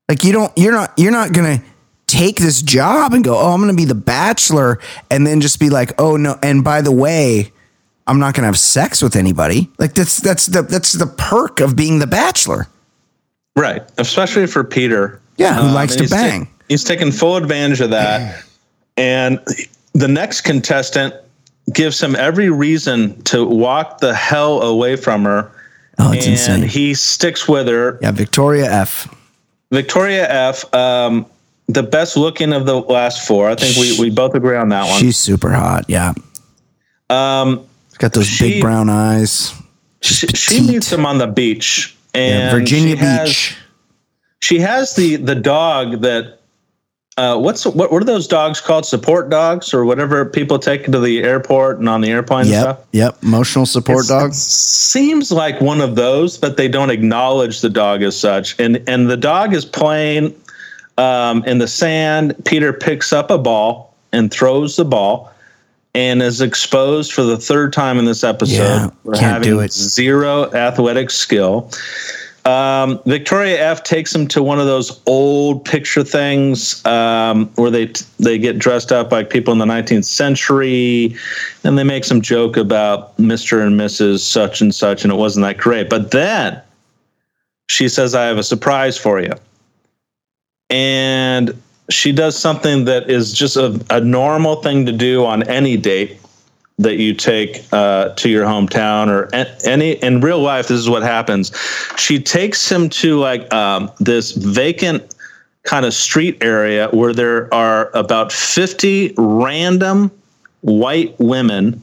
Like 0.09 0.23
you 0.23 0.31
don't 0.33 0.51
you're 0.55 0.71
not 0.73 0.93
you're 0.97 1.11
not 1.11 1.31
going 1.33 1.57
to 1.59 1.65
take 2.05 2.37
this 2.37 2.61
job 2.61 3.13
and 3.13 3.23
go, 3.23 3.37
"Oh, 3.39 3.51
I'm 3.53 3.61
going 3.61 3.75
to 3.75 3.81
be 3.81 3.85
the 3.85 3.95
bachelor," 3.95 4.79
and 5.09 5.25
then 5.25 5.41
just 5.41 5.59
be 5.59 5.69
like, 5.69 5.99
"Oh 5.99 6.15
no, 6.17 6.37
and 6.43 6.63
by 6.63 6.81
the 6.81 6.91
way, 6.91 7.51
I'm 8.05 8.19
not 8.19 8.35
going 8.35 8.43
to 8.43 8.47
have 8.47 8.59
sex 8.59 9.01
with 9.01 9.15
anybody." 9.15 9.71
Like 9.79 9.93
that's 9.95 10.17
that's 10.17 10.45
the 10.45 10.61
that's 10.61 10.91
the 10.91 11.07
perk 11.07 11.59
of 11.59 11.75
being 11.75 11.97
the 11.99 12.05
bachelor. 12.07 12.67
right, 13.55 13.81
especially 13.97 14.45
for 14.47 14.63
Peter. 14.63 15.19
Yeah, 15.37 15.55
who 15.55 15.67
Um, 15.69 15.73
likes 15.73 15.95
to 15.95 16.03
he's 16.03 16.11
ta- 16.11 16.15
bang. 16.17 16.47
he's 16.69 16.83
taking 16.83 17.11
full 17.11 17.35
advantage 17.37 17.81
of 17.81 17.89
that, 17.89 18.43
and 18.97 19.39
the 19.93 20.07
next 20.07 20.41
contestant 20.41 21.15
gives 21.73 22.01
him 22.01 22.15
every 22.15 22.49
reason 22.49 23.21
to 23.23 23.45
walk 23.45 23.99
the 23.99 24.13
hell 24.13 24.61
away 24.61 24.95
from 24.95 25.23
her. 25.23 25.51
Oh, 25.97 26.11
it's 26.11 26.25
and 26.25 26.33
insane. 26.33 26.69
he 26.69 26.93
sticks 26.93 27.47
with 27.47 27.67
her. 27.67 27.97
yeah, 28.01 28.11
Victoria 28.11 28.69
F. 28.71 29.13
Victoria 29.71 30.29
F, 30.29 30.73
um, 30.75 31.25
the 31.67 31.83
best 31.83 32.17
looking 32.17 32.53
of 32.53 32.65
the 32.65 32.75
last 32.75 33.25
four. 33.27 33.49
I 33.49 33.55
think 33.55 33.75
we, 33.77 33.97
we 33.99 34.09
both 34.13 34.35
agree 34.35 34.57
on 34.57 34.69
that 34.69 34.87
one. 34.89 34.99
She's 34.99 35.17
super 35.17 35.51
hot. 35.51 35.85
Yeah. 35.87 36.13
Um, 37.09 37.65
She's 37.89 37.97
got 37.97 38.13
those 38.13 38.27
She- 38.27 38.51
big 38.53 38.61
brown 38.61 38.89
eyes. 38.89 39.53
she, 40.01 40.27
she 40.27 40.61
meets 40.61 40.91
him 40.91 41.05
on 41.05 41.17
the 41.17 41.27
beach, 41.27 41.95
and 42.13 42.39
Yeah, 42.39 42.51
Virginia 42.51 42.95
she 42.95 43.01
has- 43.03 43.29
Beach. 43.29 43.57
She 44.41 44.59
has 44.59 44.95
the 44.95 45.15
the 45.15 45.33
dog 45.35 46.01
that. 46.01 46.34
Uh, 47.17 47.37
what's 47.37 47.65
what? 47.65 47.93
What 47.93 48.01
are 48.01 48.05
those 48.05 48.27
dogs 48.27 48.59
called? 48.59 48.85
Support 48.85 49.29
dogs 49.29 49.73
or 49.73 49.85
whatever 49.85 50.25
people 50.25 50.59
take 50.59 50.83
to 50.85 50.99
the 50.99 51.23
airport 51.23 51.79
and 51.79 51.87
on 51.87 52.01
the 52.01 52.09
airplane 52.11 52.41
and 52.41 52.49
stuff. 52.49 52.77
Yep. 52.91 53.13
Yep. 53.13 53.23
Emotional 53.23 53.65
support 53.65 54.03
It's- 54.03 54.09
dog. 54.09 54.33
seems 54.33 55.31
like 55.31 55.61
one 55.61 55.79
of 55.79 55.95
those, 55.95 56.37
but 56.37 56.57
they 56.57 56.67
don't 56.67 56.89
acknowledge 56.89 57.61
the 57.61 57.69
dog 57.69 58.03
as 58.03 58.19
such. 58.19 58.59
And 58.59 58.83
and 58.85 59.09
the 59.09 59.15
dog 59.15 59.53
is 59.53 59.63
playing 59.63 60.35
um, 60.97 61.41
in 61.45 61.59
the 61.59 61.69
sand. 61.69 62.35
Peter 62.43 62.73
picks 62.73 63.13
up 63.13 63.31
a 63.31 63.37
ball 63.37 63.93
and 64.11 64.29
throws 64.29 64.75
the 64.75 64.83
ball, 64.85 65.31
and 65.93 66.21
is 66.21 66.41
exposed 66.41 67.13
for 67.13 67.23
the 67.23 67.37
third 67.37 67.71
time 67.71 67.97
in 67.97 68.03
this 68.03 68.25
episode 68.25 68.55
Yeah, 68.57 68.89
for 69.05 69.13
can't 69.13 69.25
having 69.25 69.47
do 69.49 69.59
it. 69.61 69.71
zero 69.71 70.51
athletic 70.53 71.09
skill. 71.11 71.71
Um, 72.45 73.01
Victoria 73.07 73.59
F 73.59 73.83
takes 73.83 74.13
him 74.13 74.27
to 74.27 74.43
one 74.43 74.59
of 74.59 74.67
those 74.67 75.01
old 75.07 75.65
picture 75.65 76.03
things 76.03 76.85
um, 76.85 77.47
where 77.55 77.71
they 77.71 77.91
they 78.19 78.37
get 78.37 78.59
dressed 78.59 78.91
up 78.91 79.11
like 79.11 79.31
people 79.31 79.51
in 79.51 79.57
the 79.57 79.65
19th 79.65 80.05
century, 80.05 81.15
and 81.63 81.75
they 81.75 81.83
make 81.83 82.03
some 82.03 82.21
joke 82.21 82.55
about 82.55 83.17
Mister 83.17 83.61
and 83.61 83.79
Mrs. 83.79 84.19
such 84.19 84.61
and 84.61 84.73
such, 84.75 85.03
and 85.03 85.11
it 85.11 85.15
wasn't 85.15 85.43
that 85.43 85.57
great. 85.57 85.89
But 85.89 86.11
then 86.11 86.61
she 87.67 87.89
says, 87.89 88.13
"I 88.13 88.25
have 88.25 88.37
a 88.37 88.43
surprise 88.43 88.95
for 88.95 89.19
you," 89.19 89.33
and 90.69 91.59
she 91.89 92.11
does 92.11 92.37
something 92.37 92.85
that 92.85 93.09
is 93.09 93.33
just 93.33 93.57
a, 93.57 93.83
a 93.89 94.01
normal 94.01 94.61
thing 94.61 94.85
to 94.85 94.91
do 94.91 95.25
on 95.25 95.41
any 95.43 95.77
date 95.77 96.19
that 96.77 96.97
you 96.97 97.13
take 97.13 97.63
uh, 97.71 98.09
to 98.15 98.29
your 98.29 98.45
hometown 98.45 99.07
or 99.07 99.29
any 99.65 99.91
in 99.91 100.19
real 100.19 100.39
life 100.39 100.67
this 100.67 100.79
is 100.79 100.89
what 100.89 101.03
happens 101.03 101.55
she 101.97 102.19
takes 102.19 102.69
him 102.69 102.89
to 102.89 103.17
like 103.17 103.51
um, 103.53 103.89
this 103.99 104.31
vacant 104.31 105.15
kind 105.63 105.85
of 105.85 105.93
street 105.93 106.37
area 106.41 106.89
where 106.89 107.13
there 107.13 107.51
are 107.53 107.89
about 107.95 108.31
50 108.31 109.13
random 109.17 110.11
white 110.61 111.15
women 111.19 111.81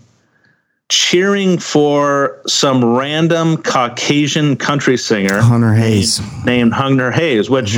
cheering 0.88 1.56
for 1.58 2.42
some 2.46 2.84
random 2.84 3.56
caucasian 3.56 4.56
country 4.56 4.98
singer 4.98 5.40
Hunter 5.40 5.72
Hayes. 5.72 6.20
named 6.44 6.74
Hunter 6.74 7.10
Hayes, 7.10 7.48
which 7.48 7.76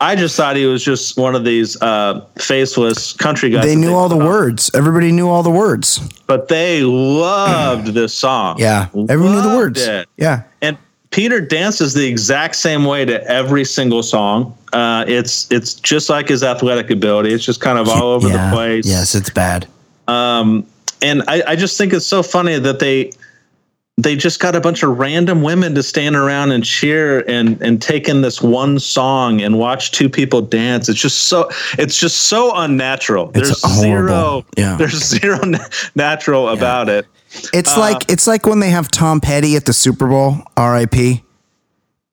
I 0.00 0.14
just 0.14 0.36
thought 0.36 0.54
he 0.54 0.66
was 0.66 0.84
just 0.84 1.16
one 1.18 1.34
of 1.34 1.44
these 1.44 1.80
uh, 1.82 2.24
faceless 2.38 3.12
country 3.14 3.50
guys. 3.50 3.64
They 3.64 3.74
knew 3.74 3.94
all 3.94 4.08
the 4.08 4.16
on. 4.18 4.24
words. 4.24 4.70
Everybody 4.74 5.10
knew 5.10 5.28
all 5.28 5.42
the 5.42 5.50
words. 5.50 5.98
but 6.26 6.48
they 6.48 6.82
loved 6.82 7.88
this 7.94 8.14
song. 8.14 8.58
Yeah. 8.60 8.88
Everyone 9.08 9.32
knew 9.32 9.42
the 9.42 9.56
words. 9.56 9.80
it. 9.84 10.08
Yeah. 10.16 10.42
And 10.62 10.78
Peter 11.10 11.40
dances 11.40 11.94
the 11.94 12.06
exact 12.06 12.54
same 12.54 12.84
way 12.84 13.04
to 13.06 13.24
every 13.28 13.64
single 13.64 14.02
song. 14.04 14.56
Uh, 14.72 15.04
it's 15.08 15.50
it's 15.50 15.74
just 15.74 16.08
like 16.10 16.28
his 16.28 16.42
athletic 16.44 16.90
ability. 16.90 17.32
It's 17.32 17.44
just 17.44 17.60
kind 17.60 17.78
of 17.78 17.88
all 17.88 18.08
over 18.12 18.28
Yeah. 18.28 18.50
the 18.50 18.54
place. 18.54 18.86
Yes, 18.86 19.14
it's 19.16 19.30
bad. 19.30 19.66
Um, 20.06 20.64
and 21.02 21.22
I, 21.26 21.42
I 21.48 21.56
just 21.56 21.76
think 21.78 21.92
it's 21.92 22.06
so 22.06 22.22
funny 22.22 22.58
that 22.58 22.78
they 22.78 23.10
they 24.00 24.14
just 24.14 24.38
got 24.38 24.54
a 24.54 24.60
bunch 24.60 24.84
of 24.84 24.96
random 24.98 25.42
women 25.42 25.74
to 25.74 25.82
stand 25.82 26.14
around 26.14 26.52
and 26.52 26.64
cheer 26.64 27.20
and 27.28 27.60
and 27.60 27.82
take 27.82 28.08
in 28.08 28.20
this 28.22 28.40
one 28.40 28.78
song 28.78 29.40
and 29.42 29.58
watch 29.58 29.90
two 29.90 30.08
people 30.08 30.40
dance. 30.40 30.88
It's 30.88 31.00
just 31.00 31.24
so 31.24 31.50
it's 31.78 31.98
just 31.98 32.16
so 32.28 32.54
unnatural. 32.54 33.32
It's 33.34 33.48
there's 33.60 33.62
horrible. 33.64 34.08
zero 34.08 34.46
Yeah. 34.56 34.76
there's 34.76 35.04
zero 35.04 35.38
na- 35.44 35.58
natural 35.96 36.48
about 36.48 36.88
it. 36.88 37.06
It's 37.52 37.76
Uh, 37.76 37.80
like 37.80 38.10
it's 38.10 38.26
like 38.28 38.46
when 38.46 38.60
they 38.60 38.70
have 38.70 38.88
Tom 38.90 39.20
Petty 39.20 39.56
at 39.56 39.64
the 39.64 39.72
Super 39.72 40.06
Bowl, 40.06 40.38
R.I.P. 40.56 41.24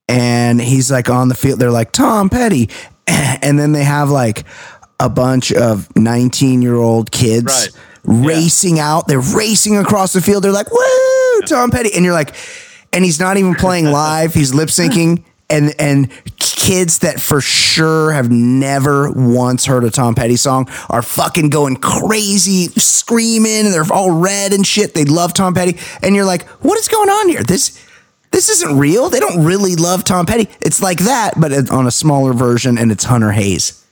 And 0.07 0.61
he's 0.61 0.91
like 0.91 1.09
on 1.09 1.29
the 1.29 1.36
field. 1.36 1.59
They're 1.59 1.71
like 1.71 1.91
Tom 1.91 2.29
Petty, 2.29 2.69
and 3.07 3.57
then 3.59 3.71
they 3.71 3.83
have 3.83 4.09
like 4.09 4.43
a 4.99 5.09
bunch 5.09 5.51
of 5.53 5.88
nineteen-year-old 5.95 7.11
kids 7.11 7.45
Right. 7.45 7.69
Racing 8.07 8.79
out. 8.79 9.07
They're 9.07 9.19
racing 9.19 9.77
across 9.77 10.13
the 10.13 10.21
field. 10.21 10.43
They're 10.43 10.51
like, 10.51 10.71
"Woo, 10.71 11.41
Tom 11.47 11.71
Petty!" 11.71 11.93
And 11.93 12.03
you're 12.05 12.13
like, 12.13 12.35
and 12.93 13.03
he's 13.03 13.19
not 13.19 13.37
even 13.37 13.55
playing 13.55 13.85
live. 13.85 14.33
He's 14.33 14.53
lip 14.53 14.69
syncing. 14.69 15.23
And 15.47 15.75
and 15.77 16.09
kids 16.39 16.99
that 16.99 17.21
for 17.21 17.39
sure 17.39 18.11
have 18.11 18.31
never 18.31 19.11
once 19.11 19.63
heard 19.67 19.83
a 19.83 19.91
Tom 19.91 20.15
Petty 20.15 20.37
song 20.37 20.67
are 20.89 21.03
fucking 21.03 21.51
going 21.51 21.75
crazy, 21.75 22.69
screaming, 22.69 23.65
and 23.65 23.71
they're 23.71 23.85
all 23.93 24.09
red 24.09 24.53
and 24.53 24.65
shit. 24.65 24.95
They 24.95 25.05
love 25.05 25.33
Tom 25.33 25.53
Petty, 25.53 25.77
and 26.01 26.15
you're 26.15 26.25
like, 26.25 26.47
what 26.63 26.79
is 26.79 26.87
going 26.87 27.09
on 27.09 27.29
here? 27.29 27.43
This 27.43 27.79
this 28.31 28.49
isn't 28.49 28.79
real. 28.79 29.11
They 29.11 29.19
don't 29.19 29.45
really 29.45 29.75
love 29.75 30.03
Tom 30.03 30.25
Petty. 30.25 30.49
It's 30.61 30.81
like 30.81 30.97
that, 31.01 31.39
but 31.39 31.69
on 31.69 31.85
a 31.85 31.91
smaller 31.91 32.33
version, 32.33 32.79
and 32.79 32.91
it's 32.91 33.03
Hunter 33.03 33.31
Hayes. 33.31 33.85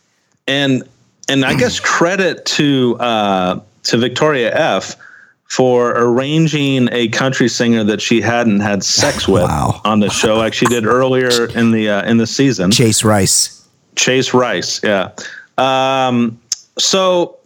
and 0.48 0.82
and 1.30 1.46
I 1.46 1.54
guess 1.54 1.80
credit 1.80 2.46
to 2.46 2.98
uh, 3.00 3.60
to 3.84 3.98
Victoria 3.98 4.54
F 4.56 4.96
for 5.46 5.92
arranging 5.92 6.90
a 6.92 7.08
country 7.10 7.48
singer 7.48 7.84
that 7.84 8.02
she 8.02 8.22
hadn't 8.22 8.62
had 8.62 8.84
sex 8.84 9.28
with 9.28 9.44
Wow. 9.44 9.82
on 9.86 10.00
the 10.00 10.10
show, 10.10 10.38
like 10.38 10.54
she 10.54 10.66
did 10.66 10.86
earlier 10.86 11.48
in 11.50 11.72
the 11.72 11.90
uh, 11.90 12.10
in 12.10 12.18
the 12.18 12.28
season. 12.28 12.72
Chase 12.72 13.04
Rice. 13.04 13.68
Chase 13.96 14.34
Rice, 14.34 14.82
yeah. 14.84 15.12
Um, 15.58 16.40
so 16.80 17.38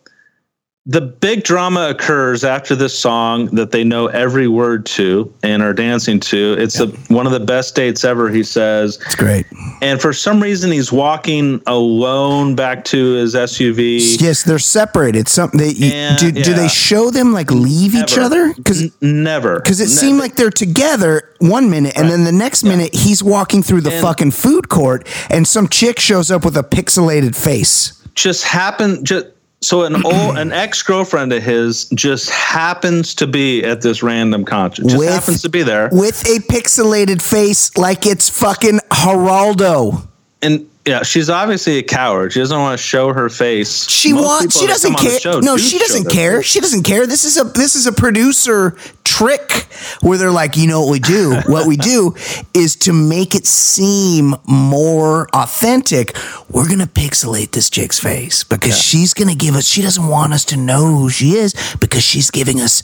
the 0.89 1.01
big 1.01 1.43
drama 1.43 1.89
occurs 1.89 2.45
after 2.45 2.73
this 2.73 2.97
song 2.97 3.47
that 3.47 3.71
they 3.71 3.83
know 3.83 4.07
every 4.07 4.47
word 4.47 4.85
to 4.85 5.31
and 5.43 5.61
are 5.61 5.73
dancing 5.73 6.17
to. 6.21 6.55
It's 6.57 6.77
the, 6.77 6.87
one 7.13 7.25
of 7.25 7.33
the 7.33 7.41
best 7.41 7.75
dates 7.75 8.05
ever, 8.05 8.29
he 8.29 8.41
says. 8.41 8.97
It's 9.05 9.13
great. 9.15 9.45
And 9.81 9.99
for 10.01 10.13
some 10.13 10.41
reason, 10.41 10.71
he's 10.71 10.89
walking 10.89 11.61
alone 11.67 12.55
back 12.55 12.85
to 12.85 13.13
his 13.15 13.35
SUV. 13.35 14.21
Yes, 14.21 14.43
they're 14.43 14.59
separated. 14.59 15.27
Something 15.27 15.59
they 15.59 15.73
And- 15.93 16.17
do, 16.17 16.31
do 16.31 16.53
they 16.53 16.69
show 16.69 17.11
them 17.11 17.33
like 17.33 17.51
leave 17.51 17.93
each 17.93 18.17
other? 18.17 18.53
Because 18.53 18.89
never. 19.01 19.59
because 19.59 19.81
it 19.81 19.89
Ne- 19.89 19.89
seemed 19.89 20.19
like 20.19 20.35
they're 20.35 20.49
together 20.49 21.33
one 21.39 21.69
minute, 21.69 21.97
and 21.97 22.09
then 22.09 22.23
the 22.23 22.31
next 22.31 22.63
minute 22.63 22.95
he's 22.95 23.21
walking 23.21 23.61
through 23.61 23.81
the 23.81 23.91
And- 23.91 24.01
fucking 24.01 24.31
food 24.31 24.69
court, 24.69 25.05
and 25.29 25.45
some 25.45 25.67
chick 25.67 25.99
shows 25.99 26.31
up 26.31 26.45
with 26.45 26.55
a 26.55 26.63
pixelated 26.63 27.35
face. 27.35 27.91
just 28.15 28.45
happened. 28.45 29.05
Just 29.05 29.27
so 29.61 29.83
an 29.83 30.05
old 30.05 30.37
an 30.37 30.51
ex 30.51 30.83
girlfriend 30.83 31.33
of 31.33 31.41
his 31.41 31.85
just 31.95 32.29
happens 32.29 33.15
to 33.15 33.25
be 33.27 33.63
at 33.63 33.81
this 33.81 34.03
random 34.03 34.45
concert. 34.45 34.83
Just 34.83 34.97
With- 34.97 35.09
happens 35.09 35.41
to 35.41 35.49
be 35.49 35.63
there, 35.63 35.89
with 35.91 36.21
a 36.27 36.39
pixelated 36.51 37.21
face 37.21 37.75
like 37.77 38.05
it's 38.05 38.29
fucking 38.29 38.79
Geraldo. 38.91 40.07
and 40.41 40.67
yeah, 40.87 41.03
she's 41.03 41.29
obviously 41.29 41.77
a 41.79 41.83
coward. 41.83 42.31
She 42.31 42.39
doesn't 42.39 42.57
want 42.57 42.79
to 42.79 42.83
show 42.83 43.11
her 43.11 43.27
face. 43.27 43.89
She 43.89 44.13
wants. 44.13 44.57
She 44.57 44.65
doesn't 44.67 44.93
come 44.93 44.99
on 44.99 45.03
the 45.03 45.11
care. 45.11 45.19
show 45.19 45.39
No, 45.41 45.57
do 45.57 45.61
she 45.61 45.77
doesn't 45.79 46.09
care. 46.09 46.37
face. 46.37 46.45
She 46.45 46.59
doesn't 46.61 46.83
care. 46.83 47.05
This 47.05 47.25
is 47.25 47.37
a 47.37 47.43
this 47.43 47.75
is 47.75 47.87
a 47.87 47.91
producer 47.91 48.77
trick 49.03 49.67
where 50.01 50.17
they're 50.17 50.31
like, 50.31 50.55
you 50.55 50.65
know 50.67 50.81
what 50.81 50.91
we 50.91 50.99
do? 50.99 51.35
what 51.47 51.67
we 51.67 51.75
do 51.75 52.15
is 52.53 52.77
to 52.77 52.93
make 52.93 53.35
it 53.35 53.45
seem 53.45 54.33
more 54.47 55.27
authentic. 55.33 56.15
We're 56.49 56.69
gonna 56.69 56.87
pixelate 56.87 57.51
this 57.51 57.69
chick's 57.69 57.99
face 57.99 58.45
because 58.45 58.81
she's 58.81 59.13
gonna 59.13 59.35
give 59.35 59.55
us. 59.55 59.67
She 59.67 59.81
doesn't 59.81 60.07
want 60.07 60.31
us 60.31 60.45
to 60.45 60.57
know 60.57 60.85
who 60.97 61.09
she 61.09 61.31
is 61.33 61.53
because 61.81 62.03
she's 62.03 62.31
giving 62.31 62.61
us 62.61 62.81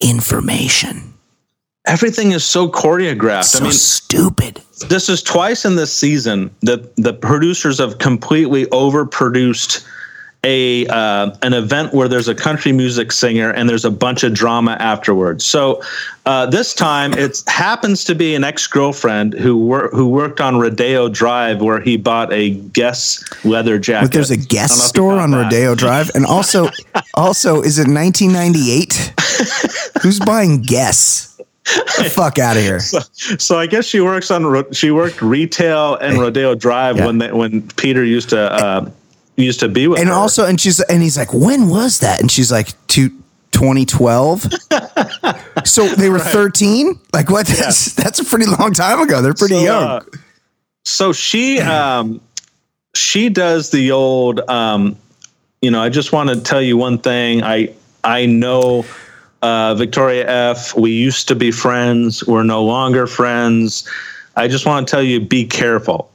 information. 0.00 1.14
Everything 1.86 2.32
is 2.32 2.44
so 2.44 2.68
choreographed. 2.68 3.44
So 3.44 3.60
I 3.60 3.62
mean, 3.62 3.72
stupid. 3.72 4.60
this 4.88 5.08
is 5.08 5.22
twice 5.22 5.64
in 5.64 5.76
this 5.76 5.92
season 5.92 6.54
that 6.62 6.94
the 6.96 7.14
producers 7.14 7.78
have 7.78 7.98
completely 7.98 8.66
overproduced 8.66 9.86
a 10.42 10.86
uh, 10.86 11.34
an 11.42 11.52
event 11.52 11.92
where 11.92 12.08
there's 12.08 12.28
a 12.28 12.34
country 12.34 12.72
music 12.72 13.12
singer 13.12 13.50
and 13.50 13.68
there's 13.68 13.84
a 13.84 13.90
bunch 13.90 14.22
of 14.22 14.32
drama 14.32 14.72
afterwards. 14.80 15.44
So 15.44 15.82
uh, 16.24 16.46
this 16.46 16.72
time 16.72 17.12
it 17.12 17.42
happens 17.46 18.04
to 18.04 18.14
be 18.14 18.34
an 18.34 18.42
ex 18.42 18.66
girlfriend 18.66 19.34
who 19.34 19.56
wor- 19.56 19.90
who 19.90 20.08
worked 20.08 20.40
on 20.40 20.58
Rodeo 20.58 21.08
Drive 21.08 21.60
where 21.60 21.80
he 21.80 21.96
bought 21.96 22.32
a 22.32 22.50
Guess 22.50 23.22
leather 23.44 23.78
jacket. 23.78 24.06
But 24.06 24.12
there's 24.12 24.30
a 24.30 24.36
don't 24.36 24.48
guest 24.48 24.70
know 24.70 24.76
if 24.76 24.82
you 24.82 24.88
store 24.88 25.18
on 25.18 25.30
that. 25.32 25.44
Rodeo 25.44 25.74
Drive, 25.74 26.10
and 26.14 26.24
also, 26.24 26.70
also, 27.14 27.60
is 27.60 27.78
it 27.78 27.88
1998? 27.88 29.12
Who's 30.02 30.20
buying 30.20 30.62
Guess? 30.62 31.29
Fuck 31.64 32.38
out 32.38 32.56
of 32.56 32.62
here! 32.62 32.80
So 33.38 33.58
I 33.58 33.66
guess 33.66 33.84
she 33.84 34.00
works 34.00 34.30
on 34.30 34.72
she 34.72 34.90
worked 34.90 35.20
retail 35.22 35.96
and 35.96 36.18
Rodeo 36.18 36.54
Drive 36.54 36.96
Yeah. 36.96 37.06
when 37.06 37.18
they, 37.18 37.32
when 37.32 37.62
Peter 37.76 38.02
used 38.04 38.30
to 38.30 38.40
uh, 38.40 38.90
used 39.36 39.60
to 39.60 39.68
be 39.68 39.86
with 39.86 40.00
And 40.00 40.08
her. 40.08 40.14
also, 40.14 40.46
and 40.46 40.60
she's 40.60 40.80
and 40.80 41.02
he's 41.02 41.16
like, 41.18 41.32
when 41.34 41.68
was 41.68 42.00
that? 42.00 42.20
And 42.20 42.30
she's 42.30 42.50
like, 42.50 42.68
two, 42.88 43.10
2012. 43.52 44.46
so 45.64 45.86
they 45.88 46.08
were 46.10 46.18
13. 46.18 46.98
Like 47.12 47.30
what? 47.30 47.46
That's 47.46 47.94
that's 47.94 48.18
a 48.18 48.24
pretty 48.24 48.46
long 48.46 48.72
time 48.72 49.00
ago. 49.00 49.20
They're 49.22 49.34
pretty 49.34 49.56
So, 49.56 49.62
young. 49.64 49.82
uh, 49.84 50.00
so 50.84 51.12
she 51.12 51.60
um 51.60 52.20
she 52.94 53.28
does 53.28 53.70
the 53.70 53.92
old 53.92 54.40
um 54.48 54.96
you 55.62 55.70
know, 55.70 55.82
I 55.82 55.90
just 55.90 56.10
want 56.12 56.30
to 56.30 56.40
tell 56.40 56.62
you 56.62 56.76
one 56.78 56.98
thing. 56.98 57.42
I 57.42 57.74
I 58.02 58.24
know 58.26 58.84
uh 59.42 59.74
Victoria 59.74 60.28
F, 60.28 60.76
we 60.76 60.90
used 60.90 61.28
to 61.28 61.34
be 61.34 61.50
friends, 61.50 62.26
we're 62.26 62.44
no 62.44 62.62
longer 62.64 63.06
friends. 63.06 63.88
I 64.36 64.48
just 64.48 64.66
want 64.66 64.86
to 64.86 64.90
tell 64.90 65.02
you 65.02 65.20
be 65.20 65.44
careful. 65.46 66.10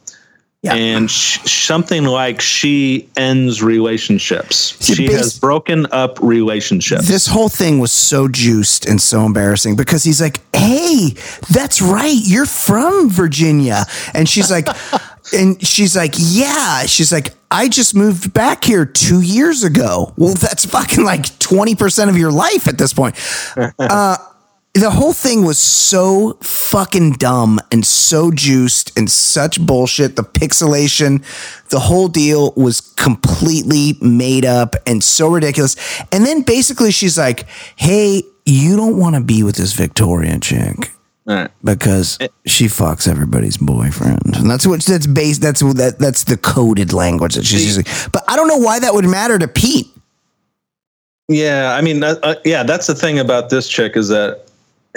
Yeah. 0.62 0.74
And 0.74 1.12
sh- 1.12 1.40
something 1.48 2.06
like 2.06 2.42
she 2.42 3.08
ends 3.16 3.62
relationships. 3.62 4.76
See, 4.80 4.96
she 4.96 5.08
bas- 5.08 5.18
has 5.18 5.40
broken 5.40 5.86
up 5.92 6.18
relationships. 6.22 7.08
this 7.08 7.28
whole 7.28 7.50
thing 7.50 7.78
was 7.78 7.92
so 7.92 8.28
juiced 8.28 8.88
and 8.88 9.00
so 9.00 9.26
embarrassing 9.28 9.76
because 9.76 10.04
he's 10.04 10.20
like, 10.20 10.42
"Hey, 10.56 11.14
that's 11.52 11.84
right, 11.84 12.18
you're 12.24 12.48
from 12.48 13.12
Virginia," 13.12 13.86
and 14.16 14.28
she's 14.28 14.50
like, 14.50 14.68
and 15.34 15.66
she's 15.66 15.96
like, 15.96 16.14
"Yeah," 16.18 16.86
she's 16.86 17.12
like, 17.12 17.34
"I 17.50 17.68
just 17.68 17.96
moved 17.96 18.34
back 18.34 18.64
here 18.64 18.86
two 18.86 19.22
years 19.22 19.64
ago." 19.64 20.14
Well, 20.18 20.34
that's 20.34 20.66
fucking 20.66 21.04
like 21.04 21.38
twenty 21.40 21.76
percent 21.76 22.10
of 22.10 22.18
your 22.18 22.32
life 22.32 22.68
at 22.68 22.78
this 22.78 22.94
point. 22.94 23.16
Uh, 23.80 24.18
the 24.76 24.92
whole 24.92 25.14
thing 25.14 25.46
was 25.46 25.58
so 25.58 26.34
fucking 26.42 27.14
dumb 27.14 27.60
and 27.72 27.86
so 27.86 28.30
juiced 28.30 28.98
and 28.98 29.10
such 29.10 29.60
bullshit. 29.66 30.18
The 30.18 30.24
pixelation, 30.24 31.24
the 31.70 31.80
whole 31.80 32.10
deal 32.10 32.52
was 32.58 32.82
completely 32.82 33.98
made 34.02 34.44
up 34.44 34.76
and 34.86 35.02
so 35.02 35.30
ridiculous. 35.30 35.78
And 36.12 36.26
then 36.26 36.42
basically 36.42 36.92
she's 36.92 37.18
like, 37.18 37.48
"Hey, 37.78 38.24
you 38.46 38.76
don't 38.76 38.98
want 38.98 39.16
to 39.16 39.22
be 39.22 39.44
with 39.44 39.56
this 39.56 39.72
Victorian 39.74 40.42
chick." 40.42 40.92
Right. 41.26 41.50
Because 41.64 42.20
she 42.46 42.66
fucks 42.66 43.08
everybody's 43.08 43.58
boyfriend, 43.58 44.36
and 44.36 44.50
that's 44.50 44.68
what 44.68 44.84
that's 44.84 45.08
based. 45.08 45.42
That's 45.42 45.62
that 45.62 45.98
that's 45.98 46.26
the 46.26 46.38
coded 46.38 46.94
language 46.94 47.34
that 47.34 47.46
she's 47.46 47.66
using. 47.66 47.86
But 48.12 48.24
I 48.28 48.36
don't 48.36 48.48
know 48.48 48.58
why 48.58 48.80
that 48.80 48.94
would 48.94 49.06
matter 49.06 49.40
to 49.40 49.48
Pete. 49.48 49.88
Yeah, 51.28 51.74
I 51.76 51.82
mean, 51.82 52.04
uh, 52.04 52.16
uh, 52.22 52.36
yeah, 52.46 52.62
that's 52.62 52.86
the 52.86 52.94
thing 52.94 53.18
about 53.18 53.50
this 53.50 53.68
chick 53.68 53.98
is 53.98 54.10
that 54.10 54.46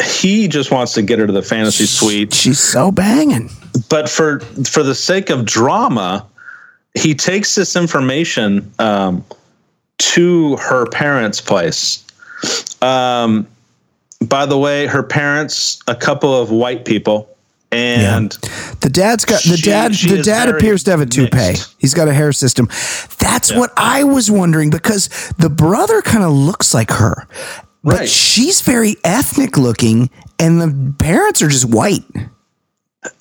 he 0.04 0.48
just 0.48 0.70
wants 0.70 0.92
to 0.92 1.02
get 1.02 1.18
her 1.18 1.26
to 1.26 1.32
the 1.32 1.42
fantasy 1.42 1.86
suite. 1.86 2.34
She's 2.34 2.60
so 2.60 2.92
banging. 2.92 3.48
but 3.88 4.10
for 4.10 4.40
for 4.66 4.82
the 4.82 4.94
sake 4.94 5.30
of 5.30 5.46
drama, 5.46 6.26
he 6.94 7.14
takes 7.14 7.54
this 7.54 7.74
information 7.74 8.70
um, 8.78 9.24
to 9.98 10.56
her 10.56 10.86
parents' 10.86 11.40
place. 11.40 12.04
Um, 12.82 13.46
by 14.24 14.46
the 14.46 14.58
way, 14.58 14.86
her 14.86 15.02
parents, 15.02 15.78
a 15.86 15.94
couple 15.94 16.34
of 16.40 16.50
white 16.50 16.84
people, 16.84 17.28
and 17.70 18.32
The 18.80 18.88
dad's 18.88 19.24
got 19.24 19.42
the 19.42 19.56
She- 19.56 19.62
dad. 19.70 19.94
she 19.94 20.08
the 20.08 20.22
dad 20.22 20.48
appears 20.48 20.82
to 20.84 20.90
have 20.92 21.00
a 21.00 21.06
toupee. 21.06 21.36
mixed. 21.36 21.74
He's 21.78 21.92
got 21.94 22.08
a 22.08 22.12
hair 22.14 22.32
system. 22.32 22.68
That's 23.18 23.50
Yeah. 23.50 23.58
what 23.58 23.72
I 23.76 24.04
was 24.04 24.30
wondering 24.30 24.70
because 24.70 25.10
the 25.38 25.50
brother 25.50 26.00
kind 26.00 26.24
of 26.24 26.32
looks 26.32 26.72
like 26.72 26.90
her, 26.92 27.26
but 27.84 27.98
Right. 28.00 28.08
she's 28.08 28.60
very 28.62 28.96
ethnic 29.04 29.58
looking, 29.58 30.08
and 30.38 30.60
the 30.62 30.94
parents 30.98 31.42
are 31.42 31.48
just 31.48 31.66
white. 31.66 32.04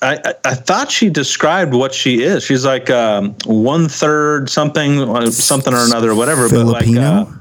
I, 0.01 0.17
I, 0.25 0.33
I 0.45 0.53
thought 0.55 0.91
she 0.91 1.09
described 1.09 1.73
what 1.73 1.93
she 1.93 2.23
is. 2.23 2.43
She's 2.43 2.65
like 2.65 2.89
um, 2.89 3.35
one 3.45 3.87
third 3.89 4.49
something, 4.49 5.01
uh, 5.01 5.29
something 5.31 5.73
or 5.73 5.83
another, 5.85 6.15
whatever. 6.15 6.49
But 6.49 6.65
like, 6.65 6.85
Filipino. 6.85 7.21
uh, 7.29 7.36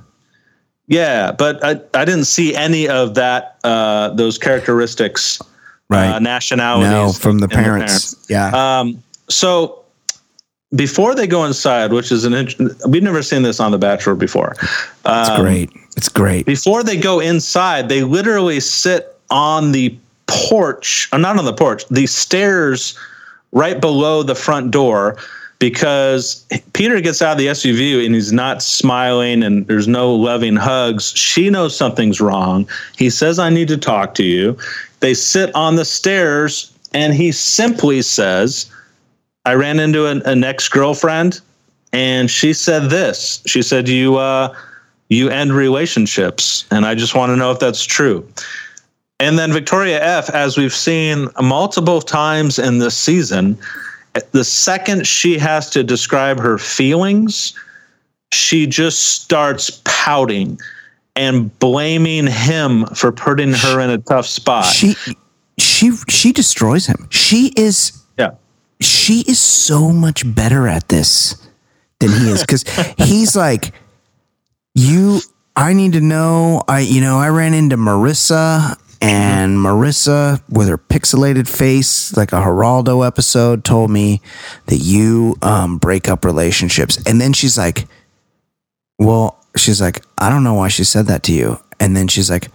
yeah, 0.88 1.32
but 1.32 1.62
I, 1.64 1.80
I 1.94 2.04
didn't 2.04 2.24
see 2.26 2.54
any 2.54 2.88
of 2.88 3.14
that, 3.14 3.56
uh, 3.64 4.10
those 4.10 4.38
characteristics, 4.38 5.40
Right. 5.88 6.08
uh, 6.10 6.18
nationalities. 6.18 6.90
no, 6.90 7.12
from 7.12 7.38
the 7.38 7.44
in 7.44 7.50
parents. 7.50 8.26
Yeah. 8.28 8.50
Um, 8.80 9.02
so 9.28 9.84
before 10.74 11.14
they 11.14 11.26
go 11.28 11.44
inside, 11.44 11.92
which 11.92 12.10
is 12.10 12.24
an 12.24 12.34
int- 12.34 12.56
we've 12.88 13.02
never 13.04 13.22
seen 13.22 13.42
this 13.42 13.60
on 13.60 13.70
The 13.70 13.78
Bachelor 13.78 14.16
before. 14.16 14.56
it's 14.60 15.28
um, 15.30 15.40
great. 15.40 15.70
It's 15.96 16.08
great. 16.08 16.44
Before 16.44 16.82
they 16.82 16.96
go 16.96 17.20
inside, 17.20 17.88
they 17.88 18.02
literally 18.02 18.58
sit 18.60 19.16
on 19.30 19.72
the 19.72 19.96
porch, 20.26 21.08
or 21.12 21.18
not 21.20 21.38
on 21.38 21.44
the 21.44 21.52
porch, 21.52 21.86
the 21.88 22.06
stairs 22.06 22.98
right 23.52 23.80
below 23.80 24.22
the 24.24 24.34
front 24.34 24.72
door 24.72 25.16
because 25.58 26.46
Peter 26.74 27.00
gets 27.00 27.22
out 27.22 27.32
of 27.32 27.38
the 27.38 27.46
SUV 27.46 28.04
and 28.04 28.14
he's 28.14 28.32
not 28.32 28.62
smiling 28.62 29.42
and 29.42 29.66
there's 29.66 29.88
no 29.88 30.14
loving 30.14 30.56
hugs. 30.56 31.12
She 31.16 31.48
knows 31.50 31.76
something's 31.76 32.20
wrong. 32.20 32.68
He 32.96 33.10
says, 33.10 33.38
I 33.38 33.50
need 33.50 33.68
to 33.68 33.78
talk 33.78 34.14
to 34.16 34.24
you. 34.24 34.58
They 35.00 35.14
sit 35.14 35.54
on 35.54 35.76
the 35.76 35.84
stairs 35.84 36.72
and 36.92 37.14
he 37.14 37.32
simply 37.32 38.02
says, 38.02 38.70
I 39.44 39.54
ran 39.54 39.78
into 39.80 40.06
an, 40.06 40.22
an 40.26 40.44
ex 40.44 40.68
girlfriend 40.68 41.40
and 41.92 42.30
she 42.30 42.52
said 42.52 42.90
this. 42.90 43.42
She 43.46 43.62
said, 43.62 43.88
You, 43.88 44.16
uh, 44.16 44.54
you 45.08 45.30
end 45.30 45.52
relationships. 45.52 46.66
And 46.70 46.84
I 46.84 46.94
just 46.94 47.14
want 47.14 47.30
to 47.30 47.36
know 47.36 47.50
if 47.52 47.58
that's 47.58 47.84
true. 47.84 48.28
And 49.18 49.38
then 49.38 49.52
Victoria 49.52 50.02
F, 50.02 50.28
as 50.30 50.58
we've 50.58 50.74
seen 50.74 51.28
multiple 51.40 52.02
times 52.02 52.58
in 52.58 52.78
this 52.78 52.96
season, 52.96 53.56
the 54.32 54.44
second 54.44 55.06
she 55.06 55.38
has 55.38 55.70
to 55.70 55.82
describe 55.82 56.38
her 56.38 56.58
feelings, 56.58 57.54
she 58.32 58.66
just 58.66 59.22
starts 59.22 59.80
pouting 59.84 60.58
and 61.14 61.56
blaming 61.58 62.26
him 62.26 62.84
for 62.86 63.12
putting 63.12 63.52
her 63.52 63.80
in 63.80 63.90
a 63.90 63.98
tough 63.98 64.26
spot. 64.26 64.66
she 64.66 64.94
she 65.58 65.92
she 66.08 66.32
destroys 66.32 66.86
him. 66.86 67.08
She 67.10 67.52
is 67.56 67.92
yeah. 68.18 68.32
she 68.80 69.24
is 69.26 69.40
so 69.40 69.90
much 69.90 70.22
better 70.34 70.68
at 70.68 70.88
this 70.88 71.34
than 72.00 72.10
he 72.10 72.30
is 72.30 72.42
because 72.42 72.62
he's 72.98 73.34
like 73.34 73.72
you 74.74 75.20
i 75.56 75.72
need 75.72 75.94
to 75.94 76.00
know 76.00 76.62
i 76.68 76.80
you 76.80 77.00
know 77.00 77.18
i 77.18 77.28
ran 77.28 77.54
into 77.54 77.76
marissa 77.76 78.78
and 79.00 79.58
marissa 79.58 80.42
with 80.48 80.68
her 80.68 80.78
pixelated 80.78 81.48
face 81.48 82.16
like 82.16 82.32
a 82.32 82.36
geraldo 82.36 83.06
episode 83.06 83.64
told 83.64 83.90
me 83.90 84.20
that 84.66 84.78
you 84.78 85.36
um, 85.42 85.78
break 85.78 86.08
up 86.08 86.24
relationships. 86.24 87.02
And 87.06 87.20
then 87.20 87.32
she's 87.32 87.58
like 87.58 87.86
well 88.98 89.44
she's 89.56 89.80
like 89.80 90.02
i 90.18 90.30
don't 90.30 90.44
know 90.44 90.54
why 90.54 90.68
she 90.68 90.84
said 90.84 91.06
that 91.06 91.22
to 91.24 91.32
you. 91.32 91.58
And 91.78 91.96
then 91.96 92.08
she's 92.08 92.30
like 92.30 92.48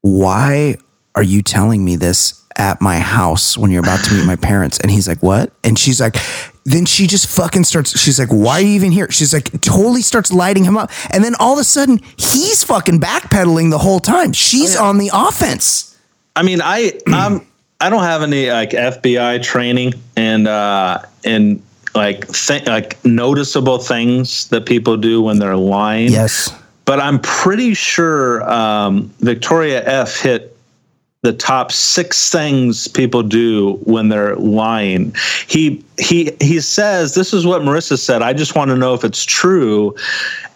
why 0.00 0.76
are 1.14 1.22
you 1.22 1.42
telling 1.42 1.84
me 1.84 1.96
this 1.96 2.44
at 2.58 2.80
my 2.80 2.98
house 2.98 3.56
when 3.56 3.70
you're 3.70 3.82
about 3.82 4.04
to 4.04 4.14
meet 4.14 4.26
my 4.26 4.36
parents? 4.36 4.78
And 4.80 4.90
he's 4.90 5.08
like, 5.08 5.22
what? 5.22 5.52
And 5.64 5.78
she's 5.78 6.00
like, 6.00 6.16
then 6.64 6.84
she 6.84 7.06
just 7.06 7.26
fucking 7.28 7.64
starts. 7.64 7.98
She's 7.98 8.18
like, 8.18 8.28
why 8.28 8.58
are 8.58 8.60
you 8.60 8.74
even 8.74 8.92
here? 8.92 9.10
She's 9.10 9.32
like, 9.32 9.50
totally 9.62 10.02
starts 10.02 10.32
lighting 10.32 10.64
him 10.64 10.76
up. 10.76 10.90
And 11.10 11.24
then 11.24 11.34
all 11.40 11.54
of 11.54 11.58
a 11.58 11.64
sudden, 11.64 12.00
he's 12.16 12.62
fucking 12.64 13.00
backpedaling 13.00 13.70
the 13.70 13.78
whole 13.78 14.00
time. 14.00 14.32
She's 14.32 14.76
on 14.76 14.98
the 14.98 15.10
offense. 15.14 15.96
I 16.36 16.42
mean, 16.42 16.60
I 16.62 16.92
I'm 17.06 17.46
I 17.80 17.88
don't 17.90 18.02
have 18.02 18.22
any 18.22 18.50
like 18.50 18.70
FBI 18.70 19.42
training 19.42 19.94
and 20.16 20.46
uh 20.46 21.00
and 21.24 21.62
like 21.94 22.26
th- 22.32 22.66
like 22.66 23.02
noticeable 23.04 23.78
things 23.78 24.48
that 24.48 24.66
people 24.66 24.96
do 24.96 25.22
when 25.22 25.38
they're 25.38 25.56
lying. 25.56 26.12
Yes. 26.12 26.52
but 26.84 27.00
I'm 27.00 27.18
pretty 27.20 27.72
sure 27.74 28.42
um, 28.48 29.10
Victoria 29.20 29.82
F 29.86 30.20
hit 30.20 30.56
the 31.22 31.32
top 31.32 31.72
six 31.72 32.30
things 32.30 32.86
people 32.86 33.22
do 33.22 33.74
when 33.84 34.08
they're 34.08 34.36
lying. 34.36 35.14
He 35.46 35.84
he 35.98 36.30
he 36.40 36.60
says 36.60 37.14
this 37.14 37.34
is 37.34 37.44
what 37.44 37.62
Marissa 37.62 37.98
said. 37.98 38.22
I 38.22 38.32
just 38.32 38.54
want 38.54 38.70
to 38.70 38.76
know 38.76 38.94
if 38.94 39.04
it's 39.04 39.24
true. 39.24 39.96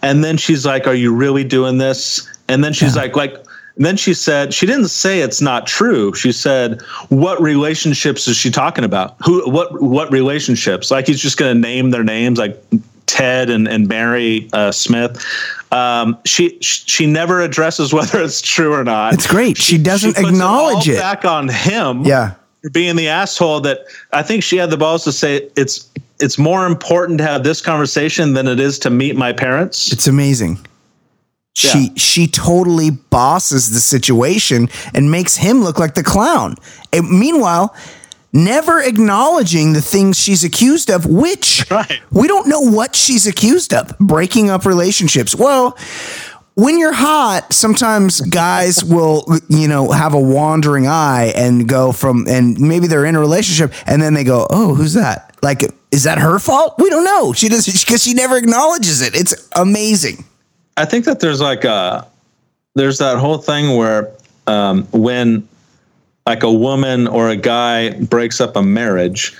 And 0.01 0.23
then 0.23 0.37
she's 0.37 0.65
like, 0.65 0.87
"Are 0.87 0.95
you 0.95 1.13
really 1.13 1.43
doing 1.43 1.77
this?" 1.79 2.27
And 2.47 2.63
then 2.63 2.73
she's 2.73 2.95
like, 2.95 3.15
like. 3.15 3.35
Then 3.75 3.97
she 3.97 4.13
said 4.13 4.53
she 4.53 4.67
didn't 4.67 4.89
say 4.89 5.21
it's 5.21 5.41
not 5.41 5.65
true. 5.65 6.13
She 6.13 6.31
said, 6.31 6.79
"What 7.09 7.41
relationships 7.41 8.27
is 8.27 8.37
she 8.37 8.51
talking 8.51 8.83
about? 8.83 9.15
Who? 9.25 9.49
What? 9.49 9.81
What 9.81 10.11
relationships? 10.11 10.91
Like 10.91 11.07
he's 11.07 11.19
just 11.19 11.37
going 11.37 11.55
to 11.55 11.59
name 11.59 11.89
their 11.89 12.03
names, 12.03 12.37
like 12.37 12.63
Ted 13.05 13.49
and 13.49 13.67
and 13.67 13.87
Barry 13.87 14.49
uh, 14.53 14.71
Smith." 14.71 15.23
Um, 15.71 16.17
she 16.25 16.57
she 16.61 17.05
never 17.05 17.41
addresses 17.41 17.93
whether 17.93 18.21
it's 18.21 18.41
true 18.41 18.73
or 18.73 18.83
not. 18.83 19.13
It's 19.13 19.27
great. 19.27 19.57
She 19.57 19.77
doesn't 19.77 20.15
puts 20.15 20.27
acknowledge 20.27 20.87
all 20.89 20.95
it. 20.95 20.99
Back 20.99 21.25
on 21.25 21.49
him. 21.49 22.03
Yeah. 22.03 22.35
for 22.61 22.69
being 22.69 22.95
the 22.95 23.07
asshole 23.07 23.61
that 23.61 23.85
I 24.11 24.23
think 24.23 24.43
she 24.43 24.57
had 24.57 24.69
the 24.69 24.77
balls 24.77 25.03
to 25.05 25.11
say 25.11 25.49
it's 25.55 25.89
it's 26.19 26.37
more 26.37 26.65
important 26.65 27.17
to 27.17 27.25
have 27.25 27.43
this 27.43 27.59
conversation 27.59 28.33
than 28.33 28.47
it 28.47 28.59
is 28.59 28.79
to 28.79 28.89
meet 28.89 29.15
my 29.15 29.33
parents. 29.33 29.91
It's 29.91 30.07
amazing. 30.07 30.59
She 31.55 31.91
she 31.95 32.27
totally 32.27 32.89
bosses 32.89 33.71
the 33.71 33.79
situation 33.79 34.69
and 34.93 35.11
makes 35.11 35.35
him 35.35 35.63
look 35.63 35.77
like 35.77 35.93
the 35.93 36.03
clown. 36.03 36.55
And 36.91 37.09
meanwhile, 37.09 37.75
never 38.33 38.81
acknowledging 38.81 39.73
the 39.73 39.81
things 39.81 40.19
she's 40.19 40.43
accused 40.43 40.89
of, 40.89 41.05
which 41.05 41.65
Right. 41.71 42.01
we 42.11 42.27
don't 42.27 42.47
know 42.47 42.59
what 42.59 42.95
she's 42.95 43.27
accused 43.27 43.73
of. 43.73 43.97
Breaking 43.99 44.49
up 44.49 44.65
relationships. 44.65 45.35
Well, 45.35 45.77
when 46.55 46.77
you're 46.77 46.93
hot, 46.93 47.51
sometimes 47.53 48.21
guys 48.21 48.83
will, 48.83 49.25
you 49.49 49.67
know, 49.67 49.91
have 49.91 50.13
a 50.13 50.19
wandering 50.19 50.87
eye 50.87 51.31
and 51.35 51.67
go 51.67 51.91
from, 51.91 52.25
and 52.27 52.59
maybe 52.59 52.87
they're 52.87 53.05
in 53.05 53.15
a 53.15 53.19
relationship 53.19 53.73
and 53.87 54.01
then 54.01 54.13
they 54.13 54.23
go, 54.23 54.45
oh, 54.49 54.75
who's 54.75 54.93
that? 54.93 55.35
Like, 55.41 55.63
is 55.91 56.03
that 56.03 56.19
her 56.19 56.39
fault? 56.39 56.75
We 56.77 56.89
don't 56.89 57.03
know. 57.05 57.33
She 57.33 57.49
doesn't, 57.49 57.81
because 57.85 58.03
she 58.03 58.13
never 58.13 58.37
acknowledges 58.37 59.01
it. 59.01 59.15
It's 59.15 59.49
amazing. 59.55 60.25
I 60.77 60.85
think 60.85 61.05
that 61.05 61.19
there's 61.19 61.41
like 61.41 61.63
a 61.65 62.07
there's 62.75 62.97
that 62.97 63.19
whole 63.19 63.37
thing 63.37 63.77
where 63.77 64.11
um, 64.47 64.83
when 64.91 65.47
like 66.25 66.43
a 66.43 66.51
woman 66.51 67.07
or 67.07 67.29
a 67.29 67.35
guy 67.35 67.91
breaks 68.01 68.39
up 68.39 68.55
a 68.55 68.61
marriage, 68.63 69.35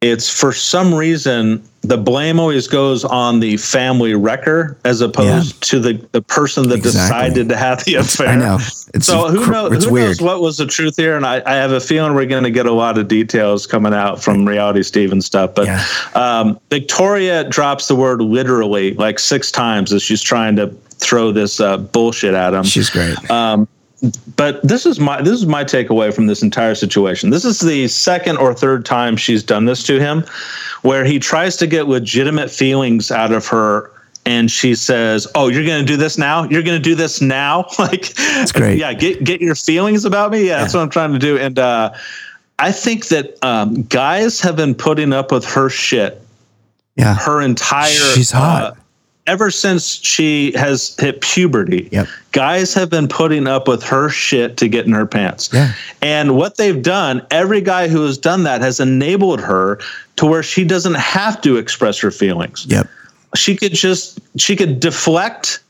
it's 0.00 0.30
for 0.30 0.52
some 0.52 0.94
reason 0.94 1.62
the 1.82 1.96
blame 1.98 2.38
always 2.40 2.66
goes 2.68 3.04
on 3.04 3.40
the 3.40 3.56
family 3.58 4.14
wrecker 4.14 4.76
as 4.84 5.00
opposed 5.02 5.62
to 5.62 5.78
the, 5.78 5.92
the 6.12 6.20
person 6.22 6.68
that 6.68 6.76
Exactly. 6.76 7.28
decided 7.28 7.48
to 7.50 7.56
have 7.56 7.84
the 7.84 7.94
affair. 7.96 8.28
I 8.28 8.36
know. 8.36 8.58
It's 8.94 9.06
so 9.06 9.28
who, 9.28 9.44
cr- 9.44 9.50
knows, 9.52 9.84
who 9.84 9.90
knows 9.98 10.20
what 10.20 10.40
was 10.42 10.56
the 10.58 10.66
truth 10.66 10.96
here? 10.96 11.16
And 11.16 11.24
I, 11.26 11.42
I 11.46 11.54
have 11.54 11.72
a 11.72 11.80
feeling 11.80 12.14
we're 12.14 12.26
going 12.26 12.44
to 12.44 12.50
get 12.50 12.66
a 12.66 12.72
lot 12.72 12.96
of 12.98 13.08
details 13.08 13.66
coming 13.66 13.92
out 13.94 14.22
from 14.22 14.46
reality 14.46 14.82
Steve 14.82 15.12
and 15.12 15.22
stuff. 15.24 15.54
But 15.54 15.66
Yeah. 15.66 15.84
um, 16.14 16.58
Victoria 16.70 17.44
drops 17.44 17.88
the 17.88 17.96
word 17.96 18.20
literally 18.22 18.94
like 18.94 19.18
six 19.18 19.50
times 19.50 19.92
as 19.92 20.02
she's 20.02 20.22
trying 20.22 20.56
to 20.56 20.68
throw 20.98 21.30
this 21.32 21.60
uh, 21.60 21.78
bullshit 21.78 22.34
at 22.34 22.52
him. 22.54 22.64
She's 22.64 22.90
great. 22.90 23.30
Um, 23.30 23.66
but 24.36 24.62
this 24.66 24.86
is 24.86 24.98
my 24.98 25.20
this 25.20 25.34
is 25.34 25.46
my 25.46 25.62
takeaway 25.64 26.12
from 26.12 26.26
this 26.26 26.42
entire 26.42 26.74
situation. 26.74 27.30
This 27.30 27.44
is 27.44 27.60
the 27.60 27.86
second 27.88 28.38
or 28.38 28.54
third 28.54 28.84
time 28.84 29.16
she's 29.16 29.42
done 29.42 29.66
this 29.66 29.82
to 29.84 30.00
him, 30.00 30.24
where 30.82 31.04
he 31.04 31.18
tries 31.18 31.56
to 31.58 31.66
get 31.66 31.86
legitimate 31.88 32.50
feelings 32.50 33.10
out 33.10 33.30
of 33.32 33.46
her, 33.48 33.90
and 34.24 34.50
she 34.50 34.74
says, 34.74 35.26
"Oh, 35.34 35.48
you're 35.48 35.66
going 35.66 35.84
to 35.84 35.86
do 35.86 35.96
this 35.98 36.16
now? 36.16 36.44
You're 36.44 36.62
going 36.62 36.78
to 36.78 36.82
do 36.82 36.94
this 36.94 37.20
now? 37.20 37.66
like, 37.78 38.14
that's 38.14 38.52
great. 38.52 38.78
Yeah, 38.78 38.94
get 38.94 39.22
get 39.24 39.40
your 39.42 39.54
feelings 39.54 40.04
about 40.06 40.30
me. 40.30 40.46
Yeah, 40.46 40.60
that's 40.60 40.72
what 40.72 40.80
I'm 40.80 40.90
trying 40.90 41.12
to 41.12 41.18
do. 41.18 41.36
And 41.36 41.58
uh, 41.58 41.92
I 42.58 42.72
think 42.72 43.08
that 43.08 43.36
um, 43.44 43.82
guys 43.82 44.40
have 44.40 44.56
been 44.56 44.74
putting 44.74 45.12
up 45.12 45.30
with 45.30 45.44
her 45.44 45.68
shit 45.68 46.22
Yeah. 46.96 47.14
her 47.16 47.40
entire 47.42 47.88
She's 47.90 48.30
hot. 48.30 48.62
uh, 48.62 48.79
ever 49.26 49.50
since 49.50 49.86
she 50.02 50.52
has 50.52 50.96
hit 50.98 51.20
puberty 51.20 51.88
Yep. 51.92 52.08
guys 52.32 52.74
have 52.74 52.90
been 52.90 53.06
putting 53.08 53.46
up 53.46 53.68
with 53.68 53.82
her 53.84 54.08
shit 54.08 54.56
to 54.56 54.68
get 54.68 54.86
in 54.86 54.92
her 54.92 55.06
pants 55.06 55.50
Yeah. 55.52 55.72
and 56.02 56.36
what 56.36 56.56
they've 56.56 56.80
done 56.82 57.24
every 57.30 57.60
guy 57.60 57.88
who 57.88 58.02
has 58.06 58.16
done 58.18 58.42
that 58.44 58.60
has 58.60 58.80
enabled 58.80 59.40
her 59.40 59.78
to 60.16 60.26
where 60.26 60.42
she 60.42 60.64
doesn't 60.64 60.94
have 60.96 61.40
to 61.42 61.56
express 61.58 61.98
her 61.98 62.10
feelings 62.10 62.66
Yep. 62.68 62.88
she 63.36 63.56
could 63.56 63.74
just 63.74 64.18
she 64.38 64.56
could 64.56 64.80
deflect 64.80 65.60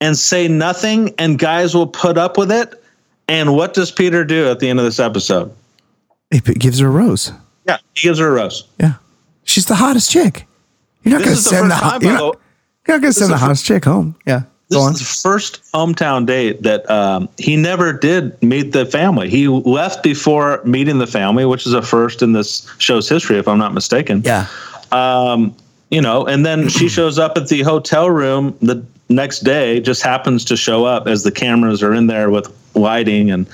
and 0.00 0.16
say 0.16 0.46
nothing 0.48 1.14
and 1.18 1.38
guys 1.38 1.74
will 1.74 1.86
put 1.88 2.16
up 2.18 2.36
with 2.38 2.52
it 2.52 2.82
and 3.28 3.54
what 3.54 3.74
does 3.74 3.90
peter 3.90 4.24
do 4.24 4.48
at 4.50 4.60
the 4.60 4.68
end 4.68 4.78
of 4.78 4.84
this 4.84 5.00
episode 5.00 5.50
He 6.30 6.38
gives 6.40 6.78
her 6.80 6.86
a 6.86 6.90
rose. 6.90 7.32
yeah 7.66 7.78
he 7.94 8.06
gives 8.08 8.18
her 8.18 8.28
a 8.28 8.32
rose 8.32 8.64
Yeah. 8.78 8.94
She's 9.44 9.66
the 9.66 9.74
hottest 9.74 10.12
chick. 10.12 10.46
You're 11.02 11.18
not 11.18 11.24
going 11.24 11.36
to 11.36 11.42
the 11.42 11.48
send 11.48 11.70
the, 11.72 11.74
first 11.74 11.82
hot, 12.04 12.36
the- 12.98 13.02
you're 13.02 13.12
to 13.12 13.18
send 13.18 13.32
the 13.32 13.38
hottest 13.38 13.64
chick 13.64 13.84
home. 13.84 14.14
Yeah. 14.26 14.42
This 14.68 14.78
on. 14.78 14.92
is 14.92 14.98
the 15.00 15.04
first 15.28 15.60
hometown 15.74 16.26
date 16.26 16.62
that 16.62 16.88
um, 16.88 17.28
he 17.38 17.56
never 17.56 17.92
did 17.92 18.40
meet 18.40 18.70
the 18.72 18.86
family. 18.86 19.28
He 19.28 19.48
left 19.48 20.04
before 20.04 20.60
meeting 20.64 20.98
the 20.98 21.08
family, 21.08 21.44
which 21.44 21.66
is 21.66 21.72
a 21.72 21.82
first 21.82 22.22
in 22.22 22.34
this 22.34 22.70
show's 22.78 23.08
history, 23.08 23.36
if 23.38 23.48
I'm 23.48 23.58
not 23.58 23.74
mistaken. 23.74 24.22
Yeah. 24.24 24.46
Um, 24.92 25.54
you 25.90 26.00
know, 26.00 26.24
and 26.24 26.46
then 26.46 26.68
she 26.68 26.88
shows 26.98 27.18
up 27.18 27.36
at 27.36 27.48
the 27.48 27.62
hotel 27.62 28.08
room 28.10 28.56
the 28.62 28.84
next 29.08 29.40
day, 29.40 29.80
just 29.80 30.02
happens 30.02 30.44
to 30.44 30.56
show 30.56 30.84
up 30.84 31.08
as 31.08 31.24
the 31.24 31.32
cameras 31.32 31.82
are 31.82 31.92
in 31.92 32.06
there 32.06 32.30
with 32.30 32.46
lighting 32.76 33.28
and 33.32 33.48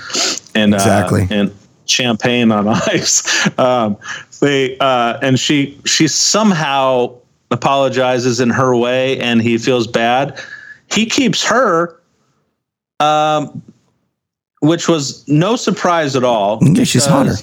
and 0.54 0.74
Exactly. 0.74 1.22
uh, 1.22 1.26
and 1.30 1.54
champagne 1.86 2.52
on 2.52 2.68
ice. 2.88 3.22
Um, 3.58 3.96
they 4.40 4.76
uh, 4.80 5.18
and 5.22 5.40
she 5.40 5.80
she 5.86 6.08
somehow 6.08 7.14
apologizes 7.56 8.40
in 8.40 8.50
her 8.50 8.76
way, 8.76 9.18
and 9.18 9.42
he 9.42 9.58
feels 9.58 9.86
bad. 9.86 10.38
He 10.90 11.06
keeps 11.06 11.44
her, 11.44 12.00
um, 13.00 13.62
which 14.60 14.88
was 14.88 15.26
no 15.26 15.56
surprise 15.56 16.14
at 16.16 16.24
all. 16.24 16.58
Yeah, 16.62 16.84
she's 16.84 17.06
hotter. 17.06 17.34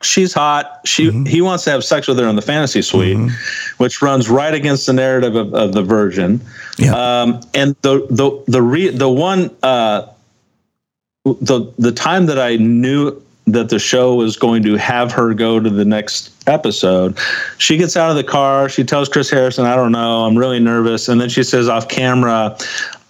She's 0.00 0.32
hot. 0.32 0.80
She 0.84 1.10
he 1.26 1.42
wants 1.42 1.64
to 1.64 1.70
have 1.70 1.82
sex 1.82 2.06
with 2.06 2.18
her 2.18 2.28
in 2.28 2.36
the 2.36 2.42
fantasy 2.42 2.82
suite, 2.82 3.18
which 3.78 4.00
runs 4.00 4.30
right 4.30 4.54
against 4.54 4.86
the 4.86 4.92
narrative 4.92 5.34
of, 5.34 5.52
of 5.54 5.72
the 5.72 5.82
Virgin. 5.82 6.40
Yeah. 6.78 6.94
Um, 6.94 7.40
and 7.52 7.74
the 7.82 8.06
the 8.08 8.44
the 8.46 8.62
re, 8.62 8.88
the 8.90 9.08
one 9.08 9.50
uh, 9.64 10.06
the 11.24 11.72
the 11.78 11.90
time 11.90 12.26
that 12.26 12.38
I 12.38 12.56
knew 12.56 13.20
that 13.52 13.68
the 13.68 13.78
show 13.78 14.14
was 14.14 14.36
going 14.36 14.62
to 14.64 14.76
have 14.76 15.12
her 15.12 15.34
go 15.34 15.60
to 15.60 15.70
the 15.70 15.84
next 15.84 16.30
episode, 16.46 17.16
she 17.58 17.76
gets 17.76 17.96
out 17.96 18.10
of 18.10 18.16
the 18.16 18.24
car. 18.24 18.68
She 18.68 18.84
tells 18.84 19.08
Chris 19.08 19.30
Harrison, 19.30 19.64
"I 19.66 19.76
don't 19.76 19.92
know. 19.92 20.24
I'm 20.24 20.36
really 20.36 20.60
nervous." 20.60 21.08
And 21.08 21.20
then 21.20 21.28
she 21.28 21.42
says 21.42 21.68
off 21.68 21.88
camera, 21.88 22.56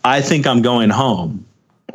"I 0.05 0.20
think 0.20 0.47
I'm 0.47 0.62
going 0.62 0.91
home." 0.91 1.45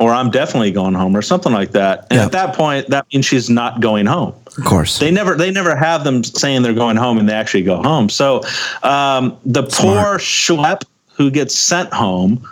Or 0.00 0.12
I'm 0.12 0.28
definitely 0.28 0.72
going 0.72 0.94
home, 0.94 1.16
or 1.16 1.22
something 1.22 1.52
like 1.52 1.70
that. 1.70 2.08
And 2.10 2.18
Yeah. 2.18 2.24
at 2.24 2.32
that 2.32 2.54
point, 2.56 2.88
that 2.90 3.06
means 3.12 3.26
she's 3.26 3.48
not 3.48 3.78
going 3.78 4.06
home 4.06 4.32
Of 4.58 4.64
course. 4.64 4.98
they 4.98 5.12
never 5.12 5.36
they 5.36 5.52
never 5.52 5.76
have 5.76 6.02
them 6.02 6.24
saying 6.24 6.62
they're 6.62 6.72
going 6.74 6.96
home 6.96 7.16
and 7.16 7.28
they 7.28 7.32
actually 7.32 7.62
go 7.62 7.80
home. 7.80 8.08
So 8.08 8.42
um, 8.82 9.36
the 9.46 9.62
poor 9.62 10.18
schlep 10.18 10.82
who 11.16 11.30
gets 11.30 11.56
sent 11.56 11.92
home 11.92 12.42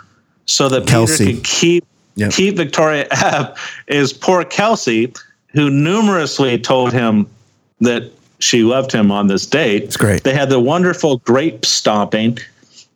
so 0.45 0.69
that 0.69 0.87
Kelsey. 0.87 1.25
Peter 1.25 1.31
can 1.35 1.43
keep 1.43 1.85
Yep. 2.15 2.31
keep 2.31 2.55
Victoria 2.55 3.07
F 3.11 3.83
is 3.87 4.13
poor 4.13 4.45
Kelsey 4.45 5.11
who 5.53 5.69
numerously 5.69 6.57
told 6.57 6.91
him 6.91 7.27
that 7.79 8.11
she 8.39 8.63
loved 8.63 8.91
him 8.91 9.11
on 9.11 9.27
this 9.27 9.45
date. 9.45 9.83
It's 9.83 9.97
great. 9.97 10.23
They 10.23 10.33
had 10.33 10.49
the 10.49 10.59
wonderful 10.59 11.17
grape 11.19 11.65
stomping. 11.65 12.37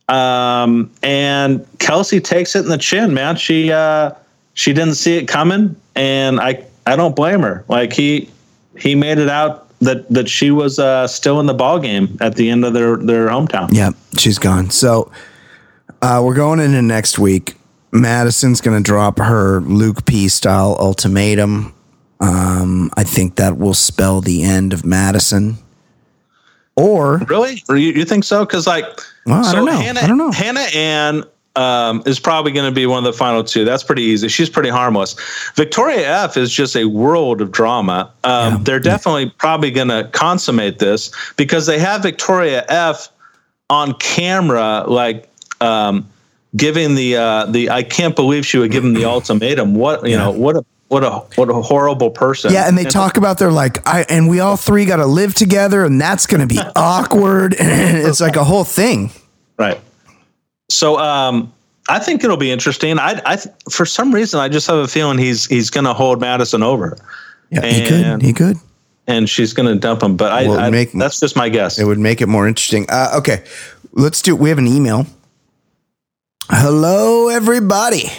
Um, 0.10 0.92
and 1.04 1.66
Kelsey 1.80 2.20
takes 2.20 2.56
it 2.56 2.64
in 2.64 2.70
the 2.70 2.78
chin, 2.78 3.14
man. 3.14 3.36
She 3.36 3.72
uh, 3.72 4.12
she 4.54 4.74
didn't 4.74 4.96
see 4.96 5.18
it 5.18 5.28
coming, 5.28 5.76
and 5.96 6.40
I 6.40 6.66
I 6.86 6.96
don't 6.96 7.16
blame 7.16 7.42
her. 7.42 7.64
Like 7.68 7.94
he 7.94 8.30
he 8.78 8.96
made 8.96 9.18
it 9.18 9.30
out 9.30 9.68
that 9.80 10.10
that 10.10 10.30
she 10.30 10.52
was 10.52 10.80
uh, 10.80 11.08
still 11.08 11.40
in 11.40 11.46
the 11.46 11.54
ball 11.54 11.80
game 11.80 12.18
at 12.22 12.36
the 12.36 12.50
end 12.50 12.66
of 12.66 12.74
their 12.74 12.98
their 12.98 13.28
hometown. 13.28 13.70
Yeah, 13.72 13.92
she's 14.18 14.40
gone. 14.40 14.70
So 14.70 15.12
uh, 16.02 16.22
we're 16.24 16.36
going 16.36 16.60
into 16.60 16.82
next 16.82 17.20
week. 17.20 17.56
Madison's 17.92 18.62
going 18.62 18.82
to 18.82 18.84
drop 18.84 19.20
her 19.20 19.62
Luke 19.62 20.06
P 20.06 20.28
style 20.30 20.76
ultimatum. 20.80 21.74
Um, 22.20 22.90
I 22.98 23.04
think 23.04 23.36
that 23.36 23.58
will 23.58 23.74
spell 23.74 24.22
the 24.22 24.44
end 24.44 24.74
of 24.74 24.86
Madison. 24.86 25.58
Or 26.76 27.18
Really? 27.28 27.64
Or 27.70 27.78
you, 27.78 27.92
you 27.92 28.06
think 28.06 28.24
so? 28.24 28.46
Because 28.46 28.68
like, 28.68 28.86
Well, 29.26 29.46
I 29.46 29.54
don't 29.54 29.66
know. 29.66 29.72
Hannah, 29.72 30.00
I 30.00 30.08
don't 30.08 30.18
know. 30.18 30.32
Hannah 30.32 30.68
Ann 30.74 31.24
um, 31.56 32.04
is 32.06 32.20
probably 32.20 32.52
going 32.52 32.70
to 32.70 32.74
be 32.74 32.86
one 32.86 33.00
of 33.00 33.12
the 33.12 33.18
final 33.18 33.44
two. 33.44 33.66
That's 33.66 33.84
pretty 33.84 34.04
easy. 34.04 34.28
She's 34.28 34.50
pretty 34.50 34.70
harmless. 34.70 35.16
Victoria 35.56 36.24
F 36.24 36.38
is 36.38 36.52
just 36.52 36.76
a 36.76 36.86
world 36.86 37.42
of 37.42 37.52
drama. 37.52 38.12
Um, 38.24 38.54
Yeah. 38.54 38.60
They're 38.62 38.80
definitely 38.80 39.32
probably 39.32 39.72
going 39.72 39.88
to 39.88 40.08
consummate 40.12 40.78
this 40.80 41.12
because 41.36 41.66
they 41.66 41.80
have 41.80 42.04
Victoria 42.04 42.66
F 42.70 43.10
on 43.70 43.94
camera, 43.96 44.84
like. 44.88 45.30
Um, 45.60 46.08
giving 46.56 46.96
the 46.96 47.16
uh, 47.16 47.46
the 47.48 47.70
I 47.70 47.84
can't 47.84 48.16
believe 48.16 48.46
she 48.46 48.58
would 48.58 48.72
give 48.72 48.84
him 48.84 48.94
the 48.94 49.06
ultimatum. 49.16 49.76
What 49.76 50.08
you 50.08 50.16
know? 50.16 50.32
What 50.32 50.56
a 50.56 50.66
what 50.90 51.04
a 51.04 51.12
what 51.36 51.50
a 51.50 51.54
horrible 51.54 52.10
person. 52.10 52.54
yeah, 52.54 52.68
and 52.68 52.78
they 52.78 52.86
talk 52.86 53.18
about 53.18 53.38
they're 53.40 53.52
like 53.52 53.86
I 53.88 54.06
and 54.10 54.30
we 54.30 54.40
all 54.40 54.56
three 54.58 54.86
got 54.86 54.98
to 54.98 55.06
live 55.06 55.34
together, 55.34 55.84
and 55.84 56.00
that's 56.00 56.28
going 56.28 56.42
to 56.42 56.48
be 56.48 56.60
awkward. 56.76 57.54
And 57.56 57.98
it's 58.08 58.22
like 58.22 58.36
a 58.36 58.44
whole 58.44 58.64
thing. 58.64 59.12
Right. 59.58 59.80
So 60.70 60.98
um, 61.00 61.52
I 61.90 62.00
think 62.00 62.24
it'll 62.24 62.38
be 62.38 62.52
interesting. 62.52 63.00
I, 63.00 63.22
I 63.26 63.38
for 63.72 63.86
some 63.86 64.14
reason 64.14 64.40
I 64.40 64.50
just 64.50 64.68
have 64.68 64.78
a 64.78 64.88
feeling 64.88 65.18
he's 65.18 65.46
he's 65.46 65.70
going 65.70 65.86
to 65.86 65.94
hold 65.94 66.20
Madison 66.22 66.64
over, 66.64 66.98
Yeah, 67.50 67.66
he 67.66 67.86
could. 67.86 68.22
He 68.22 68.34
could. 68.34 68.58
and 69.08 69.30
she's 69.30 69.54
going 69.54 69.68
to 69.68 69.76
dump 69.80 70.04
him. 70.04 70.16
But 70.18 70.32
I, 70.32 70.48
Well, 70.48 70.60
I 70.60 70.70
make- 70.70 70.92
that's 70.92 71.20
just 71.20 71.36
my 71.38 71.48
guess. 71.50 71.80
It 71.80 71.86
would 71.86 72.00
make 72.00 72.22
it 72.22 72.28
more 72.28 72.48
interesting. 72.48 72.86
Uh, 72.90 73.12
okay, 73.18 73.44
let's 73.94 74.22
do. 74.22 74.36
We 74.36 74.50
have 74.50 74.58
an 74.58 74.68
email. 74.68 75.06
Hello, 76.50 77.28
everybody. 77.30 78.12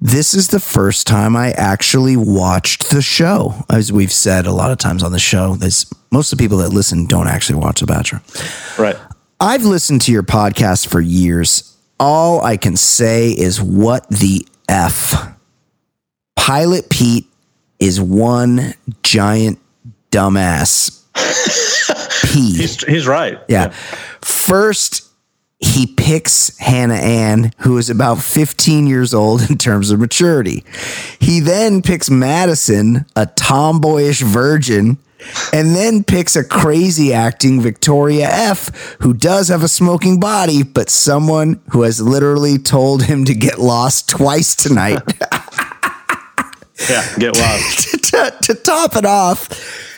This 0.00 0.34
is 0.34 0.48
the 0.48 0.60
first 0.60 1.06
time 1.06 1.34
I 1.36 1.52
actually 1.52 2.16
watched 2.16 2.90
the 2.90 3.00
show. 3.02 3.54
As 3.70 3.92
we've 3.92 4.12
said 4.12 4.46
a 4.46 4.52
lot 4.52 4.70
of 4.70 4.78
times 4.78 5.02
on 5.02 5.12
the 5.12 5.18
show, 5.18 5.54
there's 5.56 5.90
most 6.10 6.32
of 6.32 6.38
the 6.38 6.44
people 6.44 6.58
that 6.58 6.68
listen 6.70 7.06
don't 7.06 7.28
actually 7.28 7.58
watch 7.58 7.80
The 7.80 7.86
Bachelor. 7.86 8.20
right. 8.78 8.96
I've 9.40 9.64
listened 9.64 10.00
to 10.02 10.12
your 10.12 10.22
podcast 10.22 10.86
for 10.88 11.00
years. 11.00 11.76
All 12.00 12.42
I 12.42 12.56
can 12.56 12.76
say 12.76 13.30
is 13.30 13.60
what 13.60 14.08
the 14.08 14.46
F. 14.68 15.14
Pilot 16.36 16.88
Pete 16.90 17.26
is 17.78 18.00
one 18.00 18.74
giant 19.02 19.58
dumbass. 20.10 21.02
P. 22.32 22.56
He's 22.56 22.82
he's 22.84 23.06
right. 23.06 23.38
Yeah. 23.48 23.70
First, 24.22 25.05
he 25.58 25.86
picks 25.86 26.56
Hannah 26.58 26.94
Ann, 26.94 27.52
who 27.58 27.78
is 27.78 27.88
about 27.88 28.18
15 28.18 28.86
years 28.86 29.14
old 29.14 29.48
in 29.50 29.58
terms 29.58 29.90
of 29.90 30.00
maturity. 30.00 30.64
He 31.18 31.40
then 31.40 31.82
picks 31.82 32.10
Madison, 32.10 33.06
a 33.16 33.26
tomboyish 33.26 34.20
virgin, 34.20 34.98
and 35.52 35.74
then 35.74 36.04
picks 36.04 36.36
a 36.36 36.44
crazy 36.44 37.12
acting 37.12 37.60
Victoria 37.60 38.28
F, 38.30 38.96
who 39.00 39.14
does 39.14 39.48
have 39.48 39.62
a 39.62 39.68
smoking 39.68 40.20
body, 40.20 40.62
but 40.62 40.90
someone 40.90 41.60
who 41.70 41.82
has 41.82 42.00
literally 42.00 42.58
told 42.58 43.04
him 43.04 43.24
to 43.24 43.34
get 43.34 43.58
lost 43.58 44.08
twice 44.08 44.54
tonight. 44.54 45.02
Yeah. 46.90 47.16
Get 47.18 47.36
lost. 47.36 48.04
to, 48.10 48.36
to 48.42 48.54
top 48.54 48.96
it 48.96 49.06
off, 49.06 49.48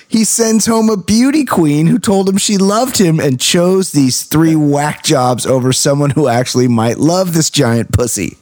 he 0.09 0.25
sends 0.25 0.67
home 0.67 0.89
a 0.89 0.97
beauty 0.97 1.45
queen 1.45 1.87
who 1.87 1.99
told 1.99 2.29
him 2.29 2.39
she 2.39 2.57
loved 2.59 2.99
him 2.99 3.21
and 3.21 3.39
chose 3.41 3.93
these 3.93 4.25
three 4.25 4.57
whack 4.57 5.05
jobs 5.05 5.47
over 5.47 5.73
someone 5.73 6.11
who 6.11 6.29
actually 6.29 6.69
might 6.69 6.99
love 6.99 7.35
this 7.35 7.51
giant 7.51 7.93
pussy. 7.93 8.39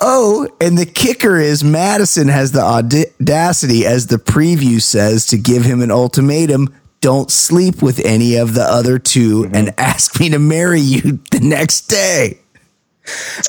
Oh, 0.00 0.48
and 0.60 0.78
the 0.78 0.86
kicker 0.86 1.38
is 1.38 1.62
Madison 1.62 2.28
has 2.28 2.52
the 2.52 2.60
audacity, 2.60 3.84
as 3.84 4.06
the 4.06 4.16
preview 4.16 4.80
says, 4.80 5.26
to 5.26 5.38
give 5.38 5.64
him 5.64 5.80
an 5.80 5.90
ultimatum 5.90 6.74
don't 7.02 7.32
sleep 7.32 7.82
with 7.82 8.00
any 8.04 8.36
of 8.36 8.54
the 8.54 8.62
other 8.62 8.98
2 8.98 9.42
mm-hmm. 9.42 9.54
and 9.54 9.74
ask 9.76 10.18
me 10.18 10.30
to 10.30 10.38
marry 10.38 10.80
you 10.80 11.20
the 11.30 11.40
next 11.40 11.88
day. 11.88 12.38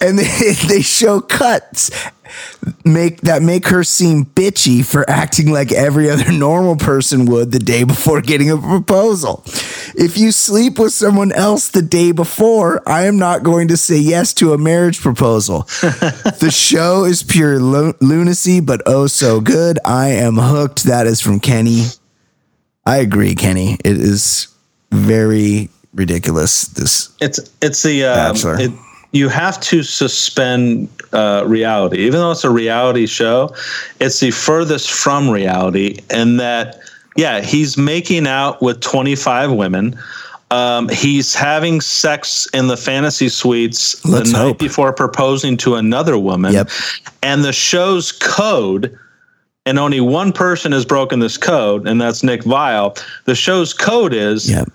And 0.01 0.17
they, 0.17 0.53
they 0.67 0.81
show 0.81 1.21
cuts 1.21 1.89
make 2.85 3.21
that 3.21 3.41
make 3.41 3.67
her 3.67 3.83
seem 3.83 4.25
bitchy 4.25 4.85
for 4.85 5.07
acting 5.09 5.51
like 5.51 5.71
every 5.71 6.09
other 6.09 6.31
normal 6.31 6.75
person 6.75 7.25
would 7.25 7.51
the 7.51 7.59
day 7.59 7.83
before 7.83 8.21
getting 8.21 8.49
a 8.49 8.57
proposal. 8.57 9.43
If 9.95 10.17
you 10.17 10.31
sleep 10.31 10.79
with 10.79 10.93
someone 10.93 11.31
else 11.31 11.69
the 11.69 11.81
day 11.81 12.11
before, 12.11 12.81
I 12.87 13.05
am 13.05 13.17
not 13.17 13.43
going 13.43 13.67
to 13.69 13.77
say 13.77 13.97
yes 13.97 14.33
to 14.35 14.53
a 14.53 14.57
marriage 14.57 14.99
proposal. 14.99 15.61
the 15.81 16.51
show 16.51 17.03
is 17.05 17.23
pure 17.23 17.59
lu- 17.59 17.93
lunacy, 18.01 18.59
but 18.59 18.81
oh 18.85 19.07
so 19.07 19.39
good. 19.39 19.79
I 19.85 20.09
am 20.09 20.35
hooked. 20.37 20.83
That 20.83 21.07
is 21.07 21.21
from 21.21 21.39
Kenny. 21.39 21.85
I 22.85 22.97
agree, 22.97 23.35
Kenny. 23.35 23.77
It 23.85 23.97
is 23.97 24.47
very 24.91 25.69
ridiculous. 25.93 26.63
This 26.63 27.15
It's 27.21 27.39
it's 27.61 27.83
the 27.83 28.05
um, 28.05 28.35
you 29.13 29.29
have 29.29 29.61
to 29.61 29.83
suspend 29.83 30.89
uh, 31.13 31.43
reality, 31.47 31.99
even 31.99 32.19
though 32.19 32.31
it's 32.31 32.43
a 32.43 32.49
reality 32.49 33.05
show. 33.05 33.55
It's 34.01 34.19
the 34.19 34.31
furthest 34.31 34.91
from 34.91 35.29
reality, 35.29 35.99
in 36.09 36.37
that 36.37 36.79
yeah, 37.15 37.41
he's 37.41 37.77
making 37.77 38.27
out 38.27 38.61
with 38.61 38.81
twenty 38.81 39.15
five 39.15 39.51
women. 39.51 39.97
Um, 40.51 40.89
he's 40.89 41.33
having 41.33 41.81
sex 41.81 42.47
in 42.53 42.67
the 42.67 42.77
fantasy 42.77 43.29
suites 43.29 44.03
Let's 44.05 44.31
the 44.31 44.37
hope. 44.37 44.47
night 44.47 44.59
before 44.59 44.93
proposing 44.93 45.57
to 45.57 45.75
another 45.75 46.15
woman. 46.17 46.53
Yep. 46.53 46.69
And 47.23 47.43
the 47.43 47.53
show's 47.53 48.11
code, 48.11 48.95
and 49.65 49.79
only 49.79 49.99
one 49.99 50.31
person 50.31 50.71
has 50.71 50.85
broken 50.85 51.19
this 51.19 51.37
code, 51.37 51.87
and 51.87 51.99
that's 51.99 52.23
Nick 52.23 52.41
Viall. 52.41 53.03
The 53.25 53.33
show's 53.33 53.73
code 53.73 54.13
is 54.13 54.49
yeah. 54.49 54.65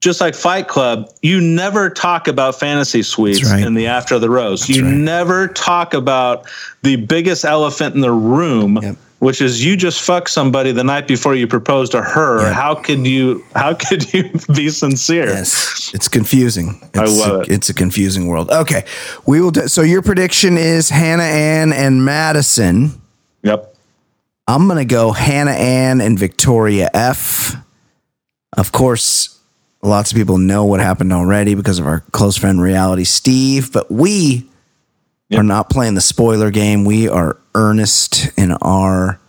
Just 0.00 0.20
like 0.20 0.34
Fight 0.34 0.68
Club, 0.68 1.10
you 1.22 1.40
never 1.40 1.90
talk 1.90 2.28
about 2.28 2.58
fantasy 2.58 3.02
suites 3.02 3.50
right. 3.50 3.64
in 3.64 3.74
the 3.74 3.86
after 3.86 4.18
the 4.18 4.30
rose. 4.30 4.68
you 4.68 4.84
right. 4.84 4.94
never 4.94 5.48
talk 5.48 5.92
about 5.94 6.46
the 6.82 6.96
biggest 6.96 7.44
elephant 7.44 7.94
in 7.94 8.00
the 8.00 8.12
room, 8.12 8.78
Yep. 8.80 8.96
which 9.18 9.40
is 9.42 9.64
you 9.64 9.76
just 9.76 10.00
fuck 10.00 10.28
somebody 10.28 10.70
the 10.70 10.84
night 10.84 11.08
before 11.08 11.34
you 11.34 11.48
propose 11.48 11.90
to 11.90 12.00
her. 12.00 12.42
Yep. 12.42 12.52
How 12.54 12.74
could 12.76 13.06
you? 13.06 13.44
How 13.56 13.74
could 13.88 14.12
you 14.14 14.30
be 14.54 14.68
sincere? 14.68 15.26
Yes, 15.28 15.90
it's 15.92 16.06
confusing. 16.06 16.78
It's 16.94 16.98
I 16.98 17.04
love 17.04 17.40
a, 17.40 17.40
it. 17.40 17.48
It's 17.50 17.68
a 17.68 17.74
confusing 17.74 18.28
world. 18.28 18.50
Okay, 18.50 18.84
we 19.26 19.40
will. 19.40 19.50
Do, 19.50 19.66
so 19.66 19.82
your 19.82 20.02
prediction 20.02 20.56
is 20.56 20.90
Hannah 20.90 21.22
Ann 21.24 21.72
and 21.72 22.04
Madison. 22.04 23.02
Yep. 23.42 23.74
I'm 24.46 24.68
gonna 24.68 24.84
go 24.84 25.10
Hannah 25.10 25.50
Ann 25.50 26.00
and 26.00 26.16
Victoria 26.18 26.88
F. 26.94 27.56
Of 28.56 28.72
course, 28.72 29.37
lots 29.82 30.10
of 30.12 30.16
people 30.16 30.38
know 30.38 30.64
what 30.64 30.80
happened 30.80 31.12
already 31.12 31.54
because 31.54 31.78
of 31.78 31.86
our 31.86 32.00
close 32.12 32.36
friend 32.36 32.60
Reality 32.60 33.04
Steve, 33.04 33.72
but 33.72 33.90
we 33.90 34.44
Yep. 35.30 35.40
are 35.40 35.44
not 35.44 35.68
playing 35.68 35.94
the 35.94 36.00
spoiler 36.00 36.50
game. 36.50 36.84
We 36.86 37.06
are 37.08 37.36
earnest 37.54 38.30
in 38.38 38.52
our 38.62 39.20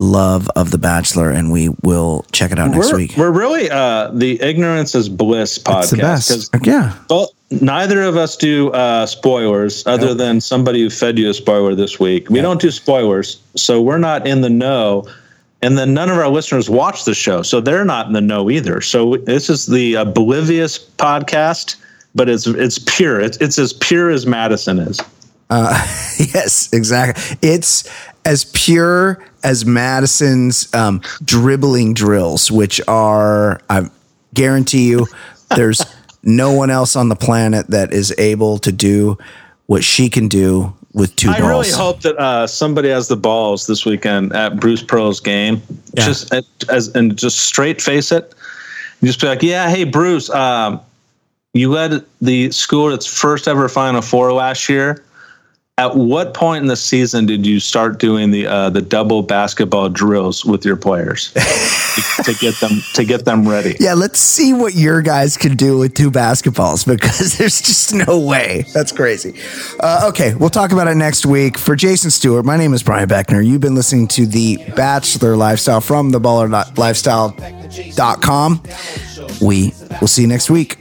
love 0.00 0.48
of 0.56 0.70
The 0.70 0.78
Bachelor, 0.78 1.30
and 1.30 1.50
we 1.52 1.68
will 1.82 2.24
check 2.32 2.52
it 2.52 2.58
out 2.58 2.70
next 2.70 2.92
we're, 2.92 2.96
week. 2.98 3.14
we're 3.16 3.30
really 3.30 3.70
uh, 3.70 4.10
the 4.14 4.40
ignorance 4.40 4.94
is 4.94 5.08
bliss 5.10 5.58
podcast. 5.58 5.80
It's 5.82 5.90
the 5.90 5.96
best. 5.98 6.52
'cause 6.52 6.66
Yeah. 6.66 6.94
Well, 7.10 7.32
neither 7.50 8.02
of 8.02 8.16
us 8.16 8.36
do 8.36 8.70
uh, 8.70 9.04
spoilers, 9.06 9.86
other 9.86 10.14
than 10.14 10.40
somebody 10.40 10.82
who 10.82 10.88
fed 10.90 11.18
you 11.18 11.28
a 11.28 11.34
spoiler 11.34 11.74
this 11.74 11.98
week. 12.00 12.30
We 12.30 12.40
don't 12.40 12.60
do 12.60 12.70
spoilers, 12.70 13.38
so 13.56 13.82
we're 13.82 13.98
not 13.98 14.26
in 14.26 14.40
the 14.40 14.50
know. 14.50 15.04
And 15.60 15.76
then 15.76 15.92
none 15.92 16.08
of 16.08 16.16
our 16.16 16.28
listeners 16.28 16.70
watch 16.70 17.04
the 17.04 17.14
show, 17.14 17.42
so 17.42 17.60
they're 17.60 17.84
not 17.84 18.06
in 18.06 18.12
the 18.12 18.20
know 18.20 18.48
either. 18.48 18.80
So 18.80 19.16
this 19.16 19.50
is 19.50 19.66
the 19.66 19.94
oblivious 19.94 20.78
podcast, 20.78 21.76
but 22.14 22.28
it's 22.28 22.46
it's 22.46 22.78
pure. 22.78 23.20
It's 23.20 23.36
it's 23.38 23.58
as 23.58 23.72
pure 23.72 24.10
as 24.10 24.26
Madison 24.26 24.78
is. 24.78 25.00
Yes, 26.34 26.72
exactly. 26.72 27.38
It's 27.42 27.88
as 28.24 28.44
pure 28.46 29.24
as 29.44 29.64
Madison's 29.64 30.72
um, 30.74 31.00
dribbling 31.24 31.94
drills, 31.94 32.50
which 32.50 32.80
are, 32.88 33.60
I 33.70 33.88
guarantee 34.34 34.88
you, 34.88 35.06
there's 35.54 35.80
no 36.22 36.52
one 36.52 36.70
else 36.70 36.96
on 36.96 37.08
the 37.08 37.16
planet 37.16 37.68
that 37.68 37.92
is 37.92 38.14
able 38.18 38.58
to 38.58 38.72
do 38.72 39.16
what 39.66 39.84
she 39.84 40.10
can 40.10 40.28
do 40.28 40.76
with 40.94 41.14
two 41.16 41.30
I 41.30 41.40
balls. 41.40 41.48
really 41.66 41.70
hope 41.70 42.00
that 42.02 42.16
uh, 42.18 42.46
somebody 42.46 42.88
has 42.88 43.08
the 43.08 43.16
balls 43.16 43.66
this 43.66 43.84
weekend 43.84 44.32
at 44.34 44.58
Bruce 44.58 44.82
Pearl's 44.82 45.20
game, 45.20 45.60
Yeah. 45.94 46.04
just 46.06 46.32
at, 46.32 46.44
as 46.70 46.88
and 46.94 47.16
just 47.16 47.38
straight 47.40 47.80
face 47.82 48.10
it, 48.12 48.34
just 49.04 49.20
be 49.20 49.26
like, 49.26 49.42
"Yeah, 49.42 49.68
hey 49.70 49.84
Bruce, 49.84 50.30
um, 50.30 50.80
you 51.54 51.70
led 51.70 52.04
the 52.20 52.50
school 52.50 52.92
its 52.92 53.06
first 53.06 53.46
ever 53.48 53.68
Final 53.68 54.00
Four 54.02 54.32
last 54.32 54.68
year. 54.68 55.04
At 55.78 55.94
what 55.94 56.34
point 56.34 56.62
in 56.62 56.68
the 56.68 56.76
season 56.76 57.24
did 57.24 57.46
you 57.46 57.60
start 57.60 58.00
doing 58.00 58.32
the 58.32 58.48
uh, 58.48 58.70
the 58.70 58.82
double 58.82 59.22
basketball 59.22 59.88
drills 59.88 60.44
with 60.44 60.64
your 60.64 60.74
players 60.74 61.32
to, 62.24 62.34
get 62.40 62.56
them 62.56 62.72
to 62.94 63.04
get 63.04 63.24
them 63.24 63.48
ready?" 63.48 63.76
yeah, 63.78 63.94
let's 63.94 64.18
see 64.18 64.52
what 64.52 64.74
your 64.74 65.02
guys 65.02 65.36
can 65.36 65.54
do 65.54 65.78
with 65.78 65.94
two 65.94 66.10
basketballs 66.10 66.84
because 67.00 67.38
there's 67.38 67.60
just 67.60 67.94
no 67.94 68.18
way. 68.18 68.64
That's 68.74 68.90
crazy. 68.90 69.34
Uh, 69.78 70.08
okay, 70.08 70.34
we'll 70.34 70.50
talk 70.50 70.72
about 70.72 70.88
it 70.88 70.96
next 70.96 71.24
week. 71.24 71.56
For 71.56 71.76
Jason 71.76 72.10
Stewart, 72.10 72.44
my 72.44 72.56
name 72.56 72.74
is 72.74 72.82
Brian 72.82 73.08
Beckner. 73.08 73.46
You've 73.46 73.60
been 73.60 73.76
listening 73.76 74.08
to 74.08 74.26
the 74.26 74.56
Bachelor 74.74 75.36
Lifestyle 75.36 75.80
from 75.80 76.10
the 76.10 76.20
ballerlifestyle.com. 76.20 78.62
We 79.40 79.72
will 80.00 80.08
see 80.08 80.22
you 80.22 80.28
next 80.28 80.50
week. 80.50 80.76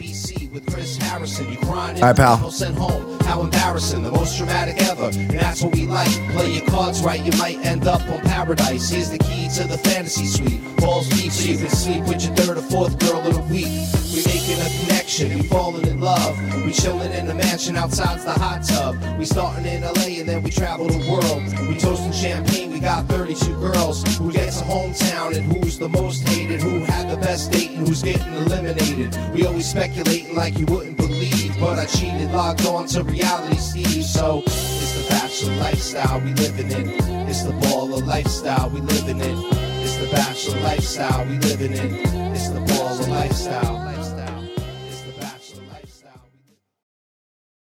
All 1.67 2.01
right, 2.01 2.15
pal. 2.15 3.16
How 3.27 3.41
embarrassing, 3.41 4.03
the 4.03 4.11
most 4.11 4.37
dramatic 4.37 4.81
ever. 4.83 5.11
And 5.13 5.39
that's 5.39 5.61
what 5.61 5.75
we 5.75 5.85
like. 5.85 6.09
Play 6.31 6.53
your 6.53 6.65
cards 6.67 7.01
right, 7.03 7.21
you 7.21 7.37
might 7.37 7.57
end 7.65 7.85
up 7.85 8.01
on 8.09 8.21
paradise. 8.21 8.89
Here's 8.89 9.09
the 9.09 9.19
key 9.19 9.49
to 9.57 9.67
the 9.67 9.77
fantasy 9.77 10.25
suite. 10.25 10.61
Balls 10.77 11.09
deep 11.09 11.31
so 11.33 11.51
you 11.51 11.57
can 11.57 11.69
sleep 11.69 12.05
with 12.05 12.23
your 12.23 12.33
third 12.35 12.57
or 12.57 12.61
fourth 12.61 12.97
girl 12.99 13.19
of 13.19 13.33
the 13.35 13.53
week. 13.53 13.67
We 14.13 14.23
making 14.25 14.59
a 14.61 14.69
connection, 14.79 15.35
we 15.35 15.43
falling 15.43 15.85
in 15.87 15.99
love. 15.99 16.37
We 16.65 16.71
chilling 16.71 17.11
in 17.11 17.29
a 17.29 17.33
mansion 17.33 17.75
outside's 17.75 18.23
the 18.23 18.31
hot 18.31 18.63
tub. 18.63 18.95
We 19.19 19.25
starting 19.25 19.65
in 19.65 19.81
LA 19.81 20.19
and 20.19 20.29
then 20.29 20.41
we 20.41 20.49
travel 20.49 20.87
the 20.87 21.03
world. 21.11 21.43
We 21.67 21.77
toasting 21.77 22.13
champagne, 22.13 22.71
we 22.71 22.79
got 22.79 23.07
32 23.07 23.59
girls. 23.59 24.03
Who 24.17 24.31
gets 24.31 24.61
a 24.61 24.63
hometown 24.63 25.35
and 25.35 25.51
who's 25.51 25.77
the 25.77 25.89
most 25.89 26.27
hated? 26.27 26.61
Who 26.61 26.79
had 26.79 27.09
the 27.09 27.17
best 27.17 27.51
date 27.51 27.71
and 27.71 27.87
who's 27.87 28.01
getting 28.01 28.33
eliminated? 28.33 29.17
We 29.33 29.45
always 29.45 29.69
speculating 29.69 30.35
like 30.35 30.57
you 30.57 30.65
wouldn't 30.67 30.97
believe. 30.97 31.55
But 31.59 31.79
I 31.79 31.85
cheated, 31.85 32.31
logged 32.31 32.65
on 32.65 32.87
to 32.87 33.03
reality 33.17 33.57
Steve. 33.57 34.03
So 34.05 34.43
it's 34.45 34.93
the 34.93 35.09
bachelor 35.09 35.55
lifestyle 35.55 36.19
we 36.21 36.33
living 36.33 36.71
in. 36.71 36.89
It's 37.27 37.43
the 37.43 37.53
baller 37.53 38.05
lifestyle 38.05 38.69
we 38.69 38.81
living 38.81 39.19
in. 39.19 39.37
It's 39.83 39.97
the 39.97 40.07
bachelor 40.11 40.59
lifestyle 40.61 41.25
we 41.25 41.37
living 41.39 41.73
in. 41.73 41.95
It's 42.35 42.49
the 42.49 42.59
baller 42.59 43.09
lifestyle. 43.09 43.73
lifestyle. 43.73 43.86